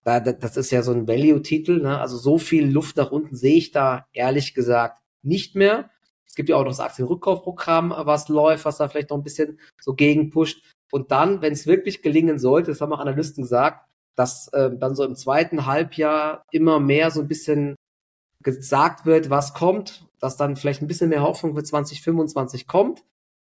das 0.03 0.57
ist 0.57 0.71
ja 0.71 0.83
so 0.83 0.91
ein 0.91 1.07
Value-Titel, 1.07 1.81
ne? 1.81 1.99
also 1.99 2.17
so 2.17 2.37
viel 2.37 2.69
Luft 2.69 2.97
nach 2.97 3.11
unten 3.11 3.35
sehe 3.35 3.55
ich 3.55 3.71
da 3.71 4.05
ehrlich 4.11 4.53
gesagt 4.53 5.01
nicht 5.23 5.55
mehr. 5.55 5.89
Es 6.27 6.35
gibt 6.35 6.49
ja 6.49 6.57
auch 6.57 6.63
noch 6.63 6.71
das 6.71 6.81
Aktienrückkaufprogramm, 6.81 7.91
was 7.95 8.27
läuft, 8.27 8.65
was 8.65 8.77
da 8.77 8.89
vielleicht 8.89 9.09
noch 9.09 9.17
ein 9.17 9.23
bisschen 9.23 9.57
so 9.79 9.95
gegenpusht. 9.95 10.74
Und 10.91 11.11
dann, 11.11 11.41
wenn 11.41 11.53
es 11.53 11.67
wirklich 11.67 12.01
gelingen 12.01 12.39
sollte, 12.39 12.71
das 12.71 12.81
haben 12.81 12.93
auch 12.93 12.99
Analysten 12.99 13.43
gesagt, 13.43 13.85
dass 14.15 14.47
äh, 14.49 14.71
dann 14.77 14.95
so 14.95 15.03
im 15.03 15.15
zweiten 15.15 15.65
Halbjahr 15.65 16.45
immer 16.51 16.79
mehr 16.79 17.11
so 17.11 17.21
ein 17.21 17.27
bisschen 17.27 17.75
gesagt 18.41 19.05
wird, 19.05 19.29
was 19.29 19.53
kommt, 19.53 20.07
dass 20.19 20.37
dann 20.37 20.55
vielleicht 20.55 20.81
ein 20.81 20.87
bisschen 20.87 21.09
mehr 21.09 21.23
Hoffnung 21.23 21.55
für 21.55 21.63
2025 21.63 22.67
kommt, 22.67 23.03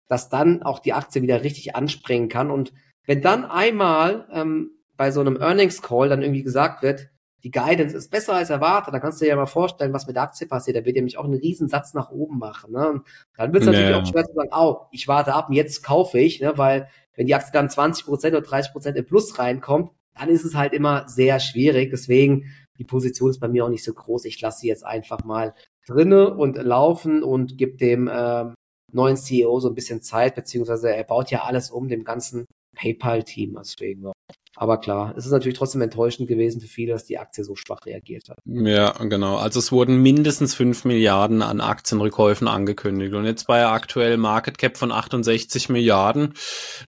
dass 0.08 0.28
dann 0.28 0.62
auch 0.62 0.78
die 0.78 0.92
Aktie 0.92 1.22
wieder 1.22 1.42
richtig 1.42 1.74
anspringen 1.74 2.28
kann. 2.28 2.50
Und 2.50 2.72
wenn 3.06 3.22
dann 3.22 3.44
einmal 3.44 4.28
ähm, 4.32 4.70
bei 4.96 5.10
so 5.10 5.20
einem 5.20 5.36
Earnings 5.36 5.82
Call 5.82 6.08
dann 6.08 6.22
irgendwie 6.22 6.42
gesagt 6.42 6.82
wird, 6.82 7.09
die 7.42 7.50
Guidance 7.50 7.96
ist 7.96 8.10
besser 8.10 8.34
als 8.34 8.50
erwartet, 8.50 8.92
dann 8.92 9.00
kannst 9.00 9.20
du 9.20 9.24
dir 9.24 9.30
ja 9.30 9.36
mal 9.36 9.46
vorstellen, 9.46 9.92
was 9.92 10.06
mit 10.06 10.16
der 10.16 10.24
Aktie 10.24 10.46
passiert. 10.46 10.76
Da 10.76 10.84
wird 10.84 10.96
nämlich 10.96 11.18
auch 11.18 11.24
einen 11.24 11.34
riesen 11.34 11.68
Satz 11.68 11.94
nach 11.94 12.10
oben 12.10 12.38
machen. 12.38 12.72
Ne? 12.72 12.90
Und 12.90 13.06
dann 13.36 13.52
wird 13.52 13.62
es 13.62 13.68
natürlich 13.68 13.94
auch 13.94 14.06
schwer 14.06 14.24
zu 14.24 14.34
sagen, 14.34 14.50
oh, 14.52 14.86
ich 14.90 15.08
warte 15.08 15.34
ab 15.34 15.48
und 15.48 15.54
jetzt 15.54 15.82
kaufe 15.82 16.18
ich, 16.18 16.40
ne? 16.40 16.52
weil 16.56 16.88
wenn 17.16 17.26
die 17.26 17.34
Aktie 17.34 17.52
dann 17.52 17.68
20% 17.68 18.06
oder 18.08 18.38
30% 18.38 18.94
im 18.94 19.04
Plus 19.04 19.38
reinkommt, 19.38 19.90
dann 20.18 20.28
ist 20.28 20.44
es 20.44 20.54
halt 20.54 20.72
immer 20.72 21.08
sehr 21.08 21.40
schwierig. 21.40 21.90
Deswegen, 21.90 22.46
die 22.78 22.84
Position 22.84 23.30
ist 23.30 23.40
bei 23.40 23.48
mir 23.48 23.64
auch 23.64 23.70
nicht 23.70 23.84
so 23.84 23.92
groß. 23.92 24.24
Ich 24.24 24.40
lasse 24.40 24.60
sie 24.60 24.68
jetzt 24.68 24.84
einfach 24.84 25.24
mal 25.24 25.54
drinne 25.86 26.34
und 26.34 26.56
laufen 26.56 27.22
und 27.22 27.58
gebe 27.58 27.76
dem 27.76 28.08
äh, 28.08 28.44
neuen 28.92 29.16
CEO 29.16 29.60
so 29.60 29.68
ein 29.68 29.74
bisschen 29.74 30.02
Zeit, 30.02 30.34
beziehungsweise 30.34 30.94
er 30.94 31.04
baut 31.04 31.30
ja 31.30 31.44
alles 31.44 31.70
um, 31.70 31.88
dem 31.88 32.04
ganzen 32.04 32.46
PayPal-Team. 32.76 33.56
Deswegen, 33.58 34.12
aber 34.60 34.76
klar, 34.76 35.14
es 35.16 35.24
ist 35.24 35.32
natürlich 35.32 35.56
trotzdem 35.56 35.80
enttäuschend 35.80 36.28
gewesen 36.28 36.60
für 36.60 36.66
viele, 36.66 36.92
dass 36.92 37.06
die 37.06 37.16
Aktie 37.16 37.44
so 37.44 37.56
schwach 37.56 37.86
reagiert 37.86 38.28
hat. 38.28 38.40
Ja, 38.44 38.92
genau. 39.04 39.38
Also 39.38 39.58
es 39.58 39.72
wurden 39.72 40.02
mindestens 40.02 40.54
5 40.54 40.84
Milliarden 40.84 41.40
an 41.40 41.62
Aktienrückkäufen 41.62 42.46
angekündigt. 42.46 43.14
Und 43.14 43.24
jetzt 43.24 43.46
bei 43.46 43.64
aktuell 43.66 44.18
Market 44.18 44.58
Cap 44.58 44.76
von 44.76 44.92
68 44.92 45.70
Milliarden, 45.70 46.34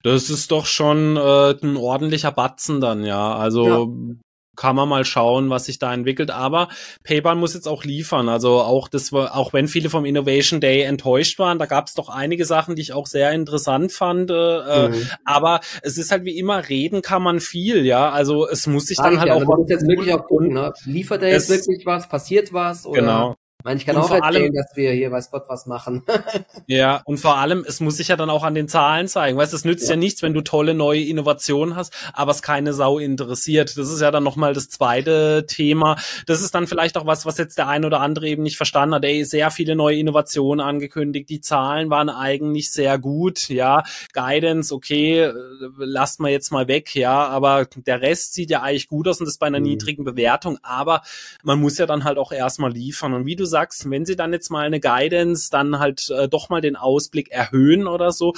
das 0.02 0.28
ist 0.28 0.50
doch 0.50 0.66
schon 0.66 1.16
äh, 1.16 1.54
ein 1.62 1.78
ordentlicher 1.78 2.30
Batzen 2.30 2.82
dann, 2.82 3.04
ja. 3.04 3.34
Also 3.34 3.66
ja 3.66 4.16
kann 4.56 4.76
man 4.76 4.88
mal 4.88 5.04
schauen, 5.04 5.50
was 5.50 5.64
sich 5.64 5.78
da 5.78 5.92
entwickelt. 5.92 6.30
Aber 6.30 6.68
PayPal 7.04 7.36
muss 7.36 7.54
jetzt 7.54 7.68
auch 7.68 7.84
liefern. 7.84 8.28
Also 8.28 8.60
auch 8.60 8.88
das 8.88 9.12
war, 9.12 9.36
auch 9.36 9.52
wenn 9.52 9.68
viele 9.68 9.90
vom 9.90 10.04
Innovation 10.04 10.60
Day 10.60 10.82
enttäuscht 10.82 11.38
waren, 11.38 11.58
da 11.58 11.66
gab 11.66 11.86
es 11.86 11.94
doch 11.94 12.08
einige 12.08 12.44
Sachen, 12.44 12.76
die 12.76 12.82
ich 12.82 12.92
auch 12.92 13.06
sehr 13.06 13.32
interessant 13.32 13.92
fand. 13.92 14.30
Äh, 14.30 14.88
mhm. 14.88 15.08
Aber 15.24 15.60
es 15.82 15.98
ist 15.98 16.10
halt 16.10 16.24
wie 16.24 16.38
immer, 16.38 16.68
reden 16.68 17.02
kann 17.02 17.22
man 17.22 17.40
viel, 17.40 17.86
ja. 17.86 18.10
Also 18.10 18.48
es 18.48 18.66
muss 18.66 18.86
sich 18.86 18.98
dann 18.98 19.18
halt 19.18 19.28
ja, 19.28 19.34
auch. 19.34 19.44
Man 19.44 19.60
muss 19.60 19.70
jetzt 19.70 19.86
wirklich 19.86 20.12
auch 20.12 20.26
gucken, 20.26 20.52
ne? 20.52 20.72
Liefert 20.84 21.22
er 21.22 21.30
jetzt 21.30 21.48
wirklich 21.48 21.86
was? 21.86 22.08
Passiert 22.08 22.52
was? 22.52 22.86
Oder? 22.86 23.00
Genau. 23.00 23.36
Ich 23.64 23.82
ich 23.82 23.86
kann 23.86 23.96
und 23.96 24.02
auch 24.02 24.10
erzählen, 24.10 24.22
allem, 24.22 24.54
dass 24.54 24.76
wir 24.76 24.92
hier 24.92 25.10
weiß 25.10 25.30
Gott 25.30 25.44
was 25.48 25.66
machen. 25.66 26.02
ja, 26.66 27.02
und 27.04 27.18
vor 27.18 27.36
allem, 27.36 27.64
es 27.66 27.80
muss 27.80 27.96
sich 27.96 28.08
ja 28.08 28.16
dann 28.16 28.30
auch 28.30 28.42
an 28.42 28.54
den 28.54 28.68
Zahlen 28.68 29.08
zeigen. 29.08 29.36
Weißt, 29.38 29.52
es 29.52 29.64
nützt 29.64 29.84
ja. 29.84 29.90
ja 29.90 29.96
nichts, 29.96 30.22
wenn 30.22 30.34
du 30.34 30.40
tolle 30.40 30.74
neue 30.74 31.02
Innovationen 31.02 31.76
hast, 31.76 31.92
aber 32.12 32.30
es 32.30 32.42
keine 32.42 32.72
Sau 32.72 32.98
interessiert. 32.98 33.76
Das 33.76 33.90
ist 33.90 34.00
ja 34.00 34.10
dann 34.10 34.24
nochmal 34.24 34.54
das 34.54 34.68
zweite 34.68 35.46
Thema. 35.46 35.96
Das 36.26 36.42
ist 36.42 36.54
dann 36.54 36.66
vielleicht 36.66 36.96
auch 36.96 37.06
was, 37.06 37.26
was 37.26 37.38
jetzt 37.38 37.58
der 37.58 37.68
ein 37.68 37.84
oder 37.84 38.00
andere 38.00 38.26
eben 38.28 38.42
nicht 38.42 38.56
verstanden 38.56 38.94
hat. 38.96 39.04
Ey, 39.04 39.24
sehr 39.24 39.50
viele 39.50 39.76
neue 39.76 39.96
Innovationen 39.96 40.64
angekündigt. 40.64 41.28
Die 41.28 41.40
Zahlen 41.40 41.90
waren 41.90 42.08
eigentlich 42.08 42.72
sehr 42.72 42.98
gut. 42.98 43.48
Ja, 43.48 43.82
Guidance, 44.12 44.74
okay, 44.74 45.20
äh, 45.20 45.32
lasst 45.78 46.20
mal 46.20 46.30
jetzt 46.30 46.50
mal 46.50 46.68
weg. 46.68 46.94
Ja, 46.94 47.28
aber 47.28 47.66
der 47.86 48.00
Rest 48.00 48.34
sieht 48.34 48.50
ja 48.50 48.62
eigentlich 48.62 48.88
gut 48.88 49.08
aus 49.08 49.20
und 49.20 49.26
das 49.26 49.38
bei 49.38 49.46
einer 49.46 49.58
mhm. 49.58 49.64
niedrigen 49.66 50.04
Bewertung. 50.04 50.58
Aber 50.62 51.02
man 51.42 51.60
muss 51.60 51.78
ja 51.78 51.86
dann 51.86 52.04
halt 52.04 52.18
auch 52.18 52.32
erstmal 52.32 52.72
liefern. 52.72 53.14
Und 53.14 53.26
wie 53.26 53.36
du 53.36 53.46
sagst, 53.52 53.88
wenn 53.88 54.04
sie 54.04 54.16
dann 54.16 54.32
jetzt 54.32 54.50
mal 54.50 54.66
eine 54.66 54.80
Guidance, 54.80 55.50
dann 55.50 55.78
halt 55.78 56.10
äh, 56.10 56.28
doch 56.28 56.48
mal 56.48 56.60
den 56.60 56.74
Ausblick 56.74 57.30
erhöhen 57.30 57.86
oder 57.86 58.10
so, 58.10 58.32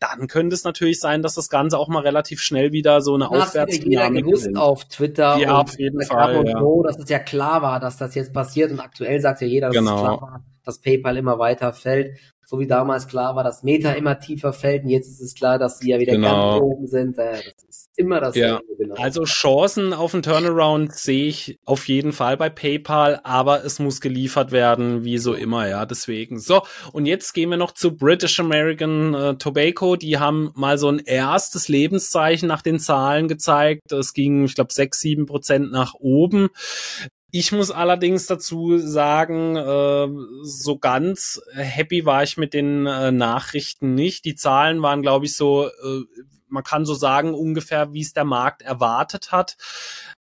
dann 0.00 0.26
könnte 0.26 0.54
es 0.54 0.64
natürlich 0.64 1.00
sein, 1.00 1.22
dass 1.22 1.34
das 1.34 1.50
Ganze 1.50 1.78
auch 1.78 1.88
mal 1.88 2.02
relativ 2.02 2.40
schnell 2.40 2.72
wieder 2.72 3.02
so 3.02 3.14
eine 3.14 3.30
Aufwärtsdynamik 3.30 4.24
gewusst 4.24 4.56
auf 4.56 4.86
Twitter 4.86 5.36
ja, 5.36 5.58
auf 5.58 5.78
jeden 5.78 6.02
Fall, 6.02 6.36
und 6.36 6.46
ja. 6.46 6.58
so, 6.58 6.82
dass 6.82 6.98
es 6.98 7.08
ja 7.08 7.18
klar 7.18 7.62
war, 7.62 7.80
dass 7.80 7.98
das 7.98 8.14
jetzt 8.14 8.32
passiert 8.32 8.70
und 8.70 8.80
aktuell 8.80 9.20
sagt 9.20 9.42
ja 9.42 9.46
jeder, 9.46 9.68
dass 9.68 9.76
genau. 9.76 9.96
es 9.96 10.00
klar 10.00 10.22
war, 10.22 10.44
dass 10.64 10.80
PayPal 10.80 11.16
immer 11.16 11.38
weiter 11.38 11.72
fällt 11.72 12.18
so 12.50 12.58
wie 12.58 12.66
damals 12.66 13.06
klar 13.06 13.36
war, 13.36 13.44
dass 13.44 13.62
Meta 13.62 13.92
immer 13.92 14.18
tiefer 14.18 14.52
fällt 14.52 14.82
und 14.82 14.90
jetzt 14.90 15.06
ist 15.06 15.20
es 15.20 15.36
klar, 15.36 15.56
dass 15.56 15.78
sie 15.78 15.90
ja 15.90 16.00
wieder 16.00 16.14
genau. 16.14 16.58
ganz 16.58 16.62
oben 16.62 16.86
sind. 16.88 17.16
Äh, 17.16 17.34
das 17.34 17.62
ist 17.68 17.90
immer 17.94 18.20
das. 18.20 18.34
Ja. 18.34 18.60
Genau. 18.76 18.96
Also 18.96 19.22
Chancen 19.22 19.92
auf 19.92 20.14
einen 20.14 20.24
Turnaround 20.24 20.92
sehe 20.92 21.28
ich 21.28 21.60
auf 21.64 21.86
jeden 21.86 22.12
Fall 22.12 22.36
bei 22.36 22.50
PayPal, 22.50 23.20
aber 23.22 23.64
es 23.64 23.78
muss 23.78 24.00
geliefert 24.00 24.50
werden, 24.50 25.04
wie 25.04 25.18
so 25.18 25.34
immer, 25.34 25.68
ja, 25.68 25.86
deswegen. 25.86 26.40
So, 26.40 26.62
und 26.92 27.06
jetzt 27.06 27.34
gehen 27.34 27.50
wir 27.50 27.56
noch 27.56 27.70
zu 27.70 27.96
British 27.96 28.40
American 28.40 29.14
äh, 29.14 29.36
Tobacco. 29.36 29.94
Die 29.94 30.18
haben 30.18 30.50
mal 30.56 30.76
so 30.76 30.88
ein 30.88 30.98
erstes 30.98 31.68
Lebenszeichen 31.68 32.48
nach 32.48 32.62
den 32.62 32.80
Zahlen 32.80 33.28
gezeigt. 33.28 33.92
Es 33.92 34.12
ging, 34.12 34.42
ich 34.42 34.56
glaube, 34.56 34.72
sechs, 34.72 34.98
sieben 34.98 35.26
Prozent 35.26 35.70
nach 35.70 35.94
oben. 35.94 36.48
Ich 37.32 37.52
muss 37.52 37.70
allerdings 37.70 38.26
dazu 38.26 38.78
sagen, 38.78 39.56
äh, 39.56 40.08
so 40.42 40.78
ganz 40.78 41.40
happy 41.54 42.04
war 42.04 42.22
ich 42.22 42.36
mit 42.36 42.54
den 42.54 42.86
äh, 42.86 43.12
Nachrichten 43.12 43.94
nicht. 43.94 44.24
Die 44.24 44.34
Zahlen 44.34 44.82
waren, 44.82 45.02
glaube 45.02 45.26
ich, 45.26 45.36
so, 45.36 45.66
äh, 45.66 46.02
man 46.48 46.64
kann 46.64 46.84
so 46.84 46.94
sagen, 46.94 47.32
ungefähr, 47.34 47.92
wie 47.92 48.00
es 48.00 48.12
der 48.12 48.24
Markt 48.24 48.62
erwartet 48.62 49.30
hat 49.30 49.56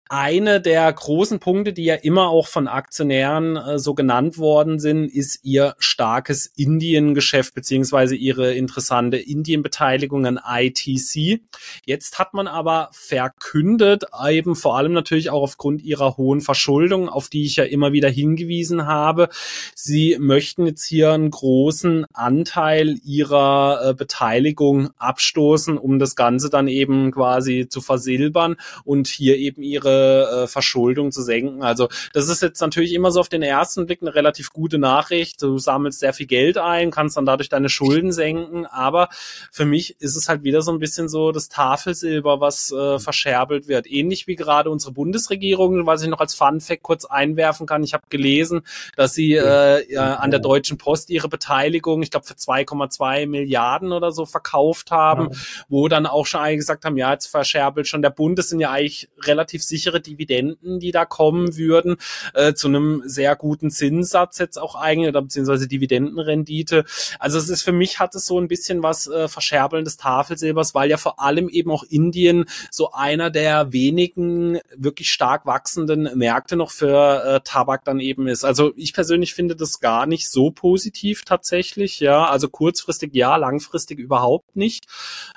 eine 0.10 0.62
der 0.62 0.92
großen 0.92 1.40
Punkte, 1.40 1.74
die 1.74 1.86
ja 1.86 1.96
immer 1.96 2.30
auch 2.30 2.48
von 2.48 2.68
Aktionären 2.68 3.56
äh, 3.56 3.80
so 3.80 3.94
genannt 3.94 4.38
worden 4.38 4.80
sind, 4.80 5.06
ist 5.06 5.40
ihr 5.44 5.76
starkes 5.80 6.46
Indien-Geschäft 6.56 7.54
beziehungsweise 7.54 8.16
ihre 8.16 8.54
interessante 8.54 9.18
Indien-Beteiligung 9.18 10.26
an 10.26 10.40
ITC. 10.44 11.42
Jetzt 11.86 12.20
hat 12.20 12.34
man 12.34 12.48
aber 12.48 12.90
verkündet, 12.92 14.06
eben 14.30 14.56
vor 14.56 14.78
allem 14.78 14.94
natürlich 14.94 15.30
auch 15.30 15.42
aufgrund 15.42 15.82
ihrer 15.82 16.18
hohen 16.18 16.42
Verschuldung, 16.42 17.10
auf 17.10 17.30
die 17.30 17.46
ich 17.46 17.56
ja 17.56 17.64
immer 17.64 17.92
wieder 17.92 18.10
hingewiesen 18.10 18.86
habe, 18.86 19.30
sie 19.76 20.18
möchten 20.20 20.66
jetzt 20.66 20.86
hier 20.86 21.12
einen 21.12 21.32
großen 21.32 22.06
Anteil 22.14 22.98
ihrer 23.04 23.90
äh, 23.90 23.94
Beteiligung 23.94 24.90
abstoßen, 24.98 25.78
um 25.78 26.00
das 26.00 26.16
Ganze 26.16 26.50
dann 26.50 26.68
eben 26.68 27.12
quasi 27.12 27.68
zu 27.70 27.82
versilbern 27.82 28.56
und 28.84 29.08
hier 29.08 29.38
eben 29.38 29.62
ihre 29.62 29.97
äh, 29.98 30.48
Verschuldung 30.48 31.12
zu 31.12 31.22
senken. 31.22 31.64
Also 31.64 31.90
das 32.14 32.30
ist 32.30 32.42
jetzt 32.42 32.62
natürlich 32.62 32.94
immer 32.94 33.12
so 33.12 33.20
auf 33.20 33.30
den 33.30 33.42
ersten 33.42 33.86
Blick 33.86 34.02
eine 34.02 34.14
relativ 34.14 34.52
gute 34.52 34.78
Nachricht. 34.78 35.42
Du 35.42 35.58
sammelst 35.58 36.00
sehr 36.00 36.14
viel 36.14 36.28
Geld 36.28 36.58
ein, 36.58 36.92
kannst 36.92 37.18
dann 37.18 37.26
dadurch 37.26 37.50
deine 37.50 37.70
Schulden 37.70 38.12
senken, 38.12 38.66
aber 38.66 39.10
für 39.52 39.66
mich 39.66 40.00
ist 40.00 40.16
es 40.16 40.30
halt 40.30 40.44
wieder 40.44 40.62
so 40.62 40.72
ein 40.72 40.80
bisschen 40.80 41.10
so 41.10 41.32
das 41.32 41.50
Tafelsilber, 41.50 42.40
was 42.40 42.72
äh, 42.72 43.00
verscherbelt 43.00 43.68
wird. 43.68 43.90
Ähnlich 43.90 44.28
wie 44.28 44.36
gerade 44.36 44.70
unsere 44.70 44.92
Bundesregierung, 44.94 45.86
was 45.86 46.02
ich 46.02 46.10
noch 46.10 46.20
als 46.20 46.36
Fun 46.36 46.62
Fact 46.62 46.84
kurz 46.84 47.06
einwerfen 47.06 47.68
kann. 47.68 47.84
Ich 47.84 47.94
habe 47.94 48.04
gelesen, 48.10 48.62
dass 48.96 49.14
sie 49.14 49.34
äh, 49.34 49.92
ja, 49.92 50.16
an 50.16 50.32
der 50.32 50.40
Deutschen 50.40 50.78
Post 50.78 51.10
ihre 51.10 51.30
Beteiligung, 51.30 52.02
ich 52.02 52.12
glaube 52.12 52.26
für 52.26 52.34
2,2 52.34 53.28
Milliarden 53.28 53.92
oder 53.92 54.12
so 54.12 54.26
verkauft 54.26 54.92
haben, 54.92 55.30
ja. 55.32 55.40
wo 55.70 55.88
dann 55.88 56.06
auch 56.06 56.26
schon 56.26 56.42
einige 56.42 56.58
gesagt 56.58 56.86
haben, 56.86 56.98
ja, 56.98 57.12
jetzt 57.12 57.28
verscherbelt 57.28 57.88
schon 57.88 58.02
der 58.02 58.10
Bund. 58.10 58.38
Das 58.38 58.50
sind 58.50 58.60
ja 58.60 58.72
eigentlich 58.72 59.10
relativ 59.22 59.64
sicher 59.64 59.87
sichere 59.88 60.02
Dividenden, 60.02 60.80
die 60.80 60.92
da 60.92 61.06
kommen 61.06 61.58
würden, 61.58 61.98
äh, 62.34 62.54
zu 62.54 62.68
einem 62.68 63.04
sehr 63.06 63.36
guten 63.36 63.72
Zinssatz 63.72 64.38
jetzt 64.38 64.58
auch 64.58 64.76
eigentlich, 64.76 65.10
oder 65.10 65.22
beziehungsweise 65.22 65.68
Dividendenrendite. 65.68 66.84
Also 67.20 67.38
es 67.38 67.50
ist 67.50 67.64
für 67.64 67.72
mich 67.72 68.00
hat 68.00 68.16
es 68.16 68.26
so 68.26 68.40
ein 68.40 68.48
bisschen 68.48 68.84
was 68.84 69.08
äh, 69.08 69.28
Verscherbeln 69.28 69.86
Tafelsilbers, 69.98 70.76
weil 70.76 70.90
ja 70.90 70.98
vor 70.98 71.22
allem 71.22 71.48
eben 71.48 71.72
auch 71.72 71.84
Indien 71.84 72.46
so 72.72 72.92
einer 72.92 73.30
der 73.30 73.72
wenigen 73.72 74.60
wirklich 74.76 75.12
stark 75.12 75.46
wachsenden 75.46 76.10
Märkte 76.18 76.58
noch 76.58 76.72
für 76.72 77.24
äh, 77.24 77.40
Tabak 77.44 77.86
dann 77.86 78.00
eben 78.00 78.28
ist. 78.28 78.44
Also 78.44 78.74
ich 78.76 78.94
persönlich 78.94 79.34
finde 79.34 79.56
das 79.56 79.80
gar 79.80 80.06
nicht 80.06 80.30
so 80.30 80.52
positiv 80.52 81.24
tatsächlich, 81.24 82.00
ja. 82.00 82.26
Also 82.26 82.50
kurzfristig 82.50 83.16
ja, 83.16 83.38
langfristig 83.38 84.00
überhaupt 84.00 84.56
nicht. 84.56 84.88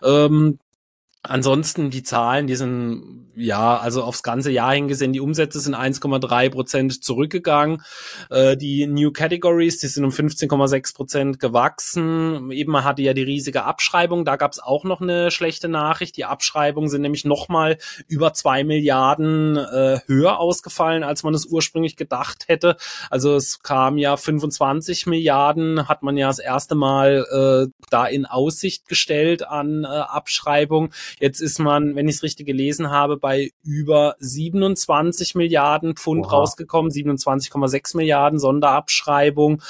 Ähm, 0.02 0.58
Ansonsten 1.22 1.90
die 1.90 2.02
Zahlen, 2.02 2.46
die 2.46 2.56
sind 2.56 3.20
ja, 3.34 3.78
also 3.78 4.02
aufs 4.02 4.22
ganze 4.22 4.50
Jahr 4.50 4.74
hingesehen, 4.74 5.12
die 5.12 5.20
Umsätze 5.20 5.60
sind 5.60 5.74
1,3 5.74 6.50
Prozent 6.50 7.04
zurückgegangen. 7.04 7.82
Äh, 8.28 8.56
die 8.56 8.86
New 8.86 9.12
Categories, 9.12 9.78
die 9.78 9.86
sind 9.88 10.04
um 10.04 10.10
15,6 10.10 10.94
Prozent 10.94 11.40
gewachsen. 11.40 12.50
Eben 12.50 12.72
man 12.72 12.84
hatte 12.84 13.02
ja 13.02 13.14
die 13.14 13.22
riesige 13.22 13.64
Abschreibung, 13.64 14.24
da 14.24 14.36
gab 14.36 14.52
es 14.52 14.60
auch 14.60 14.84
noch 14.84 15.00
eine 15.00 15.30
schlechte 15.30 15.68
Nachricht. 15.68 16.16
Die 16.16 16.24
Abschreibungen 16.24 16.88
sind 16.88 17.02
nämlich 17.02 17.24
nochmal 17.24 17.78
über 18.08 18.32
zwei 18.34 18.64
Milliarden 18.64 19.56
äh, 19.56 20.00
höher 20.06 20.38
ausgefallen, 20.38 21.02
als 21.02 21.22
man 21.22 21.34
es 21.34 21.46
ursprünglich 21.46 21.96
gedacht 21.96 22.48
hätte. 22.48 22.76
Also 23.10 23.34
es 23.36 23.62
kam 23.62 23.98
ja 23.98 24.16
25 24.16 25.06
Milliarden, 25.06 25.88
hat 25.88 26.02
man 26.02 26.16
ja 26.16 26.28
das 26.28 26.38
erste 26.38 26.74
Mal 26.74 27.70
äh, 27.70 27.72
da 27.90 28.06
in 28.06 28.26
Aussicht 28.26 28.88
gestellt 28.88 29.46
an 29.46 29.84
äh, 29.84 29.86
Abschreibung. 29.86 30.90
Jetzt 31.18 31.40
ist 31.40 31.58
man, 31.58 31.96
wenn 31.96 32.08
ich 32.08 32.16
es 32.16 32.22
richtig 32.22 32.46
gelesen 32.46 32.90
habe, 32.90 33.16
bei 33.16 33.50
über 33.62 34.16
27 34.20 35.34
Milliarden 35.34 35.96
Pfund 35.96 36.26
Oha. 36.26 36.36
rausgekommen, 36.36 36.90
27,6 36.90 37.96
Milliarden 37.96 38.38
Sonderabschreibung. 38.38 39.62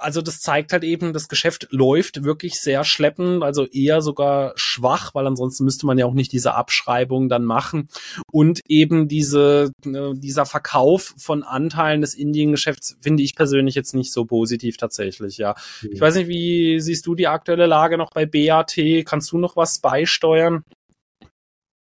Also 0.00 0.22
das 0.22 0.40
zeigt 0.40 0.72
halt 0.72 0.84
eben, 0.84 1.12
das 1.12 1.28
Geschäft 1.28 1.68
läuft 1.70 2.24
wirklich 2.24 2.60
sehr 2.60 2.84
schleppend, 2.84 3.42
also 3.42 3.66
eher 3.66 4.00
sogar 4.00 4.52
schwach, 4.56 5.14
weil 5.14 5.26
ansonsten 5.26 5.64
müsste 5.64 5.86
man 5.86 5.98
ja 5.98 6.06
auch 6.06 6.14
nicht 6.14 6.32
diese 6.32 6.54
Abschreibung 6.54 7.28
dann 7.28 7.44
machen. 7.44 7.88
Und 8.30 8.60
eben 8.68 9.08
diese, 9.08 9.72
äh, 9.84 10.14
dieser 10.14 10.46
Verkauf 10.46 11.14
von 11.18 11.42
Anteilen 11.42 12.00
des 12.00 12.14
Indiengeschäfts 12.14 12.96
finde 13.00 13.22
ich 13.22 13.34
persönlich 13.34 13.74
jetzt 13.74 13.94
nicht 13.94 14.12
so 14.12 14.24
positiv 14.24 14.76
tatsächlich, 14.76 15.38
ja. 15.38 15.54
Mhm. 15.82 15.90
Ich 15.92 16.00
weiß 16.00 16.16
nicht, 16.16 16.28
wie 16.28 16.80
siehst 16.80 17.06
du 17.06 17.14
die 17.14 17.28
aktuelle 17.28 17.66
Lage 17.66 17.98
noch 17.98 18.10
bei 18.10 18.26
BAT? 18.26 18.76
Kannst 19.04 19.32
du 19.32 19.38
noch 19.38 19.56
was 19.56 19.80
beisteuern? 19.80 20.64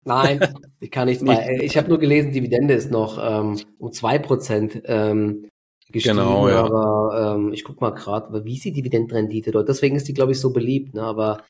Nein, 0.04 0.40
ich 0.80 0.90
kann 0.90 1.06
nichts 1.08 1.24
bei. 1.24 1.58
Ich 1.62 1.76
habe 1.76 1.88
nur 1.88 1.98
gelesen, 1.98 2.32
Dividende 2.32 2.74
ist 2.74 2.90
noch 2.90 3.18
ähm, 3.20 3.58
um 3.78 3.92
zwei 3.92 4.18
Prozent 4.18 4.82
ähm, 4.86 5.48
gestiegen, 5.96 6.16
genau, 6.16 6.48
ja. 6.48 6.64
aber 6.64 7.36
ähm, 7.36 7.52
ich 7.52 7.64
guck 7.64 7.80
mal 7.80 7.90
gerade, 7.90 8.44
wie 8.44 8.54
ist 8.54 8.64
die 8.64 8.72
Dividendenrendite 8.72 9.50
dort? 9.50 9.68
Deswegen 9.68 9.96
ist 9.96 10.08
die, 10.08 10.14
glaube 10.14 10.32
ich, 10.32 10.40
so 10.40 10.52
beliebt, 10.52 10.94
ne? 10.94 11.02
Aber 11.02 11.42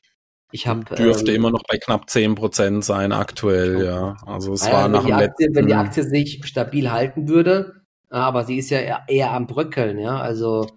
ich 0.51 0.67
habe 0.67 0.83
dürfte 0.95 1.31
ähm, 1.31 1.37
immer 1.37 1.51
noch 1.51 1.63
bei 1.67 1.77
knapp 1.77 2.09
zehn 2.09 2.35
Prozent 2.35 2.85
sein 2.85 3.11
aktuell, 3.11 3.85
ja. 3.85 4.17
Also 4.25 4.53
es 4.53 4.65
ja, 4.65 4.73
war 4.73 4.87
nach 4.87 5.05
dem 5.05 5.13
Aktie, 5.13 5.27
letzten. 5.27 5.55
Wenn 5.55 5.67
die 5.67 5.75
Aktie 5.75 6.03
sich 6.03 6.41
stabil 6.45 6.91
halten 6.91 7.27
würde, 7.27 7.81
aber 8.09 8.45
sie 8.45 8.57
ist 8.57 8.69
ja 8.69 8.79
eher, 8.79 9.03
eher 9.07 9.31
am 9.33 9.47
bröckeln, 9.47 9.99
ja. 9.99 10.19
Also 10.19 10.67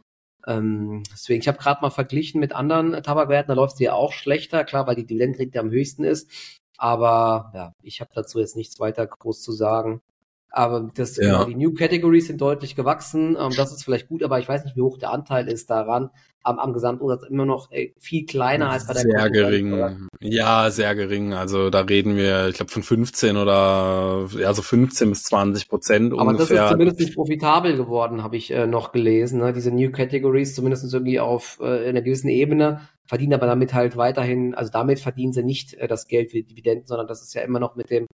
ähm, 0.47 1.03
deswegen, 1.13 1.41
ich 1.41 1.49
habe 1.49 1.59
gerade 1.59 1.81
mal 1.83 1.91
verglichen 1.91 2.41
mit 2.41 2.55
anderen 2.55 3.03
Tabakwerten, 3.03 3.49
da 3.49 3.55
läuft 3.55 3.77
sie 3.77 3.85
ja 3.85 3.93
auch 3.93 4.13
schlechter, 4.13 4.65
klar, 4.65 4.87
weil 4.87 4.97
die 4.97 5.07
Dividendenrendite 5.07 5.61
am 5.61 5.71
höchsten 5.71 6.05
ist. 6.05 6.31
Aber 6.77 7.53
ja, 7.55 7.75
ich 7.83 8.01
habe 8.01 8.11
dazu 8.15 8.41
jetzt 8.41 8.57
nichts 8.57 8.81
weiter 8.81 9.07
groß 9.07 9.43
zu 9.43 9.53
sagen. 9.53 10.01
Aber 10.51 10.91
das, 10.95 11.17
ja. 11.17 11.25
genau, 11.25 11.45
die 11.45 11.55
New 11.55 11.75
Categories 11.75 12.27
sind 12.27 12.41
deutlich 12.41 12.77
gewachsen. 12.77 13.37
Ähm, 13.39 13.53
das 13.57 13.73
ist 13.73 13.85
vielleicht 13.85 14.09
gut, 14.09 14.23
aber 14.23 14.39
ich 14.39 14.49
weiß 14.49 14.65
nicht, 14.65 14.77
wie 14.77 14.83
hoch 14.83 14.99
der 14.99 15.13
Anteil 15.13 15.49
ist 15.49 15.71
daran 15.71 16.11
am, 16.43 16.59
am 16.59 16.73
Gesamtumsatz 16.73 17.25
immer 17.29 17.45
noch 17.45 17.71
äh, 17.71 17.93
viel 17.99 18.25
kleiner 18.25 18.71
als 18.71 18.87
bei 18.87 18.95
der 18.95 19.03
Sehr 19.03 19.31
gering. 19.31 19.73
Oder? 19.73 19.97
Ja, 20.21 20.71
sehr 20.71 20.95
gering. 20.95 21.35
Also 21.35 21.71
da 21.71 21.81
reden 21.81 22.17
wir, 22.17 22.49
ich 22.49 22.55
glaube, 22.57 22.71
von 22.71 22.83
15 22.83 23.37
oder 23.37 24.27
ja, 24.39 24.53
so 24.55 24.63
15 24.63 25.11
bis 25.11 25.25
20 25.25 25.69
Prozent 25.69 26.13
ungefähr. 26.13 26.21
Aber 26.21 26.39
das 26.39 26.51
ist 26.51 26.69
zumindest 26.71 27.01
nicht 27.01 27.15
profitabel 27.15 27.77
geworden, 27.77 28.23
habe 28.23 28.37
ich 28.37 28.51
äh, 28.51 28.67
noch 28.67 28.93
gelesen. 28.93 29.41
Ne? 29.41 29.53
Diese 29.53 29.71
New 29.71 29.91
Categories, 29.91 30.55
zumindest 30.55 30.93
irgendwie 30.93 31.21
auf 31.21 31.59
äh, 31.61 31.89
einer 31.89 32.03
gewissen 32.03 32.29
Ebene, 32.29 32.81
verdienen 33.05 33.35
aber 33.35 33.47
damit 33.47 33.75
halt 33.75 33.97
weiterhin, 33.97 34.55
also 34.55 34.71
damit 34.71 35.01
verdienen 35.01 35.33
sie 35.33 35.43
nicht 35.43 35.75
äh, 35.75 35.89
das 35.89 36.07
Geld 36.07 36.31
für 36.31 36.43
Dividenden, 36.43 36.87
sondern 36.87 37.07
das 37.07 37.23
ist 37.23 37.35
ja 37.35 37.43
immer 37.43 37.61
noch 37.61 37.77
mit 37.77 37.91
dem 37.91 38.07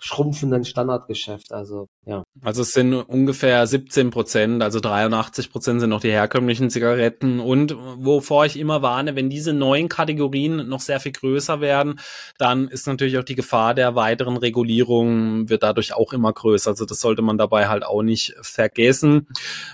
schrumpfenden 0.00 0.64
Standardgeschäft. 0.64 1.52
Also 1.52 1.88
ja. 2.06 2.22
Also 2.42 2.62
es 2.62 2.72
sind 2.72 2.94
ungefähr 2.94 3.66
17 3.66 4.10
Prozent, 4.10 4.62
also 4.62 4.80
83 4.80 5.52
Prozent 5.52 5.80
sind 5.80 5.90
noch 5.90 6.00
die 6.00 6.10
herkömmlichen 6.10 6.70
Zigaretten. 6.70 7.40
Und 7.40 7.76
wovor 7.76 8.46
ich 8.46 8.58
immer 8.58 8.80
warne, 8.80 9.14
wenn 9.16 9.28
diese 9.28 9.52
neuen 9.52 9.90
Kategorien 9.90 10.66
noch 10.68 10.80
sehr 10.80 10.98
viel 10.98 11.12
größer 11.12 11.60
werden, 11.60 12.00
dann 12.38 12.68
ist 12.68 12.86
natürlich 12.86 13.18
auch 13.18 13.24
die 13.24 13.34
Gefahr 13.34 13.74
der 13.74 13.94
weiteren 13.94 14.38
Regulierung 14.38 15.50
wird 15.50 15.62
dadurch 15.62 15.94
auch 15.94 16.14
immer 16.14 16.32
größer. 16.32 16.70
Also 16.70 16.86
das 16.86 17.00
sollte 17.00 17.20
man 17.20 17.36
dabei 17.36 17.68
halt 17.68 17.84
auch 17.84 18.02
nicht 18.02 18.34
vergessen. 18.40 19.28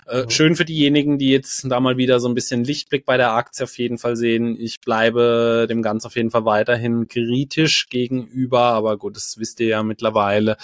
Äh, 0.06 0.24
mhm. 0.24 0.30
Schön 0.30 0.56
für 0.56 0.64
diejenigen, 0.64 1.18
die 1.18 1.30
jetzt 1.30 1.64
da 1.70 1.78
mal 1.78 1.96
wieder 1.96 2.18
so 2.18 2.28
ein 2.28 2.34
bisschen 2.34 2.64
Lichtblick 2.64 3.06
bei 3.06 3.16
der 3.16 3.34
Aktie 3.34 3.62
auf 3.62 3.78
jeden 3.78 3.98
Fall 3.98 4.16
sehen. 4.16 4.56
Ich 4.58 4.80
bleibe 4.80 5.66
dem 5.70 5.80
Ganzen 5.80 6.08
auf 6.08 6.16
jeden 6.16 6.32
Fall 6.32 6.44
weiterhin 6.44 7.06
kritisch 7.06 7.88
gegenüber, 7.88 8.62
aber 8.62 8.96
gut, 8.96 9.14
das 9.14 9.36
wisst 9.38 9.60
ihr 9.60 9.68
ja 9.68 9.82
mittlerweile 9.84 10.15
mittlerweile. 10.16 10.56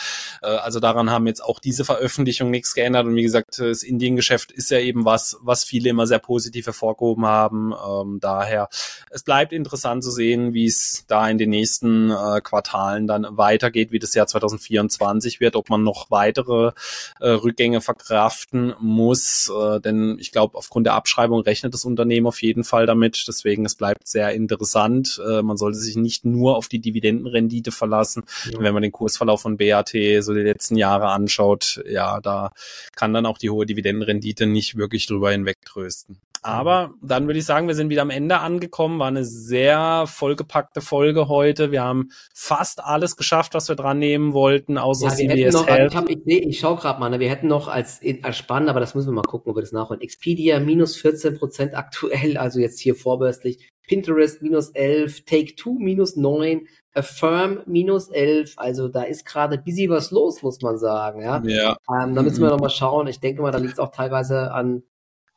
Äh, 0.43 0.47
also 0.47 0.81
daran 0.81 1.11
haben 1.11 1.27
jetzt 1.27 1.45
auch 1.45 1.61
diese 1.61 1.85
Veröffentlichung 1.85 2.51
nichts 2.51 2.75
geändert. 2.75 3.07
Und 3.07 3.15
wie 3.15 3.23
gesagt, 3.23 3.59
das 3.59 3.83
Indien-Geschäft 3.83 4.53
ist 4.53 4.71
ja 4.71 4.79
eben 4.79 5.05
was, 5.05 5.39
was 5.43 5.65
viele 5.65 5.91
immer 5.91 6.07
sehr 6.07 6.19
positiv 6.19 6.67
hervorgehoben 6.67 7.27
haben. 7.27 7.73
Ähm, 7.73 8.19
daher, 8.21 8.69
es 9.11 9.23
bleibt 9.23 9.53
interessant 9.53 10.03
zu 10.03 10.11
sehen, 10.11 10.55
wie 10.55 10.67
es 10.67 11.05
da 11.07 11.29
in 11.29 11.39
den 11.39 11.51
nächsten 11.51 12.11
äh, 12.11 12.41
Quartalen 12.41 13.07
dann 13.07 13.27
weitergeht, 13.31 13.93
wie 13.93 13.99
das 13.99 14.15
Jahr 14.15 14.27
2024 14.27 15.41
wird, 15.41 15.57
ob 15.57 15.69
man 15.69 15.83
noch 15.83 16.11
weitere 16.11 16.73
äh, 17.21 17.29
Rückgänge 17.29 17.81
verkraften 17.81 18.75
muss. 18.81 19.51
Äh, 19.51 19.81
denn 19.81 20.17
ich 20.19 20.33
glaube, 20.33 20.57
aufgrund 20.57 20.87
der 20.87 20.95
Abschreibung 20.95 21.41
rechnet 21.41 21.75
das 21.75 21.85
Unternehmen 21.85 22.27
auf 22.27 22.43
jeden 22.43 22.65
Fall 22.65 22.87
damit. 22.87 23.25
Deswegen, 23.29 23.65
es 23.65 23.75
bleibt 23.75 24.09
sehr 24.09 24.33
interessant. 24.33 25.21
Äh, 25.27 25.43
man 25.43 25.57
sollte 25.57 25.79
sich 25.79 25.97
nicht 25.97 26.25
nur 26.25 26.57
auf 26.57 26.69
die 26.69 26.79
Dividendenrendite 26.79 27.73
verlassen. 27.73 28.25
Ja. 28.51 28.61
Wenn 28.61 28.75
man 28.75 28.83
den 28.83 28.93
Kursverlauf 28.93 29.42
von 29.43 29.57
BAT 29.59 29.91
so 30.21 30.33
die 30.33 30.41
letzten 30.41 30.77
Jahre 30.77 31.09
anschaut, 31.09 31.83
ja, 31.87 32.21
da 32.21 32.53
kann 32.97 33.13
dann 33.13 33.27
auch 33.27 33.39
die 33.39 33.51
hohe 33.51 33.67
Dividendenrendite 33.67 34.47
nicht 34.47 34.77
wirklich 34.77 35.07
drüber 35.07 35.33
hinwegtrösten. 35.33 36.19
Aber 36.45 36.95
dann 37.01 37.29
würde 37.29 37.39
ich 37.39 37.45
sagen, 37.45 37.69
wir 37.69 37.77
sind 37.77 37.89
wieder 37.89 38.03
am 38.03 38.11
Ende 38.11 38.41
angekommen. 38.41 38.99
War 38.99 39.07
eine 39.07 39.25
sehr 39.25 40.07
vollgepackte 40.09 40.81
Folge 40.81 41.29
heute. 41.29 41.71
Wir 41.71 41.85
haben 41.85 42.09
fast 42.35 42.83
alles 42.83 43.17
geschafft, 43.17 43.55
was 43.55 43.69
wir 43.69 43.77
dran 43.77 44.01
nehmen 44.01 44.33
wollten, 44.33 44.77
außer 44.77 45.07
ja, 45.07 45.15
CBS 45.15 45.55
noch, 45.55 45.69
Health. 45.69 45.95
Ich, 46.09 46.19
ich, 46.27 46.47
ich 46.49 46.59
schaue 46.59 46.77
gerade 46.77 46.99
mal, 46.99 47.11
ne, 47.11 47.21
wir 47.21 47.31
hätten 47.31 47.47
noch 47.47 47.69
als, 47.69 48.01
als 48.23 48.37
spannend, 48.37 48.71
aber 48.71 48.81
das 48.81 48.97
müssen 48.97 49.09
wir 49.09 49.15
mal 49.15 49.23
gucken, 49.23 49.51
ob 49.51 49.57
wir 49.57 49.63
das 49.63 49.71
nachholen. 49.71 50.01
Expedia 50.01 50.59
minus 50.59 50.97
14 50.97 51.39
Prozent 51.39 51.77
aktuell, 51.77 52.37
also 52.37 52.59
jetzt 52.59 52.81
hier 52.81 52.97
vorbörslich. 52.97 53.71
Pinterest 53.87 54.43
minus 54.43 54.71
11, 54.71 55.25
Take-Two 55.25 55.75
minus 55.79 56.17
9, 56.17 56.67
Affirm 56.95 57.61
minus 57.67 58.09
11. 58.09 58.55
Also 58.57 58.89
da 58.89 59.03
ist 59.03 59.25
gerade 59.25 59.59
busy 59.59 59.89
was 59.89 60.11
los, 60.11 60.43
muss 60.43 60.61
man 60.61 60.77
sagen. 60.79 61.23
Ja. 61.23 61.43
ja. 61.45 61.77
Ähm, 61.89 62.15
da 62.15 62.23
müssen 62.23 62.41
wir 62.41 62.47
mhm. 62.47 62.53
noch 62.55 62.61
mal 62.61 62.71
schauen. 62.71 63.07
Ich 63.07 63.21
denke 63.21 63.43
mal, 63.43 63.53
da 63.53 63.59
liegt 63.59 63.75
es 63.75 63.79
auch 63.79 63.91
teilweise 63.91 64.53
an, 64.53 64.83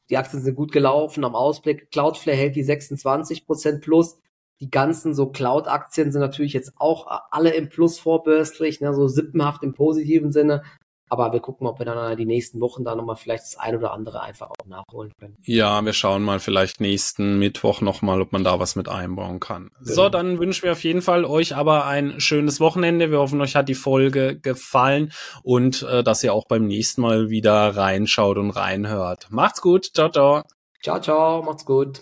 die 0.10 0.18
Aktien 0.18 0.42
sind 0.42 0.56
gut 0.56 0.72
gelaufen. 0.72 1.24
Am 1.24 1.36
Ausblick, 1.36 1.92
Cloudflare 1.92 2.38
hält 2.38 2.56
die 2.56 2.64
26 2.64 3.46
Prozent 3.46 3.82
plus. 3.82 4.20
Die 4.62 4.70
ganzen 4.70 5.14
so 5.14 5.32
Cloud-Aktien 5.32 6.12
sind 6.12 6.22
natürlich 6.22 6.54
jetzt 6.54 6.74
auch 6.78 7.08
alle 7.32 7.54
im 7.54 7.68
Plus 7.68 8.00
vorbörslich, 8.00 8.80
ne, 8.80 8.94
so 8.94 9.08
sippenhaft 9.08 9.64
im 9.64 9.74
positiven 9.74 10.32
Sinne. 10.32 10.64
Aber 11.10 11.32
wir 11.32 11.40
gucken, 11.40 11.68
ob 11.68 11.80
wir 11.80 11.86
dann 11.86 12.18
die 12.18 12.26
nächsten 12.26 12.60
Wochen 12.60 12.84
da 12.84 12.96
nochmal 12.96 13.16
vielleicht 13.16 13.44
das 13.44 13.58
ein 13.58 13.76
oder 13.76 13.94
andere 13.94 14.22
einfach 14.22 14.50
auch 14.50 14.66
nachholen 14.66 15.12
können. 15.20 15.38
Ja, 15.44 15.84
wir 15.84 15.94
schauen 15.94 16.24
mal 16.24 16.40
vielleicht 16.40 16.82
nächsten 16.82 17.38
Mittwoch 17.38 17.82
nochmal, 17.82 18.22
ob 18.22 18.32
man 18.32 18.44
da 18.44 18.60
was 18.60 18.76
mit 18.76 18.90
einbauen 18.90 19.40
kann. 19.40 19.70
Genau. 19.80 19.94
So, 19.94 20.10
dann 20.10 20.40
wünschen 20.40 20.64
wir 20.64 20.72
auf 20.72 20.84
jeden 20.84 21.02
Fall 21.02 21.26
euch 21.26 21.56
aber 21.56 21.86
ein 21.86 22.20
schönes 22.20 22.60
Wochenende. 22.60 23.12
Wir 23.12 23.20
hoffen, 23.20 23.42
euch 23.42 23.56
hat 23.56 23.70
die 23.70 23.76
Folge 23.76 24.40
gefallen 24.40 25.12
und 25.44 25.84
äh, 25.84 26.04
dass 26.04 26.24
ihr 26.24 26.34
auch 26.34 26.48
beim 26.48 26.66
nächsten 26.66 27.02
Mal 27.02 27.30
wieder 27.30 27.76
reinschaut 27.76 28.38
und 28.38 28.52
reinhört. 28.52 29.28
Macht's 29.30 29.62
gut. 29.62 29.92
Ciao, 29.94 30.10
ciao. 30.10 30.44
Ciao, 30.82 31.00
ciao. 31.00 31.44
Macht's 31.44 31.66
gut. 31.66 32.02